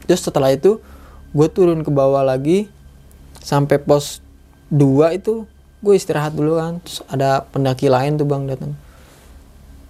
Terus 0.03 0.19
setelah 0.19 0.49
itu 0.49 0.81
gue 1.29 1.47
turun 1.47 1.79
ke 1.79 1.91
bawah 1.91 2.25
lagi 2.25 2.65
sampai 3.39 3.77
pos 3.77 4.25
2 4.67 4.81
itu 5.13 5.45
gue 5.79 5.93
istirahat 5.95 6.35
dulu 6.35 6.59
kan 6.59 6.83
terus 6.83 6.99
ada 7.07 7.47
pendaki 7.47 7.87
lain 7.87 8.19
tuh 8.19 8.27
bang 8.27 8.43
datang 8.47 8.75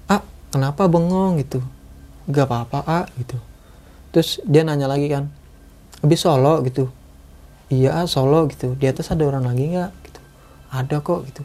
ah 0.05 0.21
kenapa 0.53 0.85
bengong? 0.85 1.41
gitu. 1.41 1.61
Gak 2.29 2.45
apa-apa 2.45 2.79
ah 2.85 3.05
gitu. 3.17 3.37
Terus 4.13 4.37
dia 4.45 4.61
nanya 4.61 4.85
lagi 4.85 5.09
kan 5.09 5.29
habis 6.01 6.21
solo? 6.21 6.61
gitu. 6.65 6.89
Iya 7.69 8.05
solo 8.05 8.45
gitu. 8.49 8.73
Di 8.77 8.89
atas 8.89 9.09
ada 9.09 9.25
orang 9.25 9.45
lagi 9.45 9.65
nggak? 9.73 9.91
gitu. 10.05 10.21
Ada 10.69 10.95
kok 11.01 11.25
gitu. 11.29 11.41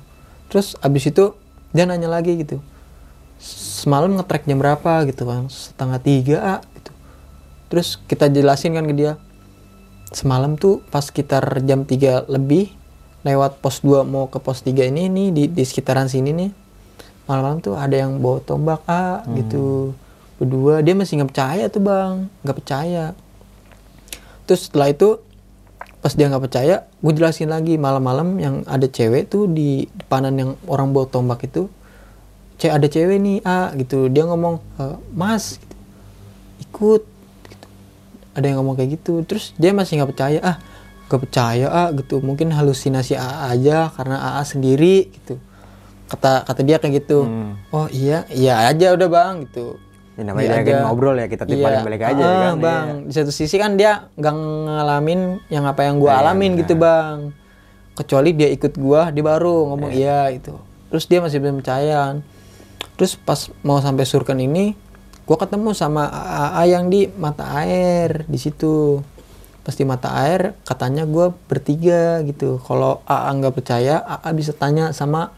Terus 0.53 0.77
abis 0.85 1.09
itu 1.09 1.33
dia 1.73 1.89
nanya 1.89 2.13
lagi 2.13 2.37
gitu 2.37 2.61
semalam 3.45 4.17
ngetrek 4.17 4.49
jam 4.49 4.57
berapa? 4.57 5.05
gitu 5.05 5.29
bang 5.29 5.45
setengah 5.53 5.99
tiga 6.01 6.37
ah, 6.41 6.61
gitu. 6.79 6.93
Terus 7.69 8.01
kita 8.09 8.33
jelasin 8.33 8.73
kan 8.73 8.89
ke 8.89 8.95
dia 8.97 9.13
semalam 10.15 10.55
tuh 10.55 10.81
pas 10.89 11.03
sekitar 11.03 11.43
jam 11.67 11.83
3 11.83 12.31
lebih 12.31 12.71
lewat 13.25 13.65
pos 13.65 13.81
2 13.81 14.05
mau 14.05 14.29
ke 14.29 14.37
pos 14.37 14.61
3 14.61 14.93
ini 14.93 15.09
nih 15.09 15.29
di, 15.33 15.43
di 15.49 15.65
sekitaran 15.65 16.07
sini 16.13 16.31
nih. 16.37 16.51
Malam-malam 17.25 17.65
tuh 17.65 17.73
ada 17.73 17.97
yang 17.97 18.21
bawa 18.21 18.45
tombak 18.45 18.85
ah 18.85 19.25
gitu 19.33 19.97
berdua. 20.37 20.85
Dia 20.85 20.93
masih 20.93 21.19
nggak 21.25 21.31
percaya 21.33 21.65
tuh 21.73 21.81
bang. 21.81 22.29
Nggak 22.45 22.57
percaya. 22.61 23.05
Terus 24.45 24.69
setelah 24.69 24.93
itu 24.93 25.17
pas 26.05 26.13
dia 26.13 26.29
nggak 26.29 26.45
percaya 26.45 26.85
gue 27.01 27.13
jelasin 27.17 27.49
lagi 27.49 27.81
malam-malam 27.81 28.37
yang 28.37 28.61
ada 28.69 28.85
cewek 28.85 29.33
tuh 29.33 29.49
di 29.49 29.89
depanan 29.89 30.37
yang 30.37 30.51
orang 30.69 30.93
bawa 30.93 31.09
tombak 31.09 31.49
itu. 31.49 31.73
Cewek 32.61 32.75
ada 32.77 32.87
cewek 32.93 33.17
nih 33.25 33.41
ah 33.49 33.73
gitu. 33.73 34.13
Dia 34.13 34.29
ngomong 34.29 34.61
"Eh, 34.77 34.97
mas 35.17 35.57
gitu, 35.57 35.77
ikut 36.61 37.03
gitu. 37.49 37.67
ada 38.37 38.45
yang 38.45 38.61
ngomong 38.61 38.77
kayak 38.77 39.01
gitu. 39.01 39.25
Terus 39.25 39.57
dia 39.57 39.73
masih 39.73 39.97
nggak 39.97 40.13
percaya. 40.13 40.41
Ah 40.45 40.57
nggak 41.15 41.23
percaya 41.23 41.67
ah 41.69 41.89
gitu 41.91 42.19
mungkin 42.19 42.51
halusinasi 42.51 43.15
AA 43.15 43.39
aja 43.53 43.79
karena 43.89 44.17
AA 44.35 44.43
sendiri 44.43 44.97
gitu 45.13 45.39
kata 46.05 46.43
kata 46.43 46.61
dia 46.61 46.77
kayak 46.77 47.01
gitu 47.01 47.23
Hmm. 47.23 47.55
oh 47.71 47.87
iya 47.89 48.27
iya 48.29 48.67
aja 48.67 48.93
udah 48.93 49.07
bang 49.07 49.47
gitu 49.47 49.79
Ya, 50.15 50.23
namanya 50.23 50.63
Dia 50.63 50.79
ngobrol 50.81 51.15
ya 51.17 51.27
kita 51.27 51.43
timpalin 51.43 51.75
Iya. 51.75 51.83
balik 51.83 52.03
aja 52.05 52.23
ya 52.23 52.31
Ah, 52.31 52.43
kan. 52.49 52.55
bang 52.61 52.87
Iya. 52.87 53.03
di 53.03 53.13
satu 53.13 53.33
sisi 53.33 53.57
kan 53.57 53.75
dia 53.75 54.07
nggak 54.13 54.35
ngalamin 54.65 55.21
yang 55.49 55.65
apa 55.65 55.83
yang 55.83 55.99
gua 55.99 56.11
Iya, 56.13 56.19
alamin 56.21 56.51
benar. 56.51 56.61
gitu 56.61 56.75
bang 56.77 57.17
kecuali 57.95 58.31
dia 58.31 58.49
ikut 58.49 58.73
gua 58.75 59.09
dia 59.09 59.23
baru 59.23 59.71
ngomong 59.71 59.91
iya 59.91 60.31
itu 60.31 60.55
terus 60.87 61.07
dia 61.07 61.19
masih 61.19 61.39
belum 61.39 61.59
percaya 61.59 62.15
terus 62.95 63.15
pas 63.17 63.39
mau 63.61 63.79
sampai 63.79 64.03
surken 64.03 64.39
ini 64.39 64.79
gua 65.23 65.35
ketemu 65.37 65.71
sama 65.73 66.07
AA 66.07 66.63
yang 66.69 66.87
di 66.87 67.11
mata 67.11 67.51
air 67.57 68.23
di 68.25 68.37
situ 68.37 69.03
pas 69.65 69.73
di 69.73 69.85
mata 69.89 70.13
air 70.13 70.53
katanya 70.69 71.09
gua 71.09 71.33
bertiga 71.49 72.21
gitu. 72.29 72.61
Kalau 72.61 73.01
AA 73.09 73.31
nggak 73.41 73.55
percaya 73.57 74.05
AA 74.05 74.31
bisa 74.37 74.53
tanya 74.53 74.93
sama 74.93 75.33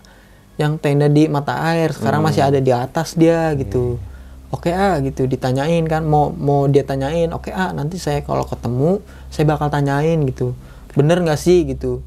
yang 0.58 0.76
tenda 0.82 1.06
di 1.06 1.30
mata 1.30 1.54
air. 1.70 1.94
Sekarang 1.94 2.26
masih 2.26 2.42
ada 2.42 2.58
di 2.58 2.74
atas 2.74 3.14
dia 3.14 3.54
gitu. 3.54 4.02
Oke 4.50 4.74
ah 4.74 4.98
gitu. 4.98 5.30
Ditanyain 5.30 5.86
kan 5.86 6.02
mau 6.02 6.34
mau 6.34 6.66
dia 6.66 6.82
tanyain 6.82 7.30
oke 7.30 7.54
ah 7.54 7.70
nanti 7.70 8.02
saya 8.02 8.20
kalau 8.26 8.42
ketemu 8.42 8.98
saya 9.30 9.46
bakal 9.46 9.70
tanyain 9.70 10.18
gitu. 10.26 10.58
Bener 10.98 11.22
nggak 11.22 11.38
sih 11.38 11.62
gitu. 11.62 12.02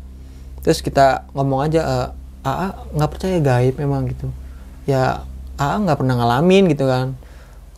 Terus 0.59 0.83
kita 0.83 1.23
ngomong 1.31 1.71
aja 1.71 1.81
eh, 1.87 2.07
AA 2.43 2.67
nggak 2.99 3.09
percaya 3.15 3.37
gaib 3.39 3.75
memang 3.79 4.11
gitu. 4.11 4.27
Ya 4.83 5.23
AA 5.55 5.75
nggak 5.87 5.97
pernah 6.03 6.15
ngalamin 6.19 6.67
gitu 6.67 6.83
kan. 6.83 7.15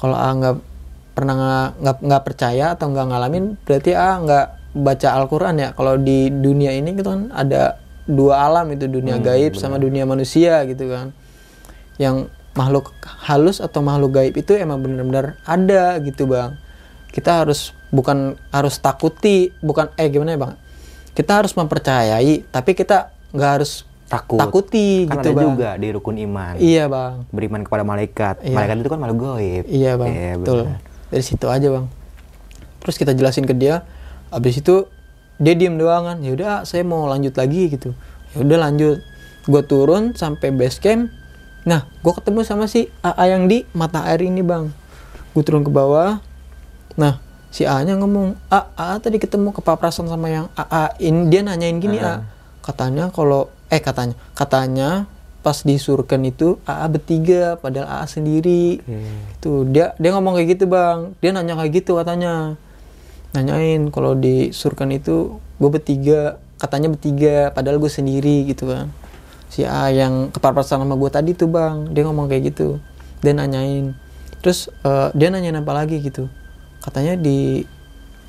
Kalau 0.01 0.17
AA 0.17 0.33
nggak 0.33 0.55
pernah 1.11 1.35
nggak 1.75 1.97
nggak 2.01 2.23
percaya 2.23 2.65
atau 2.73 2.87
nggak 2.87 3.05
ngalamin 3.11 3.45
berarti 3.63 3.91
AA 3.91 4.13
nggak 4.23 4.45
baca 4.71 5.07
Al-Quran 5.19 5.55
ya 5.59 5.69
kalau 5.75 5.99
di 5.99 6.31
dunia 6.31 6.71
ini 6.71 6.95
gitu 6.95 7.11
kan 7.11 7.27
ada 7.35 7.75
dua 8.07 8.47
alam 8.47 8.71
itu 8.71 8.87
dunia 8.87 9.19
gaib 9.19 9.59
sama 9.59 9.75
dunia 9.75 10.07
manusia 10.07 10.63
gitu 10.63 10.87
kan 10.87 11.11
yang 11.99 12.31
makhluk 12.51 12.95
halus 13.23 13.59
atau 13.59 13.83
makhluk 13.83 14.15
gaib 14.15 14.35
itu 14.35 14.55
emang 14.55 14.79
benar-benar 14.79 15.35
ada 15.43 15.99
gitu 15.99 16.25
bang 16.25 16.55
kita 17.11 17.43
harus 17.43 17.75
bukan 17.91 18.39
harus 18.49 18.79
takuti 18.79 19.51
bukan 19.59 19.91
eh 19.95 20.07
gimana 20.07 20.31
ya 20.31 20.39
bang 20.39 20.53
kita 21.11 21.43
harus 21.43 21.51
mempercayai 21.51 22.47
tapi 22.47 22.71
kita 22.71 23.11
nggak 23.31 23.51
harus 23.59 23.83
Takut. 24.07 24.35
takuti 24.35 25.07
Kan 25.07 25.23
gitu 25.23 25.31
ada 25.31 25.31
bang 25.31 25.47
juga 25.47 25.69
di 25.75 25.87
rukun 25.91 26.15
iman. 26.19 26.59
iya 26.59 26.87
bang 26.87 27.23
Beriman 27.31 27.63
kepada 27.63 27.83
malaikat. 27.83 28.43
Iya. 28.43 28.55
Malaikat 28.55 28.75
itu 28.83 28.89
kan 28.91 28.99
makhluk 28.99 29.19
gaib. 29.25 29.63
Iya 29.67 29.91
bang, 29.95 30.09
Iya, 30.11 30.33
betul. 30.35 30.59
benar. 30.67 30.90
Dari 31.11 31.21
situ 31.21 31.45
aja 31.51 31.67
bang. 31.67 31.85
Terus 32.81 32.95
kita 32.97 33.11
jelasin 33.13 33.45
ke 33.45 33.53
dia, 33.53 33.83
abis 34.33 34.63
itu 34.63 34.87
dia 35.37 35.53
diem 35.53 35.75
doang 35.75 36.07
kan. 36.07 36.17
Ya 36.23 36.31
udah, 36.33 36.53
saya 36.63 36.81
mau 36.87 37.05
lanjut 37.05 37.35
lagi 37.35 37.69
gitu. 37.69 37.93
Ya 38.33 38.41
udah 38.41 38.71
lanjut. 38.71 38.97
Gue 39.45 39.61
turun 39.67 40.15
sampai 40.15 40.49
base 40.55 40.79
camp. 40.79 41.11
Nah, 41.67 41.85
gue 42.01 42.13
ketemu 42.15 42.41
sama 42.41 42.65
si 42.65 42.89
AA 43.05 43.37
yang 43.37 43.45
di 43.45 43.67
mata 43.77 44.01
air 44.09 44.25
ini 44.25 44.41
bang. 44.41 44.71
Gue 45.35 45.43
turun 45.45 45.61
ke 45.61 45.69
bawah. 45.69 46.23
Nah, 46.97 47.21
si 47.53 47.67
A-nya 47.67 47.99
ngomong, 47.99 48.39
A, 48.49 48.71
A 48.73 48.97
tadi 48.97 49.19
ketemu 49.21 49.53
kepaprasan 49.53 50.09
sama 50.09 50.31
yang 50.31 50.47
AA. 50.57 50.95
Ini 50.97 51.21
dia 51.29 51.41
nanyain 51.45 51.77
gini, 51.77 52.01
A. 52.01 52.25
Katanya 52.61 53.09
kalau 53.13 53.49
eh 53.69 53.81
katanya, 53.81 54.13
katanya 54.37 55.05
pas 55.41 55.57
disurkan 55.65 56.21
itu 56.25 56.61
AA 56.69 56.85
bertiga 56.89 57.41
padahal 57.57 57.87
AA 57.89 58.05
sendiri. 58.05 58.65
Tuh, 59.41 59.65
dia 59.65 59.97
dia 59.97 60.09
ngomong 60.13 60.37
kayak 60.37 60.57
gitu, 60.57 60.65
Bang. 60.69 61.17
Dia 61.19 61.33
nanya 61.33 61.57
kayak 61.57 61.81
gitu 61.81 61.97
katanya. 61.97 62.57
nanyain 63.31 63.87
kalau 63.95 64.11
di 64.11 64.51
Surkan 64.51 64.91
itu 64.91 65.39
gue 65.55 65.69
bertiga 65.71 66.35
katanya 66.59 66.91
bertiga 66.91 67.47
padahal 67.55 67.79
gue 67.79 67.87
sendiri 67.87 68.43
gitu 68.43 68.67
kan 68.67 68.91
si 69.47 69.63
A 69.63 69.87
yang 69.87 70.31
kepapasan 70.35 70.83
sama 70.83 70.95
gue 70.95 71.09
tadi 71.11 71.31
tuh 71.31 71.51
bang 71.51 71.91
dia 71.95 72.03
ngomong 72.07 72.27
kayak 72.27 72.51
gitu 72.51 72.83
dia 73.23 73.31
nanyain 73.31 73.95
terus 74.43 74.67
eh, 74.83 75.09
dia 75.15 75.31
nanyain 75.31 75.57
apa 75.57 75.71
lagi 75.71 76.03
gitu 76.03 76.27
katanya 76.83 77.15
di 77.15 77.63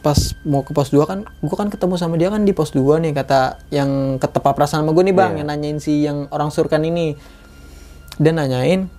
pas 0.02 0.18
mau 0.42 0.60
ke 0.60 0.74
pos 0.74 0.90
2 0.90 0.98
kan 1.06 1.18
gue 1.22 1.56
kan 1.56 1.70
ketemu 1.70 1.94
sama 1.94 2.18
dia 2.18 2.28
kan 2.28 2.42
di 2.42 2.50
pos 2.50 2.74
2 2.74 2.82
nih 2.98 3.14
kata 3.14 3.62
yang 3.70 4.18
ketepaprasan 4.18 4.82
sama 4.82 4.90
gue 4.90 5.04
nih 5.06 5.14
bang 5.14 5.32
Iya. 5.32 5.38
yang 5.40 5.48
nanyain 5.48 5.78
si 5.78 6.02
yang 6.02 6.26
orang 6.28 6.50
surkan 6.50 6.82
ini 6.82 7.14
dia 8.18 8.34
nanyain 8.34 8.90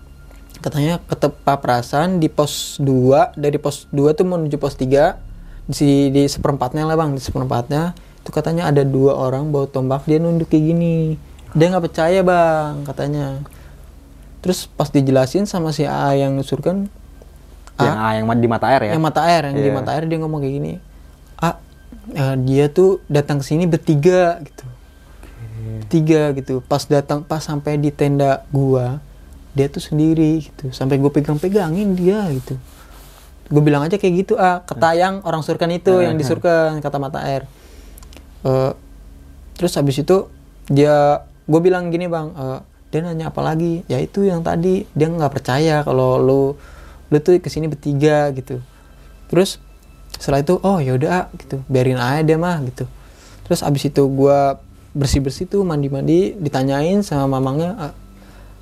katanya 0.59 1.03
ketepaprasan 1.03 2.17
di 2.17 2.31
pos 2.31 2.79
2 2.79 3.35
dari 3.35 3.59
pos 3.59 3.91
2 3.91 4.15
tuh 4.15 4.23
menuju 4.23 4.55
pos 4.55 4.79
3 4.79 5.19
di, 5.67 6.07
di 6.09 6.23
seperempatnya 6.25 6.83
lah 6.83 6.95
bang 6.95 7.11
di 7.11 7.19
seperempatnya 7.19 7.91
itu 8.23 8.31
katanya 8.31 8.71
ada 8.71 8.87
dua 8.87 9.19
orang 9.19 9.51
bawa 9.51 9.67
tombak 9.67 10.07
dia 10.07 10.15
nunduk 10.15 10.47
kayak 10.47 10.71
gini 10.71 11.19
dia 11.51 11.67
nggak 11.67 11.83
percaya 11.83 12.23
bang 12.23 12.87
katanya 12.87 13.43
terus 14.39 14.63
pas 14.65 14.87
dijelasin 14.87 15.43
sama 15.43 15.75
si 15.75 15.83
A 15.83 16.15
yang 16.15 16.35
nusurkan 16.35 16.87
Yang 17.75 17.97
A 17.97 18.09
yang 18.15 18.25
di 18.37 18.47
mata 18.47 18.71
air 18.71 18.81
ya. 18.87 18.91
yang 18.95 19.03
mata 19.03 19.21
air 19.27 19.51
yang 19.51 19.55
di 19.55 19.67
Iya. 19.67 19.75
mata 19.75 19.91
air 19.91 20.07
dia 20.07 20.19
ngomong 20.19 20.39
kayak 20.39 20.55
gini 20.55 20.73
eh, 22.11 22.35
dia 22.43 22.67
tuh 22.67 22.99
datang 23.07 23.39
ke 23.39 23.45
sini 23.47 23.63
bertiga 23.63 24.43
gitu. 24.43 24.65
Bertiga 25.87 26.35
gitu. 26.35 26.59
Pas 26.67 26.83
datang 26.83 27.23
pas 27.23 27.39
sampai 27.39 27.79
di 27.79 27.87
tenda 27.95 28.43
gua 28.51 28.99
dia 29.53 29.69
tuh 29.69 29.81
sendiri 29.81 30.43
gitu. 30.49 30.73
Sampai 30.73 30.97
gue 30.97 31.09
pegang-pegangin 31.13 31.93
dia 31.93 32.25
gitu. 32.33 32.57
Gue 33.53 33.61
bilang 33.61 33.85
aja 33.85 34.01
kayak 34.01 34.25
gitu 34.25 34.33
ah 34.35 34.65
ketayang 34.65 35.21
orang 35.23 35.45
surkan 35.45 35.69
itu 35.69 36.01
yang 36.01 36.17
di 36.17 36.25
surkan 36.25 36.81
kata 36.81 36.97
mata 36.97 37.21
air. 37.21 37.45
Eh, 38.43 38.71
terus 39.55 39.77
habis 39.77 40.01
itu 40.01 40.27
dia 40.67 41.21
gue 41.45 41.59
bilang 41.61 41.93
gini 41.93 42.09
bang 42.09 42.33
eh, 42.33 42.59
dia 42.89 42.99
nanya 43.05 43.29
apa 43.29 43.41
lagi? 43.45 43.85
Ya 43.85 44.01
itu 44.01 44.25
yang 44.25 44.41
tadi 44.41 44.89
dia 44.97 45.07
nggak 45.07 45.31
percaya 45.31 45.85
kalau 45.85 46.17
lu 46.17 46.41
lu 47.13 47.17
tuh 47.21 47.37
ke 47.37 47.49
sini 47.53 47.69
bertiga 47.69 48.33
gitu. 48.33 48.57
Terus 49.29 49.61
setelah 50.19 50.39
itu 50.41 50.55
oh 50.61 50.79
yaudah 50.79 51.09
ah, 51.09 51.25
gitu. 51.35 51.59
Biarin 51.67 51.99
aja 51.99 52.21
dia 52.23 52.37
mah 52.39 52.61
gitu. 52.63 52.85
Terus 53.43 53.59
abis 53.65 53.91
itu 53.91 54.03
gue 54.07 54.39
bersih 54.93 55.19
bersih 55.19 55.45
tuh 55.49 55.65
mandi 55.65 55.89
mandi 55.89 56.37
ditanyain 56.37 57.01
sama 57.01 57.37
mamangnya 57.37 57.75
"Ah, 57.75 57.93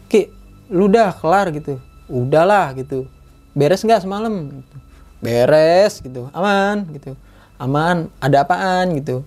ki 0.07 0.31
lu 0.71 0.87
udah 0.87 1.11
kelar 1.15 1.51
gitu. 1.51 1.77
Udahlah 2.07 2.73
gitu. 2.75 3.07
Beres 3.53 3.83
nggak 3.83 4.03
semalam? 4.03 4.31
gitu. 4.49 4.75
beres 5.21 6.01
gitu. 6.01 6.33
Aman 6.33 6.89
gitu. 6.97 7.13
Aman 7.61 8.09
ada 8.17 8.41
apaan? 8.41 8.89
gitu. 8.97 9.21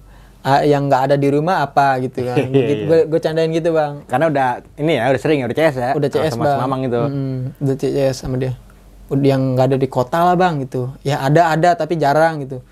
Ah, 0.44 0.60
yang 0.66 0.90
nggak 0.90 1.08
ada 1.12 1.16
di 1.16 1.28
rumah 1.30 1.62
apa? 1.64 1.96
gitu 2.04 2.20
kan. 2.26 2.36
Gitu, 2.52 2.84
gue, 2.84 3.00
gue 3.08 3.20
candain 3.22 3.48
gitu 3.48 3.72
bang. 3.72 4.04
Karena 4.10 4.28
udah 4.28 4.48
ini 4.76 5.00
ya 5.00 5.08
udah 5.08 5.20
sering 5.22 5.38
ya 5.40 5.46
udah 5.48 5.56
CS 5.56 5.76
ya. 5.80 5.90
udah 5.96 6.10
CS 6.10 6.32
sama 6.36 6.44
bang. 6.44 6.52
si 6.52 6.60
Mamang 6.60 6.80
gitu. 6.84 7.00
Mm, 7.00 7.40
udah 7.64 7.76
CS 7.80 8.14
sama 8.20 8.36
dia 8.36 8.52
yang 9.22 9.54
nggak 9.54 9.66
ada 9.74 9.78
di 9.78 9.88
kota 9.88 10.18
lah 10.32 10.36
bang 10.38 10.64
gitu. 10.66 10.90
Ya 11.06 11.22
ada 11.22 11.54
ada 11.54 11.76
tapi 11.78 11.94
jarang 12.00 12.42
gitu. 12.42 12.64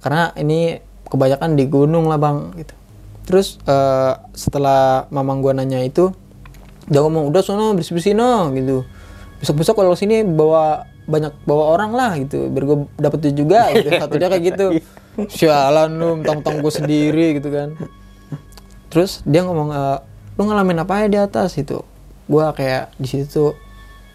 Karena 0.00 0.32
ini 0.38 0.80
kebanyakan 1.08 1.58
di 1.58 1.64
gunung 1.68 2.08
lah 2.08 2.16
bang 2.16 2.52
gitu. 2.56 2.74
Terus 3.24 3.60
eh, 3.64 4.12
setelah 4.32 5.08
mamang 5.12 5.44
gua 5.44 5.52
nanya 5.56 5.80
itu 5.84 6.12
dia 6.84 7.00
ngomong 7.00 7.32
udah 7.32 7.40
sono 7.40 7.72
bersih 7.72 7.96
bersih 7.96 8.14
no 8.16 8.52
gitu. 8.52 8.84
Besok 9.40 9.54
besok 9.60 9.74
kalau 9.80 9.96
sini 9.96 10.24
bawa 10.24 10.84
banyak 11.04 11.32
bawa 11.44 11.76
orang 11.76 11.92
lah 11.92 12.16
gitu 12.16 12.48
biar 12.48 12.64
gue 12.64 12.78
dapet 12.96 13.18
duit 13.24 13.36
juga 13.36 13.68
gitu. 13.76 13.88
Satu 13.92 14.14
dia 14.16 14.28
kayak 14.28 14.44
gitu. 14.54 14.66
Sialan 15.30 15.94
lu 15.94 16.20
mentang-mentang 16.20 16.60
gue 16.60 16.72
sendiri 16.72 17.26
gitu 17.40 17.48
kan. 17.52 17.76
Terus 18.92 19.24
dia 19.24 19.42
ngomong 19.42 19.68
eh, 19.72 19.98
lu 20.36 20.42
ngalamin 20.44 20.84
apa 20.84 21.04
ya 21.04 21.06
di 21.08 21.18
atas? 21.18 21.56
Itu 21.56 21.84
gua 22.24 22.56
kayak 22.56 22.96
di 22.96 23.08
situ 23.08 23.28
tuh 23.28 23.52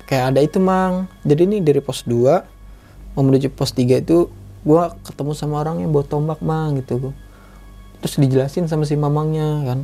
kayak 0.10 0.34
ada 0.34 0.42
itu 0.42 0.58
mang. 0.58 1.06
Jadi 1.22 1.46
ini 1.46 1.58
dari 1.62 1.86
pos 1.86 2.02
2 2.10 3.14
mau 3.14 3.22
menuju 3.22 3.54
pos 3.54 3.78
3 3.78 4.02
itu 4.02 4.26
gua 4.66 4.98
ketemu 5.06 5.38
sama 5.38 5.62
orang 5.62 5.86
yang 5.86 5.94
bawa 5.94 6.10
tombak 6.10 6.42
mang 6.42 6.82
gitu. 6.82 7.14
Terus 8.02 8.18
dijelasin 8.18 8.66
sama 8.66 8.90
si 8.90 8.98
mamangnya 8.98 9.70
kan. 9.70 9.80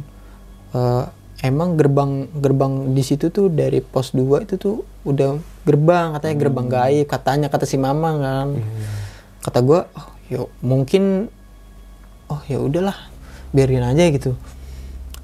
Eh, 0.73 1.03
emang 1.45 1.78
gerbang 1.78 2.26
gerbang 2.41 2.97
di 2.97 3.05
situ 3.05 3.30
tuh 3.30 3.53
dari 3.53 3.86
pos 3.86 4.17
2 4.17 4.49
itu 4.49 4.57
tuh 4.57 4.82
udah 5.05 5.38
gerbang 5.61 6.17
katanya 6.17 6.36
gerbang 6.41 6.67
gaib 6.73 7.05
katanya 7.05 7.47
kata 7.53 7.69
si 7.69 7.78
mamang 7.78 8.17
kan. 8.17 8.47
Kata 9.45 9.61
gua 9.61 9.86
oh 9.93 10.09
yuk 10.26 10.49
mungkin 10.65 11.30
oh 12.34 12.41
ya 12.49 12.57
udahlah 12.57 12.97
biarin 13.53 13.86
aja 13.86 14.09
gitu. 14.09 14.34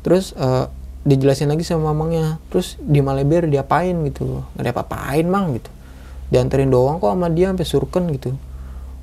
Terus 0.05 0.37
eh, 0.37 0.69
dijelasin 1.03 1.47
lagi 1.47 1.61
sama 1.61 1.89
mamangnya. 1.89 2.37
Terus 2.47 2.77
di 2.77 2.99
Maleber 2.99 3.45
diapain 3.45 3.93
gitu? 4.05 4.45
Nggak 4.51 4.61
ada 4.61 4.71
apa-apain 4.71 5.25
mang 5.25 5.53
gitu. 5.53 5.69
Dianterin 6.29 6.69
doang 6.69 6.97
kok 6.97 7.09
sama 7.09 7.27
dia 7.27 7.49
sampai 7.49 7.65
surken 7.65 8.03
gitu. 8.11 8.31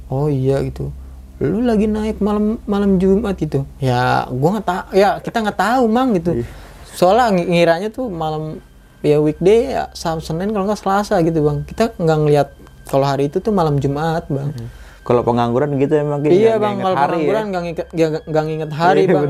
Oh 0.09 0.27
iya 0.27 0.63
gitu. 0.63 0.89
Lu 1.39 1.61
lagi 1.61 1.87
naik 1.87 2.19
malam 2.19 2.59
malam 2.65 2.97
Jumat 2.97 3.37
gitu. 3.37 3.63
Ya 3.79 4.27
gua 4.29 4.57
nggak 4.57 4.67
tahu 4.67 4.85
ya 4.93 5.11
kita 5.19 5.39
nggak 5.41 5.59
tahu 5.59 5.85
mang 5.87 6.15
gitu. 6.15 6.43
Soalnya 6.91 7.31
ng- 7.31 7.49
ngiranya 7.49 7.89
tuh 7.89 8.09
malam 8.09 8.59
ya 8.99 9.19
weekday 9.19 9.71
ya 9.71 9.93
Sam 9.93 10.19
Senin 10.19 10.51
kalau 10.51 10.67
nggak 10.67 10.81
Selasa 10.81 11.21
gitu 11.21 11.39
bang. 11.41 11.63
Kita 11.63 11.95
nggak 11.95 12.19
ngelihat 12.19 12.49
kalau 12.87 13.05
hari 13.05 13.29
itu 13.29 13.39
tuh 13.39 13.53
malam 13.53 13.77
Jumat 13.77 14.27
bang. 14.27 14.51
Kalau 15.05 15.23
pengangguran 15.23 15.73
gitu 15.77 15.95
emang 15.95 16.21
Iya 16.21 16.57
bang, 16.57 16.79
kalau 16.79 16.93
pengangguran 16.95 17.25
ya. 17.39 17.49
nggak 17.49 17.63
nginget 17.63 17.87
nggak- 17.89 18.25
nggak 18.29 18.45
nginget 18.45 18.71
hari 18.71 19.01
Iya, 19.01 19.15
bang. 19.15 19.25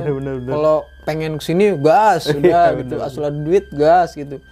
Kalau 0.45 0.77
pengen 1.09 1.41
ke 1.41 1.45
sini 1.49 1.73
gas, 1.81 2.29
udah 2.37 2.77
gitu, 2.85 3.01
asal 3.01 3.33
ada 3.33 3.39
duit 3.41 3.73
gas 3.73 4.13
gitu. 4.13 4.45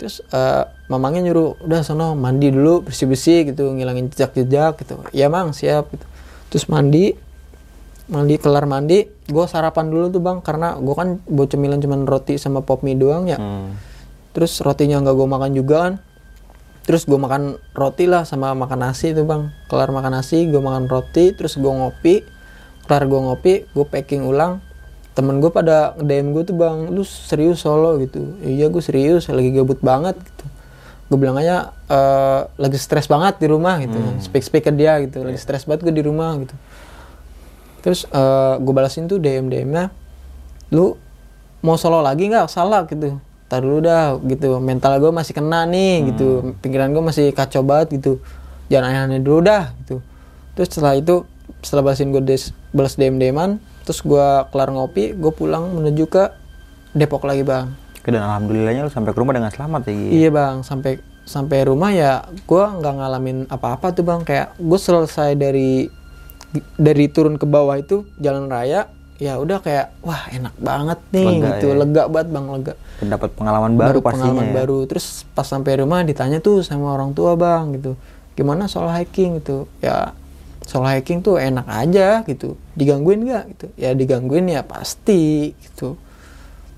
Terus 0.00 0.24
eh, 0.32 0.64
mamangnya 0.88 1.28
nyuruh, 1.28 1.60
udah 1.60 1.84
sono 1.84 2.16
mandi 2.16 2.48
dulu 2.48 2.88
bersih 2.88 3.04
bersih 3.04 3.52
gitu, 3.52 3.76
ngilangin 3.76 4.08
jejak 4.08 4.32
jejak 4.32 4.80
gitu. 4.80 5.04
Iya 5.12 5.28
mang 5.28 5.52
siap 5.52 5.92
gitu. 5.92 6.08
Terus 6.48 6.64
mandi, 6.72 7.12
mandi 8.08 8.40
kelar 8.40 8.64
mandi, 8.64 9.04
gue 9.04 9.44
sarapan 9.44 9.92
dulu 9.92 10.08
tuh 10.08 10.24
bang, 10.24 10.40
karena 10.40 10.80
gue 10.80 10.94
kan 10.96 11.20
bawa 11.28 11.46
cemilan 11.52 11.80
cuman 11.84 12.08
roti 12.08 12.40
sama 12.40 12.64
pop 12.64 12.80
mie 12.80 12.96
doang 12.96 13.28
ya. 13.28 13.36
Hmm. 13.36 13.76
Terus 14.32 14.56
rotinya 14.64 15.04
nggak 15.04 15.16
gue 15.16 15.28
makan 15.28 15.50
juga 15.52 15.76
kan. 15.84 15.94
Terus 16.86 17.02
gue 17.02 17.18
makan 17.18 17.58
roti 17.74 18.06
lah 18.06 18.22
sama 18.22 18.54
makan 18.54 18.78
nasi 18.78 19.10
itu 19.10 19.26
bang. 19.26 19.50
Kelar 19.66 19.90
makan 19.90 20.22
nasi, 20.22 20.46
gue 20.46 20.62
makan 20.62 20.86
roti, 20.86 21.34
terus 21.34 21.58
gue 21.58 21.72
ngopi. 21.72 22.22
Kelar 22.86 23.10
gue 23.10 23.20
ngopi, 23.26 23.54
gue 23.66 23.86
packing 23.88 24.22
ulang. 24.22 24.62
Temen 25.16 25.40
gue 25.40 25.48
pada 25.48 25.96
nge-DM 25.96 26.36
gue 26.36 26.44
tuh 26.44 26.56
bang, 26.60 26.92
lu 26.92 27.00
serius 27.00 27.64
solo? 27.64 27.96
Gitu. 27.96 28.36
Iya 28.44 28.68
gue 28.68 28.84
serius, 28.84 29.32
lagi 29.32 29.48
gabut 29.56 29.80
banget 29.80 30.12
gitu. 30.20 30.44
Gue 31.08 31.18
bilang 31.22 31.40
aja, 31.40 31.72
"Eh, 31.88 32.40
lagi 32.60 32.76
stres 32.76 33.08
banget 33.08 33.40
di 33.40 33.48
rumah 33.48 33.80
gitu. 33.80 33.96
Speak-speak 34.20 34.68
ke 34.68 34.72
dia 34.76 35.00
gitu, 35.00 35.24
lagi 35.24 35.40
stres 35.40 35.64
banget 35.64 35.88
gue 35.88 35.94
di 35.96 36.04
rumah 36.04 36.36
gitu. 36.36 36.52
Terus 37.80 38.04
gue 38.60 38.74
balasin 38.76 39.08
tuh 39.08 39.16
DM-DM-nya, 39.16 39.88
lu 40.74 40.98
mau 41.64 41.80
solo 41.80 42.04
lagi 42.04 42.28
nggak? 42.28 42.52
Salah 42.52 42.84
gitu. 42.84 43.16
Tar 43.46 43.62
dulu 43.62 43.78
dah 43.78 44.18
gitu. 44.26 44.58
Mental 44.58 44.98
gue 44.98 45.14
masih 45.14 45.32
kena 45.32 45.64
nih 45.64 46.12
gitu. 46.12 46.58
Pikiran 46.60 46.90
gue 46.90 47.00
masih 47.00 47.30
kacau 47.30 47.62
banget 47.62 48.02
gitu. 48.02 48.18
Jangan 48.66 48.90
aneh-aneh 48.90 49.22
dulu 49.22 49.46
dah 49.46 49.70
gitu. 49.80 50.02
Terus 50.58 50.68
setelah 50.74 50.98
itu 50.98 51.22
setelah 51.62 51.94
balasin 51.94 52.10
gue 52.10 52.20
des, 52.26 52.50
balas 52.74 52.98
DM 52.98 53.22
DMan 53.22 53.62
terus 53.86 54.02
gue 54.02 54.28
kelar 54.50 54.74
ngopi 54.74 55.14
gue 55.14 55.32
pulang 55.32 55.70
menuju 55.70 56.04
ke 56.10 56.24
Depok 56.96 57.22
lagi 57.22 57.46
bang 57.46 57.70
Oke, 58.06 58.14
Dan 58.14 58.22
alhamdulillahnya 58.22 58.86
lu 58.86 58.90
sampai 58.94 59.10
ke 59.10 59.18
rumah 59.18 59.34
dengan 59.34 59.50
selamat 59.50 59.90
ya. 59.90 59.94
Iya 59.94 60.30
bang 60.30 60.62
sampai 60.62 61.02
sampai 61.26 61.66
rumah 61.66 61.90
ya 61.90 62.22
gue 62.46 62.64
nggak 62.78 62.94
ngalamin 63.02 63.38
apa-apa 63.50 63.90
tuh 63.90 64.06
bang 64.06 64.22
kayak 64.22 64.54
gue 64.62 64.78
selesai 64.78 65.34
dari 65.34 65.90
dari 66.78 67.10
turun 67.10 67.34
ke 67.34 67.42
bawah 67.50 67.74
itu 67.74 68.06
jalan 68.22 68.46
raya 68.46 68.86
ya 69.18 69.40
udah 69.42 69.58
kayak 69.58 69.96
wah 70.06 70.28
enak 70.30 70.54
banget 70.60 70.98
nih 71.10 71.26
Lega 71.26 71.48
gitu 71.58 71.66
ya. 71.72 71.76
lega 71.82 72.02
banget 72.06 72.28
bang 72.30 72.46
lega 72.46 72.74
dapat 73.02 73.30
pengalaman 73.32 73.72
baru, 73.74 73.98
pastinya. 73.98 74.12
pengalaman 74.12 74.46
ya. 74.46 74.54
baru 74.54 74.78
terus 74.86 75.06
pas 75.34 75.46
sampai 75.48 75.72
rumah 75.82 76.04
ditanya 76.06 76.38
tuh 76.38 76.62
sama 76.62 76.94
orang 76.94 77.10
tua 77.16 77.34
bang 77.34 77.74
gitu 77.74 77.98
gimana 78.38 78.70
soal 78.70 78.92
hiking 78.92 79.40
gitu 79.40 79.66
ya 79.82 80.14
soal 80.66 80.84
hiking 80.90 81.22
tuh 81.22 81.38
enak 81.38 81.64
aja 81.70 82.26
gitu. 82.26 82.58
Digangguin 82.74 83.22
nggak 83.22 83.44
gitu? 83.54 83.66
Ya 83.78 83.94
digangguin 83.94 84.50
ya 84.50 84.66
pasti 84.66 85.54
gitu. 85.62 85.94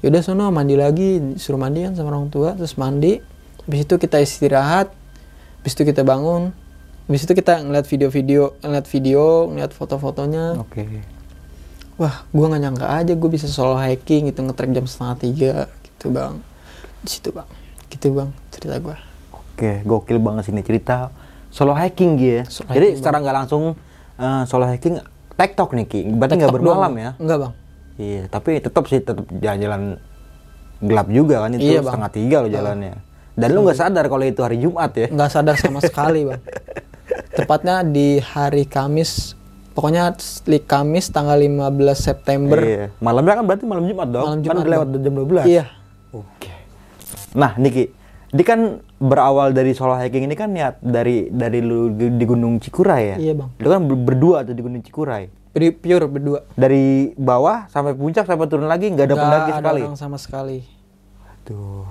Yaudah 0.05 0.23
sono 0.23 0.53
mandi 0.53 0.77
lagi. 0.77 1.19
Suruh 1.41 1.59
mandi 1.59 1.89
kan 1.89 1.97
sama 1.97 2.13
orang 2.13 2.29
tua 2.29 2.55
terus 2.55 2.77
mandi. 2.77 3.19
Habis 3.65 3.89
itu 3.89 3.95
kita 3.97 4.21
istirahat. 4.21 4.93
Habis 5.65 5.73
itu 5.75 5.83
kita 5.89 6.05
bangun. 6.05 6.53
Habis 7.09 7.25
itu 7.25 7.33
kita 7.33 7.65
ngeliat 7.65 7.89
video-video 7.89 8.61
ngeliat 8.61 8.87
video 8.87 9.49
ngeliat 9.49 9.73
foto-fotonya. 9.73 10.61
Oke. 10.61 10.85
wah 11.99 12.23
gue 12.31 12.47
nggak 12.47 12.63
nyangka 12.63 12.87
aja 12.95 13.13
gue 13.19 13.27
bisa 13.27 13.51
solo 13.51 13.75
hiking 13.75 14.31
gitu 14.31 14.47
ngetrek 14.47 14.71
jam 14.71 14.87
setengah 14.87 15.17
tiga 15.19 15.55
gitu 15.83 16.15
bang. 16.15 16.39
Di 17.03 17.09
situ 17.11 17.35
bang. 17.35 17.49
Gitu 17.89 18.13
bang 18.13 18.31
cerita 18.53 18.77
gue 18.79 18.97
Oke, 19.59 19.83
gokil 19.83 20.23
banget 20.23 20.47
sini 20.47 20.63
cerita 20.63 21.11
solo 21.49 21.73
hiking 21.73 22.15
Gi 22.15 22.31
ya. 22.31 22.43
Solo 22.45 22.69
Jadi 22.71 22.87
hiking, 22.87 22.99
secara 22.99 23.17
nggak 23.19 23.37
langsung 23.37 23.63
eh, 24.15 24.43
solo 24.45 24.65
hiking 24.65 24.97
tektok 25.35 25.71
nih 25.73 25.87
Ki. 25.87 26.01
Berarti 26.09 26.35
nggak 26.37 26.53
bermalam 26.53 26.91
doang. 26.91 26.95
ya? 26.99 27.11
Enggak 27.17 27.39
bang. 27.39 27.53
Iya, 27.97 28.23
tapi 28.27 28.51
tetap 28.59 28.85
sih 28.87 28.99
tetap 28.99 29.27
jalan-jalan 29.29 29.99
gelap 30.79 31.09
juga 31.09 31.43
kan 31.43 31.51
itu 31.53 31.63
Iya, 31.65 31.81
Bang. 31.81 31.91
setengah 31.91 32.11
tiga 32.13 32.37
lo 32.39 32.49
jalannya. 32.49 32.95
Dan 33.35 33.49
lu 33.53 33.63
nggak 33.63 33.75
sadar 33.77 34.05
kalau 34.07 34.23
itu 34.23 34.41
hari 34.41 34.59
Jumat 34.59 34.91
ya? 34.93 35.07
nggak 35.09 35.31
sadar 35.31 35.55
sama 35.55 35.79
sekali 35.79 36.27
bang 36.27 36.43
tepatnya 37.39 37.83
di 37.83 38.19
hari 38.19 38.67
Kamis 38.67 39.35
pokoknya 39.73 40.11
di 40.43 40.59
Kamis 40.59 41.07
tanggal 41.09 41.39
15 41.39 41.71
September 41.95 42.59
Iya. 42.59 42.91
Malamnya 42.99 43.35
kan 43.35 43.45
berarti 43.47 43.65
malam 43.65 43.87
Jumat 43.87 44.09
dong. 44.11 44.25
Malam 44.25 44.35
kan 44.37 44.43
Jumat, 44.45 44.59
udah 44.59 44.73
lewat 44.75 44.87
jam 44.97 45.15
12. 45.15 45.47
iya 45.47 45.65
Oke. 46.11 46.51
Nah, 47.31 47.55
Niki, 47.55 47.95
ini 48.29 48.43
kan 48.43 48.61
berawal 48.97 49.51
dari 49.51 49.73
solo 49.73 49.95
hiking 49.95 50.25
ini 50.25 50.35
kan 50.35 50.49
niat 50.49 50.79
dari 50.79 51.27
dari 51.27 51.59
lu 51.59 51.89
di 51.91 52.23
Gunung 52.23 52.59
Cikuray 52.59 53.03
ya? 53.07 53.17
Iya, 53.19 53.33
Bang. 53.35 53.51
Lu 53.57 53.67
kan 53.67 53.81
ber- 53.83 54.05
berdua 54.07 54.43
tuh 54.43 54.53
di 54.53 54.61
Gunung 54.61 54.81
Cikuray. 54.81 55.33
Pi- 55.49 55.73
pure 55.73 56.07
berdua 56.07 56.45
Dari 56.53 57.11
bawah 57.15 57.67
sampai 57.67 57.93
puncak 57.93 58.23
sampai 58.23 58.47
turun 58.47 58.67
lagi 58.67 58.89
nggak 58.89 59.03
ada 59.03 59.11
Nggak 59.11 59.25
pendaki 59.25 59.51
ada 59.51 59.59
sekali. 59.59 59.81
orang 59.83 59.97
sama 59.97 60.17
sekali 60.17 60.59
Tuh. 61.43 61.89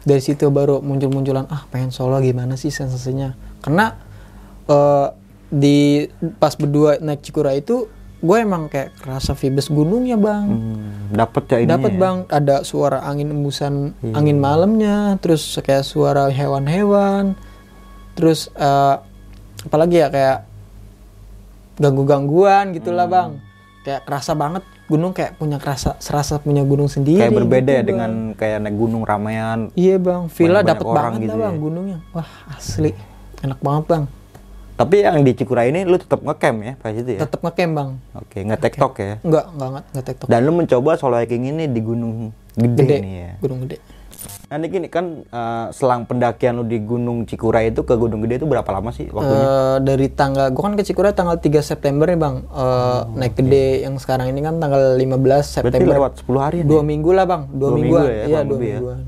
dari 0.00 0.20
situ 0.20 0.46
baru 0.46 0.78
muncul-munculan 0.78 1.48
ah 1.48 1.66
pengen 1.66 1.88
solo 1.88 2.16
gimana 2.18 2.54
sih 2.54 2.68
sensasinya 2.68 3.34
karena 3.58 3.98
eh, 4.64 5.08
di 5.46 6.06
pas 6.34 6.54
berdua 6.54 6.96
naik 6.98 7.20
Cikura 7.20 7.52
itu 7.52 7.90
gue 8.24 8.38
emang 8.40 8.72
kayak 8.72 8.96
kerasa 9.04 9.36
vibes 9.36 9.68
gunungnya 9.68 10.16
bang. 10.16 10.48
Hmm, 10.48 11.12
dapat 11.12 11.44
ya 11.52 11.58
ini. 11.60 11.68
dapat 11.68 11.92
bang. 12.00 12.16
Ada 12.32 12.64
suara 12.64 13.04
angin 13.04 13.28
embusan 13.36 13.92
angin 14.16 14.40
malamnya 14.40 15.20
terus 15.20 15.44
kayak 15.60 15.84
suara 15.84 16.32
hewan-hewan 16.32 17.36
terus 18.16 18.48
eh, 18.56 18.96
apalagi 19.68 20.00
ya 20.00 20.08
kayak 20.08 20.48
ganggu-gangguan 21.76 22.72
gitulah 22.72 23.04
bang. 23.04 23.30
Kayak 23.84 24.08
kerasa 24.08 24.32
banget 24.32 24.64
gunung 24.88 25.12
kayak 25.12 25.36
punya 25.36 25.60
kerasa 25.60 26.00
serasa 26.00 26.40
punya 26.40 26.64
gunung 26.64 26.88
sendiri 26.88 27.20
Kayak 27.20 27.36
berbeda 27.40 27.72
gitu, 27.72 27.76
ya 27.76 27.80
Bang. 27.80 27.88
dengan 27.88 28.12
kayak 28.36 28.58
naik 28.64 28.76
gunung 28.76 29.02
ramean. 29.04 29.68
iya 29.76 30.00
bang. 30.00 30.32
Villa 30.32 30.60
dapat 30.64 30.84
orang 30.88 31.04
banget 31.20 31.20
gitu 31.28 31.36
bang 31.36 31.54
ya. 31.56 31.60
gunungnya. 31.60 31.98
Wah 32.16 32.28
asli. 32.56 32.90
Enak 33.44 33.60
banget 33.60 33.84
bang 33.84 34.04
Tapi 34.74 34.96
yang 35.00 35.22
di 35.22 35.32
Cikuray 35.32 35.70
ini 35.70 35.86
lu 35.86 35.94
tetap 35.94 36.18
ngecamp 36.18 36.58
ya 36.60 36.72
pas 36.74 36.90
itu 36.90 37.06
ya? 37.06 37.20
tetap 37.22 37.38
ngecamp 37.40 37.72
bang. 37.72 37.90
Oke, 38.12 38.38
nggak 38.42 38.60
tektok 38.60 38.92
ya. 38.98 39.14
enggak 39.22 39.44
enggak 39.54 40.04
tektok. 40.04 40.26
Dan 40.26 40.40
lu 40.42 40.52
mencoba 40.52 40.98
solo 40.98 41.14
hiking 41.14 41.46
ini 41.46 41.70
di 41.70 41.78
gunung 41.78 42.34
gede, 42.52 42.74
gede. 42.76 42.96
nih 42.98 43.14
ya. 43.14 43.32
gunung 43.38 43.60
gede. 43.62 43.78
Nah 44.44 44.56
ini 44.56 44.66
gini 44.68 44.88
kan 44.88 45.22
eh, 45.22 45.66
selang 45.70 46.04
pendakian 46.04 46.54
lu 46.54 46.64
di 46.64 46.78
Gunung 46.78 47.24
Cikuray 47.24 47.68
itu 47.68 47.82
ke 47.82 47.92
Gunung 47.92 48.20
Gede 48.20 48.38
itu 48.38 48.46
berapa 48.46 48.64
lama 48.66 48.88
sih 48.88 49.08
waktunya? 49.08 49.40
Eh, 49.42 49.76
dari 49.82 50.06
tanggal 50.08 50.48
gua 50.48 50.62
kan 50.64 50.74
ke 50.74 50.82
Cikura 50.82 51.10
tanggal 51.12 51.36
3 51.36 51.60
September 51.60 52.06
nih 52.06 52.16
bang. 52.16 52.36
Eh, 52.42 53.00
naik 53.14 53.34
gede 53.36 53.66
yang 53.82 53.94
sekarang 53.96 54.30
ini 54.30 54.40
kan 54.40 54.56
tanggal 54.56 54.96
15 54.96 55.04
Oh, 55.04 55.04
Berarti 55.04 55.44
September. 55.76 55.94
lewat 55.96 56.12
10 56.22 56.40
hari 56.40 56.58
dua 56.62 56.80
minggu 56.80 57.10
lah 57.10 57.24
bang. 57.24 57.42
Dua, 57.48 57.68
Dua 57.68 57.70
mingguan 57.74 58.02
minggu 58.04 58.16
ya, 58.16 58.24
iya 58.24 58.40
dua 58.42 58.56
ya. 58.56 58.62
mingguan 58.74 58.98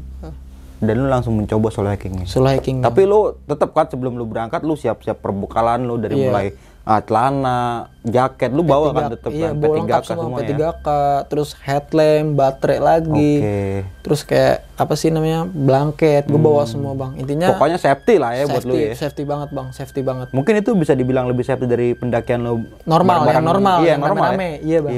Dan 0.78 0.94
lu 0.98 1.06
langsung 1.06 1.32
mencoba 1.34 1.68
solo 1.68 1.88
hiking 1.88 2.24
solo 2.24 2.48
hiking 2.48 2.80
Tapi 2.80 3.02
lu 3.02 3.32
tetap 3.42 3.70
kan 3.70 3.86
sebelum 3.86 4.12
lu 4.12 4.24
berangkat 4.24 4.60
lu 4.60 4.74
siap-siap 4.74 5.18
perbekalan 5.18 5.82
lu 5.82 5.96
dari 5.96 6.14
Iya. 6.14 6.26
mulai 6.26 6.46
ah, 6.82 7.00
celana, 7.00 7.58
jaket 8.00 8.46
lu 8.48 8.62
bawa 8.62 8.92
kan 8.92 9.10
tetap 9.10 9.32
iya 9.32 9.50
kan 9.50 9.56
bawa 9.56 9.66
P3K 9.66 9.78
lengkap 9.80 10.02
semua 10.04 10.22
semua 10.22 10.38
ya. 10.38 10.46
P3K 10.46 10.88
terus 11.26 11.50
headlamp 11.58 12.28
baterai 12.32 12.78
lagi 12.78 13.32
Oke. 13.36 13.58
terus 14.00 14.20
kayak 14.22 14.56
apa 14.76 14.94
sih 14.94 15.08
namanya 15.08 15.40
blanket 15.46 16.22
gue 16.24 16.38
bawa 16.38 16.62
semua 16.62 16.92
bang 16.92 17.18
intinya 17.18 17.48
Hmm. 17.48 17.58
Pokoknya 17.58 17.78
safety 17.80 18.14
lah 18.16 18.30
ya 18.32 18.44
buat 18.44 18.60
safety 18.60 18.70
lu 18.70 18.74
ya. 18.76 18.92
safety 18.94 19.22
banget 19.24 19.48
bang 19.50 19.68
safety 19.72 20.00
banget 20.00 20.26
Mungkin 20.30 20.54
itu 20.56 20.70
bisa 20.74 20.92
dibilang 20.92 21.26
lebih 21.26 21.42
safety 21.42 21.66
dari 21.66 21.88
pendakian 21.92 22.40
lo 22.40 22.62
Normal, 22.84 23.24
bareng-bareng. 23.24 23.34
yang 23.34 23.44
normal, 23.44 23.76
Iya, 23.76 23.88
yang 23.88 24.00
normal. 24.02 24.30
ya? 24.30 24.46
iya, 24.60 24.78
Bang. 24.78 24.94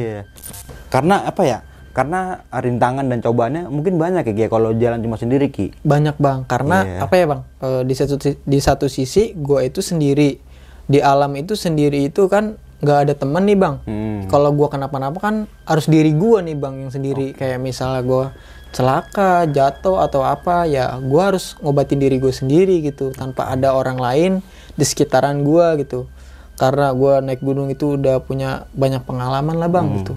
Karena 0.88 1.16
apa 1.22 1.42
ya? 1.42 1.58
Karena 1.98 2.46
rintangan 2.46 3.10
dan 3.10 3.18
cobaannya 3.18 3.66
mungkin 3.74 3.98
banyak 3.98 4.22
ya 4.22 4.34
Ki, 4.38 4.42
ya 4.46 4.48
kalau 4.48 4.70
jalan 4.70 5.02
cuma 5.02 5.18
sendiri 5.18 5.50
Ki. 5.50 5.74
banyak 5.82 6.14
bang. 6.14 6.46
Karena 6.46 6.86
Iya. 6.86 7.02
apa 7.02 7.14
ya 7.18 7.26
bang? 7.26 7.40
Eh, 7.58 7.82
di 7.82 7.94
satu 7.98 8.14
di 8.22 8.58
satu 8.62 8.86
sisi 8.86 9.34
gue 9.34 9.66
itu 9.66 9.82
sendiri. 9.82 10.38
Di 10.86 11.02
alam 11.02 11.34
itu 11.34 11.58
sendiri 11.58 12.06
itu 12.06 12.30
kan 12.30 12.54
nggak 12.78 12.98
ada 13.02 13.14
temen 13.18 13.42
nih 13.42 13.58
bang. 13.58 13.74
Hmm. 13.82 14.30
kalau 14.30 14.54
gue 14.54 14.68
kenapa-napa 14.70 15.18
kan 15.18 15.36
harus 15.66 15.90
diri 15.90 16.14
gue 16.14 16.38
nih 16.38 16.54
bang 16.54 16.86
yang 16.86 16.92
sendiri. 16.94 17.34
Kayak 17.34 17.58
misalnya 17.58 18.06
gue 18.06 18.24
celaka 18.70 19.48
jatuh 19.50 19.98
atau 19.98 20.22
apa 20.22 20.70
ya 20.70 20.94
gue 21.02 21.22
harus 21.22 21.58
ngobatin 21.58 21.98
diri 21.98 22.22
gue 22.22 22.30
sendiri 22.30 22.78
gitu 22.84 23.10
tanpa 23.10 23.50
ada 23.50 23.74
orang 23.74 23.98
lain 23.98 24.32
di 24.78 24.84
sekitaran 24.86 25.42
gue 25.42 25.82
gitu. 25.82 26.06
Karena 26.54 26.94
gue 26.94 27.26
naik 27.26 27.42
gunung 27.42 27.66
itu 27.74 27.98
udah 27.98 28.22
punya 28.22 28.70
banyak 28.70 29.02
pengalaman 29.02 29.58
lah 29.58 29.66
bang 29.66 29.86
gitu. 29.98 30.14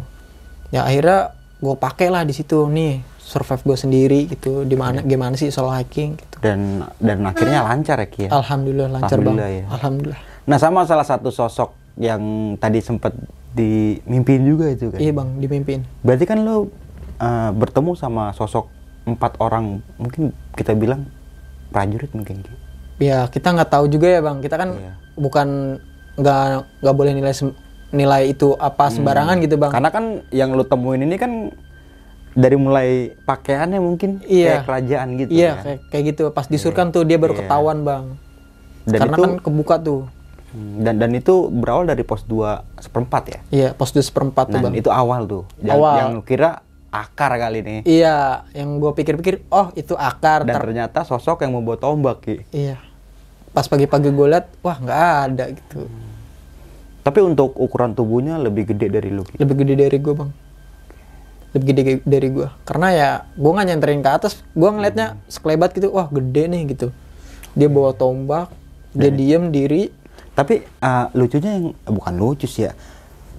Ya 0.69 0.85
akhirnya 0.85 1.40
gue 1.61 1.75
pakai 1.75 2.07
lah 2.07 2.21
di 2.21 2.33
situ 2.33 2.65
nih 2.67 2.99
survive 3.17 3.61
gue 3.63 3.77
sendiri 3.77 4.19
gitu 4.27 4.63
di 4.63 4.73
mana 4.73 4.99
gimana 5.01 5.33
sih 5.33 5.47
solo 5.47 5.69
hiking 5.69 6.17
gitu 6.17 6.35
Dan 6.41 6.81
dan 6.97 7.21
akhirnya 7.23 7.61
lancar 7.63 7.95
ya 7.95 8.07
Ki 8.07 8.21
ya. 8.25 8.29
alhamdulillah 8.33 8.89
lancar 8.91 9.15
bang 9.15 9.21
Alhamdulillah 9.31 9.49
ya. 9.51 9.65
alhamdulillah 9.69 10.21
Nah, 10.41 10.57
sama 10.57 10.81
salah 10.83 11.05
satu 11.05 11.29
sosok 11.29 11.69
yang 11.95 12.19
tadi 12.57 12.81
sempat 12.81 13.13
dimimpiin 13.53 14.41
juga 14.43 14.65
itu 14.67 14.89
kan. 14.89 14.97
iya 14.97 15.11
bang 15.11 15.29
dimimpin 15.37 15.85
Berarti 16.01 16.25
kan 16.25 16.41
lo 16.41 16.65
uh, 17.19 17.51
bertemu 17.51 17.93
sama 17.93 18.33
sosok 18.33 18.65
empat 19.03 19.37
orang 19.37 19.79
mungkin 19.95 20.29
kita 20.51 20.73
bilang 20.73 21.05
prajurit 21.69 22.09
mungkin 22.11 22.41
Ki. 22.41 22.53
ya 22.99 23.25
kita 23.27 23.49
nggak 23.51 23.69
tahu 23.69 23.85
juga 23.85 24.07
ya 24.09 24.19
bang 24.19 24.37
kita 24.39 24.55
kan 24.55 24.69
Iya. 24.73 24.93
bukan 25.15 25.47
nggak 26.13 26.41
nggak 26.81 26.95
boleh 26.95 27.13
nilai 27.13 27.33
nilai 27.91 28.27
itu 28.27 28.55
apa 28.55 28.87
sembarangan 28.87 29.35
gitu 29.39 29.55
bang 29.55 29.67
Hmm. 29.67 29.77
Karena 29.77 29.89
kan 29.89 30.05
yang 30.29 30.49
lo 30.51 30.63
temuin 30.63 31.01
ini 31.01 31.15
kan 31.15 31.51
dari 32.31 32.55
mulai 32.55 32.89
pakaiannya 33.21 33.77
mungkin 33.77 34.23
Iya. 34.23 34.47
kayak 34.57 34.65
kerajaan 34.65 35.07
gitu 35.17 35.29
iya 35.29 35.51
kan. 35.51 35.63
kayak, 35.65 35.79
kayak 35.87 36.03
gitu 36.07 36.21
pas 36.29 36.45
disurkan 36.45 36.87
tuh 36.89 37.03
dia 37.03 37.15
baru 37.15 37.33
Iya. 37.33 37.39
ketahuan 37.41 37.79
bang 37.81 38.05
Dan 38.81 38.97
karena 38.97 39.13
itu 39.13 39.21
kan 39.21 39.31
kebuka 39.39 39.75
tuh 39.77 40.01
Hmm, 40.49 40.83
dan 40.83 40.95
dan 40.97 41.11
itu 41.11 41.47
berawal 41.47 41.85
dari 41.85 42.03
pos 42.03 42.23
2 42.23 42.43
seperempat 42.77 43.23
ya. 43.25 43.39
iya 43.49 43.69
pos 43.71 43.87
dua 43.89 44.01
seperempat 44.01 44.47
tuh 44.47 44.57
Nah, 44.57 44.63
bang 44.65 44.75
itu 44.75 44.89
awal 44.89 45.23
tuh. 45.23 45.43
Yang, 45.57 45.75
Awal. 45.77 45.95
yang 45.95 46.09
lu 46.11 46.21
kira 46.21 46.49
akar 46.89 47.31
kali 47.33 47.59
nih. 47.61 47.79
iya 47.85 48.43
yang 48.51 48.75
gue 48.75 48.91
pikir-pikir 48.93 49.47
oh 49.47 49.71
itu 49.73 49.95
akar 49.95 50.43
Dan 50.43 50.51
ter- 50.53 50.63
ternyata 50.65 51.03
sosok 51.03 51.39
yang 51.41 51.51
membawa 51.53 51.75
tombak 51.77 52.19
Ki. 52.21 52.35
iya 52.51 52.83
pas 53.49 53.63
pagi-pagi 53.63 54.07
gue 54.07 54.27
liat 54.29 54.47
wah 54.59 54.75
nggak 54.75 55.01
ada 55.25 55.45
gitu 55.51 55.87
Tapi 57.01 57.19
untuk 57.25 57.57
ukuran 57.57 57.97
tubuhnya 57.97 58.37
lebih 58.37 58.69
gede 58.73 58.93
dari 58.93 59.09
lu 59.09 59.25
Ki. 59.25 59.41
lebih 59.41 59.65
gede 59.65 59.73
dari 59.89 59.97
gue 59.97 60.13
bang. 60.13 60.31
Lebih 61.51 61.65
gede 61.67 61.81
dari 62.05 62.27
gue 62.29 62.47
karena 62.63 62.87
ya 62.93 63.09
gue 63.33 63.51
nggak 63.51 63.67
nyenterin 63.73 64.01
ke 64.05 64.09
atas. 64.09 64.45
Gue 64.53 64.69
ngeliatnya 64.69 65.17
sekelebat 65.25 65.73
gitu. 65.73 65.89
Wah 65.91 66.07
gede 66.07 66.45
nih 66.47 66.61
gitu. 66.77 66.93
Dia 67.57 67.67
bawa 67.67 67.97
tombak 67.97 68.53
dia 68.93 69.09
diem 69.09 69.49
diri. 69.49 69.89
Tapi 70.31 70.63
uh, 70.79 71.11
lucunya 71.17 71.59
yang 71.59 71.65
bukan 71.89 72.13
lucu 72.15 72.47
sih 72.47 72.69
ya. 72.69 72.73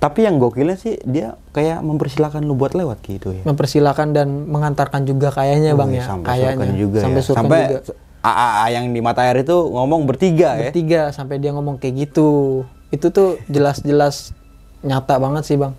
Tapi 0.02 0.26
yang 0.26 0.42
gokilnya 0.42 0.74
sih 0.74 0.98
dia 1.06 1.38
kayak 1.54 1.78
mempersilahkan 1.78 2.42
lu 2.42 2.58
buat 2.58 2.74
lewat 2.74 3.06
gitu 3.06 3.38
ya. 3.38 3.46
mempersilahkan 3.46 4.10
dan 4.10 4.50
mengantarkan 4.50 5.06
juga 5.06 5.30
kayaknya 5.30 5.78
bang 5.78 5.94
ya. 5.94 6.02
sampai 6.02 6.26
kayaknya. 6.26 6.74
juga 6.74 6.98
sampai 7.06 7.22
ya. 7.22 7.30
sampai 7.30 7.60
juga. 7.70 7.80
AAA 8.22 8.66
yang 8.74 8.84
di 8.90 9.00
mata 9.02 9.20
air 9.22 9.46
itu 9.46 9.54
ngomong 9.54 10.02
bertiga 10.02 10.58
ya. 10.58 10.74
bertiga 10.74 11.14
sampai 11.14 11.38
dia 11.38 11.54
ngomong 11.54 11.78
kayak 11.78 12.10
gitu 12.10 12.62
itu 12.92 13.06
tuh 13.08 13.40
jelas-jelas 13.48 14.36
nyata 14.82 15.16
banget 15.16 15.42
sih 15.44 15.56
bang 15.56 15.72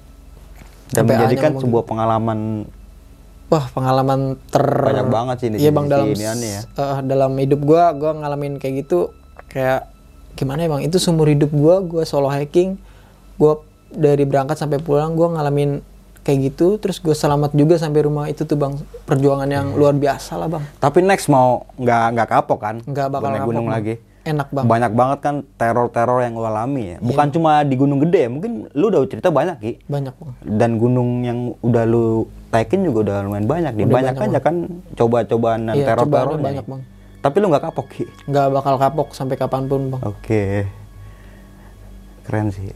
Dan 0.90 1.06
Sampai 1.06 1.14
A-nya 1.14 1.22
menjadikan 1.24 1.50
ngomong 1.52 1.64
sebuah 1.64 1.84
pengalaman 1.86 2.40
wah 3.48 3.66
pengalaman 3.70 4.20
ter 4.50 4.66
Banyak 4.66 5.08
banget 5.08 5.36
sih 5.40 5.50
di 5.50 5.58
iya 5.58 5.70
bang 5.70 5.86
dalam 5.86 6.10
ya. 6.10 6.34
eh, 6.66 6.98
dalam 7.06 7.32
hidup 7.38 7.62
gua 7.62 7.94
gua 7.94 8.12
ngalamin 8.16 8.58
kayak 8.58 8.84
gitu 8.84 9.14
kayak 9.48 9.88
gimana 10.34 10.66
ya 10.66 10.70
bang 10.70 10.82
itu 10.84 10.98
seumur 10.98 11.30
hidup 11.30 11.54
gua 11.54 11.80
gua 11.80 12.02
solo 12.04 12.28
hiking 12.28 12.82
gua 13.38 13.62
dari 13.90 14.26
berangkat 14.26 14.58
sampai 14.58 14.82
pulang 14.82 15.14
gua 15.14 15.38
ngalamin 15.38 15.86
kayak 16.24 16.56
gitu 16.56 16.80
terus 16.80 17.04
gue 17.04 17.12
selamat 17.12 17.52
juga 17.52 17.76
sampai 17.76 18.00
rumah 18.00 18.32
itu 18.32 18.48
tuh 18.48 18.56
bang 18.56 18.80
perjuangan 19.04 19.44
yang 19.44 19.76
luar 19.76 19.92
biasa 19.92 20.40
lah 20.40 20.48
bang 20.48 20.64
Tapi 20.80 21.04
next 21.04 21.28
mau 21.28 21.68
nggak 21.76 22.04
nggak 22.16 22.28
kapok 22.32 22.60
kan? 22.64 22.76
nggak 22.80 23.08
bakal 23.12 23.28
naik 23.28 23.44
gunung 23.44 23.68
Bang. 23.68 23.76
lagi. 23.76 23.96
Enak 24.24 24.48
bang 24.50 24.66
Banyak 24.66 24.92
banget 24.92 25.20
kan 25.20 25.36
teror-teror 25.54 26.20
yang 26.20 26.34
lo 26.34 26.46
alami 26.46 26.84
ya. 26.86 26.98
Bukan 27.00 27.28
cuma 27.30 27.60
di 27.62 27.76
Gunung 27.76 28.00
Gede 28.00 28.20
ya, 28.22 28.30
mungkin 28.30 28.52
lu 28.72 28.88
udah 28.88 29.04
cerita 29.06 29.28
banyak 29.30 29.58
ki. 29.58 29.72
banyak 29.86 30.14
bang 30.14 30.32
Dan 30.42 30.72
gunung 30.78 31.10
yang 31.22 31.40
udah 31.60 31.84
lu 31.84 32.24
taikin 32.48 32.82
juga 32.82 33.00
udah 33.04 33.18
lumayan 33.22 33.46
banyak 33.46 33.74
nih. 33.74 33.84
Udah 33.84 33.94
Banyak 33.94 34.14
banyak, 34.14 34.32
aja 34.32 34.40
kan 34.40 34.56
coba-cobaan 34.94 35.62
dan 35.66 35.76
Iya, 35.76 35.86
teror-teror 35.86 36.38
banyak, 36.38 36.66
Bang. 36.66 36.82
Tapi 37.20 37.36
lu 37.38 37.48
nggak 37.48 37.64
kapok 37.66 37.88
ki. 37.90 38.04
nggak 38.26 38.48
bakal 38.50 38.76
kapok 38.78 39.10
sampai 39.12 39.36
kapan 39.36 39.64
pun 39.66 39.82
bang 39.90 40.02
Oke. 40.04 40.44
Keren 42.24 42.50
sih. 42.50 42.72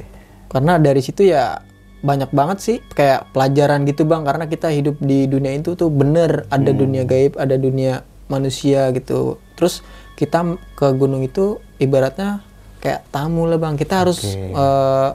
karena 0.48 0.76
dari 0.78 1.00
situ 1.00 1.24
ya 1.24 1.60
banyak 2.00 2.32
banget 2.32 2.58
sih 2.60 2.78
kayak 2.90 3.32
pelajaran 3.32 3.84
gitu 3.84 4.04
bang 4.04 4.24
karena 4.24 4.46
kita 4.46 4.70
hidup 4.70 4.96
di 4.98 5.26
dunia 5.26 5.52
itu 5.54 5.74
tuh 5.74 5.90
bener 5.90 6.48
ada 6.48 6.72
Hmm. 6.72 6.80
dunia 6.80 7.04
gaib 7.04 7.36
ada 7.36 7.56
dunia 7.56 8.00
manusia 8.28 8.88
gitu 8.92 9.36
terus 9.56 9.84
kita 10.18 10.58
ke 10.74 10.88
gunung 10.98 11.22
itu 11.22 11.62
ibaratnya 11.78 12.42
kayak 12.82 13.06
tamu 13.14 13.46
lah 13.46 13.62
bang. 13.62 13.78
Kita 13.78 14.02
harus 14.02 14.26
Oke. 14.26 14.58
eh, 14.58 15.10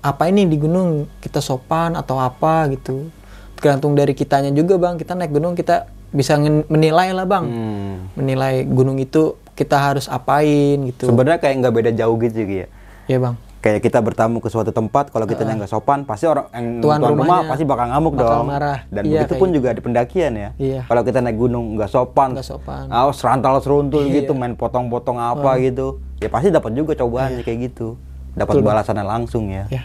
apa 0.00 0.22
ini 0.32 0.48
di 0.48 0.56
gunung? 0.56 1.04
Kita 1.20 1.44
sopan 1.44 1.92
atau 1.92 2.16
apa 2.16 2.72
gitu. 2.72 3.12
Tergantung 3.60 3.92
dari 3.92 4.16
kitanya 4.16 4.48
juga 4.50 4.80
bang. 4.80 4.96
Kita 4.96 5.12
naik 5.12 5.36
gunung 5.36 5.52
kita 5.52 5.84
bisa 6.10 6.40
menilai 6.66 7.12
lah 7.12 7.28
bang. 7.28 7.44
Hmm. 7.46 7.96
menilai 8.18 8.66
gunung 8.66 8.98
itu 8.98 9.36
kita 9.52 9.76
harus 9.76 10.08
apain 10.08 10.80
gitu. 10.88 11.12
Sebenarnya 11.12 11.38
kayak 11.38 11.54
nggak 11.60 11.74
beda 11.76 11.90
jauh 11.92 12.16
gitu 12.16 12.40
ya. 12.42 12.66
ya? 13.06 13.18
Bang 13.20 13.36
Kayak 13.60 13.84
kita 13.84 14.00
bertamu 14.00 14.40
ke 14.40 14.48
suatu 14.48 14.72
tempat, 14.72 15.12
kalau 15.12 15.28
kita 15.28 15.44
nggak 15.44 15.68
sopan, 15.68 16.08
pasti 16.08 16.24
orang 16.24 16.48
yang 16.48 16.80
Tuan 16.80 16.96
tuan, 16.96 17.12
rumah 17.12 17.44
pasti 17.44 17.68
bakal 17.68 17.92
ngamuk 17.92 18.16
bakal 18.16 18.40
dong. 18.40 18.48
marah. 18.48 18.78
Dan 18.88 19.04
Iya, 19.04 19.20
begitu 19.20 19.34
pun 19.36 19.48
juga 19.52 19.68
di 19.70 19.82
pendakian 19.84 20.32
ya. 20.32 20.50
Iya. 20.56 20.80
Kalau 20.88 21.04
kita 21.04 21.20
naik 21.20 21.36
gunung 21.36 21.76
nggak 21.76 21.92
sopan, 21.92 22.32
Nggak 22.32 22.48
sopan. 22.48 22.88
ah, 22.88 23.12
serantal 23.12 23.60
seruntul 23.60 24.00
Iya. 24.02 24.24
gitu, 24.24 24.32
main 24.32 24.56
potong-potong 24.56 25.20
apa 25.20 25.60
gitu, 25.60 26.00
ya 26.16 26.26
pasti 26.26 26.48
dapat 26.48 26.72
juga 26.72 26.96
cobaan 26.96 27.36
sih 27.36 27.44
kayak 27.44 27.70
gitu. 27.70 28.00
Dapat 28.32 28.64
balasannya 28.64 29.04
langsung 29.04 29.52
ya. 29.52 29.68
ya 29.68 29.84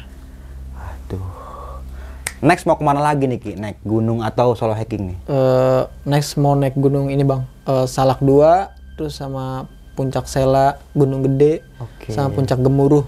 Aduh. 1.05 1.19
Next 2.39 2.63
mau 2.63 2.75
ke 2.75 2.83
mana 2.83 3.01
lagi 3.01 3.25
nih 3.25 3.39
Ki? 3.39 3.51
Naik 3.55 3.81
gunung 3.81 4.21
atau 4.21 4.53
solo 4.53 4.71
hiking 4.71 5.03
nih? 5.05 5.17
Eh, 5.25 5.83
next 6.05 6.37
mau 6.37 6.53
naik 6.53 6.75
gunung 6.75 7.09
ini 7.09 7.21
bang 7.21 7.43
Eh, 7.65 7.85
Salak 7.85 8.21
2 8.21 8.69
terus 8.95 9.17
sama 9.17 9.65
Puncak 9.95 10.23
Sela 10.25 10.77
Gunung 10.91 11.23
Gede 11.23 11.65
Oke. 11.75 12.11
sama 12.11 12.29
Puncak 12.29 12.61
Gemuruh 12.61 13.03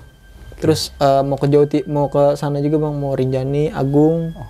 terus 0.57 0.89
eh, 0.95 1.21
mau 1.21 1.35
ke 1.35 1.45
Jawa 1.45 1.65
mau 1.85 2.07
ke 2.07 2.33
sana 2.33 2.57
juga 2.59 2.77
bang 2.79 2.93
mau 2.93 3.13
Rinjani 3.13 3.69
Agung 3.69 4.33
Oh. 4.33 4.45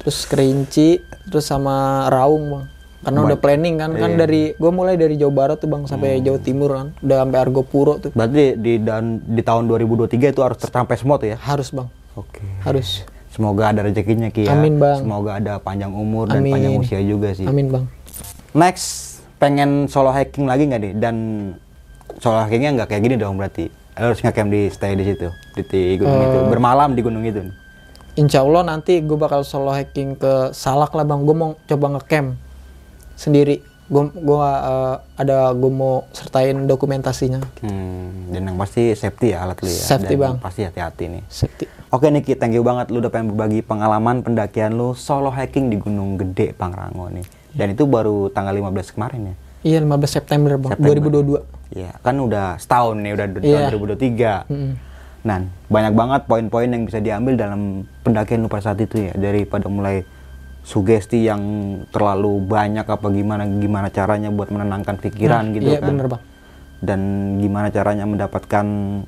terus 0.00 0.24
Kerinci 0.24 1.00
terus 1.24 1.44
sama 1.44 2.06
Raung 2.08 2.44
bang 2.50 2.64
karena 3.00 3.20
udah 3.22 3.36
planning 3.36 3.76
kan 3.76 3.90
Iya. 3.90 4.00
kan 4.00 4.10
dari 4.16 4.42
gue 4.52 4.70
mulai 4.70 4.96
dari 4.96 5.14
Jawa 5.14 5.32
Barat 5.34 5.56
tuh 5.58 5.68
bang 5.68 5.84
sampai 5.84 6.16
Hmm. 6.16 6.24
Jawa 6.24 6.38
Timur 6.40 6.70
kan 6.72 6.86
udah 6.98 7.16
sampai 7.20 7.38
Argopuro 7.38 7.92
tuh 7.98 8.10
Berarti 8.10 8.56
di 8.56 8.80
dan 8.80 9.20
di 9.20 9.40
tahun 9.40 9.68
2023 9.68 10.08
itu 10.26 10.40
harus 10.40 10.56
tercapai 10.56 10.96
semua 10.96 11.16
tuh 11.16 11.28
ya? 11.28 11.36
harus 11.38 11.68
bang 11.68 11.88
Oke. 12.14 12.40
harus 12.60 13.04
Semoga 13.28 13.74
ada 13.74 13.82
rezekinya 13.82 14.30
Ki 14.30 14.46
ya. 14.46 14.54
Amin, 14.54 14.78
Bang. 14.78 15.02
Semoga 15.02 15.34
ada 15.34 15.58
panjang 15.58 15.90
umur 15.90 16.30
dan 16.30 16.38
Amin. 16.38 16.54
panjang 16.54 16.78
usia 16.78 17.02
juga 17.02 17.34
sih. 17.34 17.42
amin 17.42 17.66
bang 17.66 17.84
Next, 18.54 19.18
pengen 19.36 19.90
solo 19.90 20.14
hiking 20.14 20.46
lagi 20.46 20.70
nggak 20.70 20.78
nih? 20.78 20.92
Dan 20.94 21.14
solo 22.16 22.38
hikingnya 22.40 22.70
nggak 22.72 22.94
kayak 22.94 23.02
gini 23.02 23.18
dong 23.18 23.34
berarti. 23.34 23.66
Harus 23.94 24.18
ngecamp 24.18 24.50
di 24.50 24.66
stay 24.68 24.98
di 24.98 25.04
situ, 25.06 25.30
di, 25.54 25.62
di 25.62 25.82
gunung 26.02 26.18
itu, 26.20 26.38
Eh. 26.42 26.48
bermalam 26.50 26.90
di 26.92 27.02
gunung 27.02 27.22
itu. 27.22 27.40
Insya 28.14 28.42
Allah 28.42 28.62
nanti 28.62 28.98
gue 28.98 29.18
bakal 29.18 29.42
solo 29.42 29.70
hiking 29.70 30.14
ke 30.14 30.50
Salak 30.50 30.94
lah 30.94 31.02
bang. 31.02 31.22
Gue 31.22 31.34
mau 31.34 31.50
coba 31.66 31.98
ngecamp 31.98 32.38
sendiri. 33.14 33.58
Gue 33.84 34.08
gua 34.16 34.48
eh, 34.64 34.94
ada 35.20 35.50
gue 35.52 35.68
mau 35.68 36.06
sertain 36.10 36.54
dokumentasinya. 36.64 37.42
Hmm, 37.60 38.32
dan 38.32 38.48
yang 38.48 38.56
pasti 38.56 38.94
safety 38.94 39.34
ya 39.34 39.44
alat 39.44 39.58
lu 39.60 39.68
ya. 39.68 39.82
Safety, 39.82 40.14
Dan 40.14 40.22
Bang. 40.22 40.34
Pasti 40.40 40.62
hati-hati 40.62 41.04
nih. 41.10 41.22
Safety. 41.28 41.64
Oke 41.90 42.10
Niki, 42.10 42.34
thank 42.34 42.54
you 42.54 42.62
banget 42.62 42.90
lu 42.90 42.98
udah 42.98 43.12
pengen 43.12 43.34
berbagi 43.34 43.62
pengalaman 43.62 44.22
pendakian 44.22 44.74
lu 44.74 44.94
solo 44.94 45.30
hiking 45.30 45.70
di 45.70 45.76
Gunung 45.76 46.16
Gede 46.16 46.50
Pangrango 46.50 47.06
nih. 47.10 47.26
Dan 47.54 47.74
itu 47.74 47.86
baru 47.86 48.30
tanggal 48.30 48.50
15 48.50 48.94
kemarin 48.94 49.30
ya. 49.30 49.34
Iya 49.64 49.80
15 49.80 50.06
September 50.06 50.50
bang. 50.54 50.72
September. 50.76 50.94
2022. 51.40 51.40
Iya, 51.74 51.90
kan 51.98 52.14
udah 52.16 52.60
setahun 52.60 52.96
nih 53.00 53.12
udah 53.12 53.26
Iya. 53.40 53.66
2023. 53.72 54.46
Mm-mm. 54.46 54.72
Nah, 55.24 55.40
banyak 55.66 55.92
banget 55.92 56.20
poin-poin 56.28 56.68
yang 56.68 56.84
bisa 56.84 57.00
diambil 57.00 57.34
dalam 57.34 57.60
pendakian 58.04 58.44
lu 58.44 58.52
pada 58.52 58.70
saat 58.70 58.78
itu 58.78 59.08
ya, 59.08 59.12
daripada 59.16 59.66
mulai 59.66 60.04
sugesti 60.60 61.24
yang 61.24 61.40
terlalu 61.88 62.40
banyak 62.40 62.84
apa 62.84 63.06
gimana 63.08 63.48
gimana 63.48 63.88
caranya 63.88 64.28
buat 64.28 64.48
menenangkan 64.48 64.96
pikiran 64.98 65.48
Nah, 65.48 65.54
gitu 65.54 65.68
iya, 65.70 65.80
kan. 65.80 65.88
bener, 65.90 66.06
Bang. 66.06 66.22
Dan 66.78 67.00
gimana 67.40 67.68
caranya 67.68 68.04
mendapatkan 68.04 68.66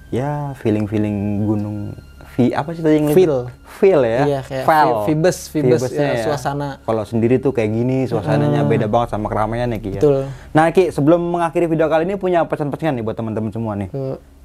ya 0.09 0.57
feeling-feeling 0.57 1.17
gunung 1.45 1.93
vi 2.37 2.53
apa 2.53 2.69
sih 2.71 2.85
tadi 2.85 3.01
yang 3.01 3.09
Feel. 3.11 3.49
feel 3.75 4.01
ya 4.01 4.21
Iya, 4.23 4.41
kayak 4.43 4.65
Feel. 4.65 4.89
vi- 4.89 5.05
vibes, 5.09 5.39
vibes, 5.49 5.81
Vibesnya 5.83 6.09
ya, 6.13 6.23
suasana. 6.23 6.69
kalau 6.85 7.03
sendiri 7.03 7.37
tuh 7.37 7.51
kayak 7.51 7.71
gini 7.71 8.05
suasananya 8.05 8.61
beda 8.63 8.87
banget 8.87 9.09
sama 9.11 9.27
keramaian 9.27 9.67
ya 9.67 9.79
Ki 9.79 9.89
ya. 9.91 9.93
Betul. 9.97 10.29
Nah 10.53 10.69
Ki 10.69 10.89
sebelum 10.89 11.21
mengakhiri 11.23 11.65
video 11.65 11.89
kali 11.89 12.05
ini 12.05 12.15
punya 12.15 12.45
pesan-pesan 12.45 12.93
nih 12.93 13.03
buat 13.03 13.17
teman-teman 13.17 13.49
semua 13.49 13.73
nih 13.75 13.89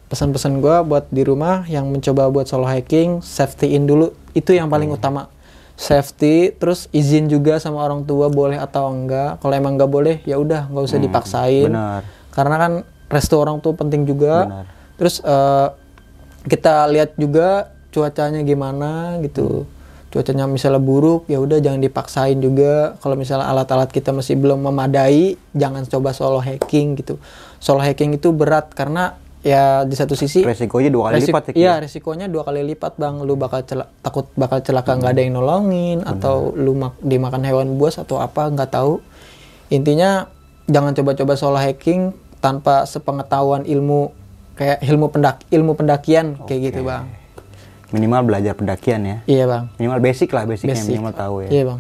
pesan-pesan 0.08 0.60
gue 0.60 0.76
buat 0.84 1.08
di 1.08 1.24
rumah 1.24 1.64
yang 1.66 1.88
mencoba 1.88 2.28
buat 2.28 2.44
solo 2.44 2.64
hiking, 2.66 3.20
safety 3.22 3.72
in 3.72 3.88
dulu. 3.88 4.12
Itu 4.32 4.52
yang 4.52 4.68
paling 4.68 4.92
utama. 4.92 5.32
Safety, 5.74 6.52
terus 6.52 6.92
izin 6.92 7.26
juga 7.26 7.58
sama 7.58 7.80
orang 7.80 8.04
tua 8.04 8.28
boleh 8.28 8.60
atau 8.60 8.92
enggak. 8.92 9.39
Kalau 9.39 9.56
emang 9.56 9.74
nggak 9.74 9.88
boleh, 9.88 10.16
ya 10.24 10.36
udah 10.36 10.68
nggak 10.68 10.84
usah 10.84 11.00
dipaksain. 11.00 11.72
benar. 11.72 12.04
Karena 12.28 12.56
kan 12.58 12.72
restu 13.08 13.39
orang 13.39 13.58
tua 13.58 13.72
penting 13.72 14.04
juga. 14.04 14.46
Benar. 14.46 14.66
Terus 14.96 15.16
eh, 15.22 15.68
kita 16.44 16.86
lihat 16.88 17.16
juga 17.16 17.72
cuacanya 17.92 18.42
gimana 18.42 19.20
gitu. 19.22 19.68
Cuacanya 20.12 20.44
misalnya 20.44 20.84
buruk, 20.84 21.24
ya 21.32 21.39
udah 21.39 21.64
jangan 21.64 21.80
dipaksain 21.80 22.36
juga. 22.44 23.00
Kalau 23.00 23.16
misalnya 23.16 23.48
alat-alat 23.48 23.88
kita 23.88 24.12
masih 24.12 24.36
belum 24.36 24.60
memadai, 24.60 25.39
jangan 25.56 25.88
coba 25.88 26.12
solo 26.12 26.44
hiking 26.44 27.00
gitu. 27.00 27.16
Solo 27.64 27.80
hiking 27.80 28.20
itu 28.20 28.36
berat 28.36 28.76
karena 28.76 29.16
ya 29.42 29.88
di 29.88 29.96
satu 29.98 30.14
sisi 30.14 30.46
resikonya 30.46 30.92
dua 30.94 31.10
kali 31.10 31.16
resik- 31.18 31.32
lipat 31.32 31.44
ya 31.48 31.52
Ki? 31.52 31.60
Iya, 31.64 31.74
resikonya 31.80 32.28
dua 32.28 32.44
kali 32.44 32.60
lipat 32.76 33.00
bang. 33.00 33.24
Lu 33.24 33.39
bakal 33.39 33.64
takut 34.04 34.28
bakal 34.36 34.60
celaka 34.60 35.00
nggak 35.00 35.12
ada 35.16 35.22
yang 35.24 35.34
nolongin 35.34 36.04
atau 36.04 36.52
lu 36.54 36.76
mak- 36.76 37.00
dimakan 37.00 37.48
hewan 37.48 37.80
buas 37.80 37.96
atau 37.96 38.20
apa 38.20 38.52
nggak 38.52 38.68
tahu. 38.68 39.00
Intinya 39.72 40.28
jangan 40.68 40.92
coba-coba 40.92 41.39
solo 41.39 41.56
hiking 41.56 42.12
tanpa 42.44 42.84
sepengetahuan 42.84 43.64
ilmu 43.64 44.12
kayak 44.60 44.84
ilmu 44.84 45.08
pendak 45.08 45.39
ilmu 45.48 45.72
pendakian 45.74 46.36
kayak 46.44 46.62
gitu 46.68 46.84
bang. 46.84 47.08
Minimal 47.92 48.22
belajar 48.24 48.54
pendakian 48.54 49.02
ya 49.02 49.18
Iya 49.26 49.44
bang. 49.46 49.64
minimal 49.76 50.00
basic 50.00 50.30
lah 50.30 50.44
basicnya 50.44 50.74
Basic. 50.74 50.92
minimal 50.92 51.14
tahu 51.14 51.36
ya 51.44 51.50
Iya 51.50 51.64
bang. 51.66 51.80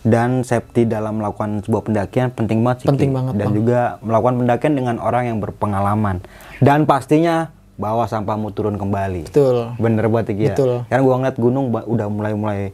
dan 0.00 0.30
safety 0.42 0.82
dalam 0.84 1.20
melakukan 1.20 1.60
sebuah 1.60 1.82
pendakian 1.84 2.28
penting 2.30 2.60
banget 2.60 2.76
sih 2.82 2.88
Penting 2.88 3.12
banget, 3.12 3.36
dan 3.36 3.46
Bang. 3.46 3.54
juga 3.54 3.80
melakukan 4.00 4.34
pendakian 4.38 4.72
dengan 4.74 4.96
orang 4.96 5.22
yang 5.26 5.38
berpengalaman 5.38 6.24
dan 6.58 6.84
pastinya 6.84 7.52
bawa 7.76 8.04
sampahmu 8.04 8.48
turun 8.50 8.76
kembali 8.76 9.28
Betul. 9.28 9.76
bener 9.76 10.04
banget 10.06 10.32
ya 10.34 10.52
Betul. 10.52 10.84
karena 10.86 11.02
gua 11.02 11.14
ngeliat 11.16 11.36
gunung 11.36 11.64
udah 11.68 12.06
mulai-mulai 12.08 12.72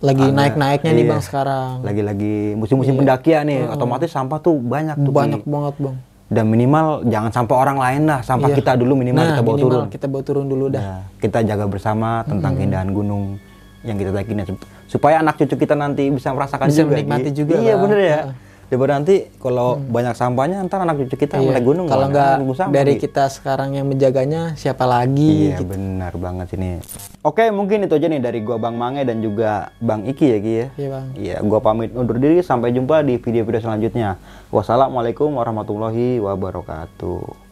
Lagi 0.00 0.32
naik-naiknya 0.32 0.90
nih 0.90 1.04
iya. 1.04 1.10
bang 1.12 1.20
sekarang. 1.20 1.84
lagi-lagi 1.84 2.56
musim-musim 2.56 2.96
pendakian 2.96 3.44
nih 3.44 3.68
otomatis 3.68 4.08
sampah 4.08 4.40
tuh 4.40 4.56
banyak 4.56 4.96
tuh. 4.96 5.12
Banyak 5.12 5.44
banget 5.44 5.74
bang. 5.76 5.96
Dan 6.30 6.46
minimal 6.46 7.02
jangan 7.10 7.30
sampai 7.34 7.54
orang 7.58 7.78
lain 7.78 8.02
lah 8.06 8.22
sampah 8.22 8.54
Iya. 8.54 8.56
kita 8.62 8.72
dulu 8.78 8.94
minimal 8.94 9.18
nah, 9.18 9.30
kita 9.34 9.42
bawa 9.42 9.50
minimal 9.50 9.66
turun 9.66 9.84
kita 9.90 10.06
bawa 10.06 10.22
turun 10.22 10.46
dulu 10.46 10.64
dah. 10.70 10.80
Ya, 10.80 10.96
kita 11.18 11.38
jaga 11.42 11.66
bersama 11.66 12.22
tentang 12.22 12.54
keindahan 12.54 12.88
gunung 12.94 13.36
yang 13.82 13.98
kita 13.98 14.14
daikin 14.14 14.38
ya. 14.38 14.46
supaya 14.86 15.18
anak 15.18 15.34
cucu 15.36 15.58
kita 15.58 15.74
nanti 15.74 16.06
bisa 16.06 16.30
merasakan 16.30 16.70
Bisa 16.70 16.86
juga 16.86 16.90
menikmati 16.94 17.30
juga, 17.34 17.54
iya 17.58 17.74
bener 17.74 17.98
ya 17.98 18.18
Heeh. 18.22 18.49
Daripada 18.70 18.94
nanti 18.94 19.26
kalau 19.36 19.74
banyak 19.76 20.14
sampahnya 20.14 20.62
ntar 20.62 20.78
anak 20.80 21.02
cucu 21.02 21.18
kita 21.18 21.36
Iya. 21.36 21.58
naik 21.58 21.66
gunung 21.66 21.84
Kalau 21.84 22.06
nggak 22.06 22.38
dari 22.70 22.94
Gi. 22.94 23.02
kita 23.02 23.26
sekarang 23.26 23.74
yang 23.74 23.84
menjaganya, 23.84 24.54
siapa 24.54 24.86
lagi? 24.86 25.50
iya 25.50 25.58
gitu. 25.58 25.66
benar 25.66 26.14
banget 26.14 26.54
ini 26.54 26.78
oke 27.20 27.50
mungkin 27.50 27.82
itu 27.82 27.92
aja 27.92 28.06
nih 28.06 28.22
dari 28.22 28.38
gua 28.40 28.56
bang 28.56 28.72
Mange 28.72 29.02
dan 29.02 29.18
juga 29.18 29.74
bang 29.76 30.06
Iki 30.06 30.24
ya 30.24 30.38
Ki 30.38 30.52
ya 30.54 30.66
Iya 30.72 30.88
bang. 30.88 31.06
Iya, 31.12 31.36
gua 31.42 31.58
pamit 31.58 31.90
undur 31.92 32.16
diri 32.16 32.38
sampai 32.40 32.70
jumpa 32.70 33.02
di 33.02 33.18
video-video 33.18 33.58
selanjutnya. 33.60 34.14
Wassalamualaikum 34.48 35.34
warahmatullahi 35.34 36.22
wabarakatuh. 36.22 37.49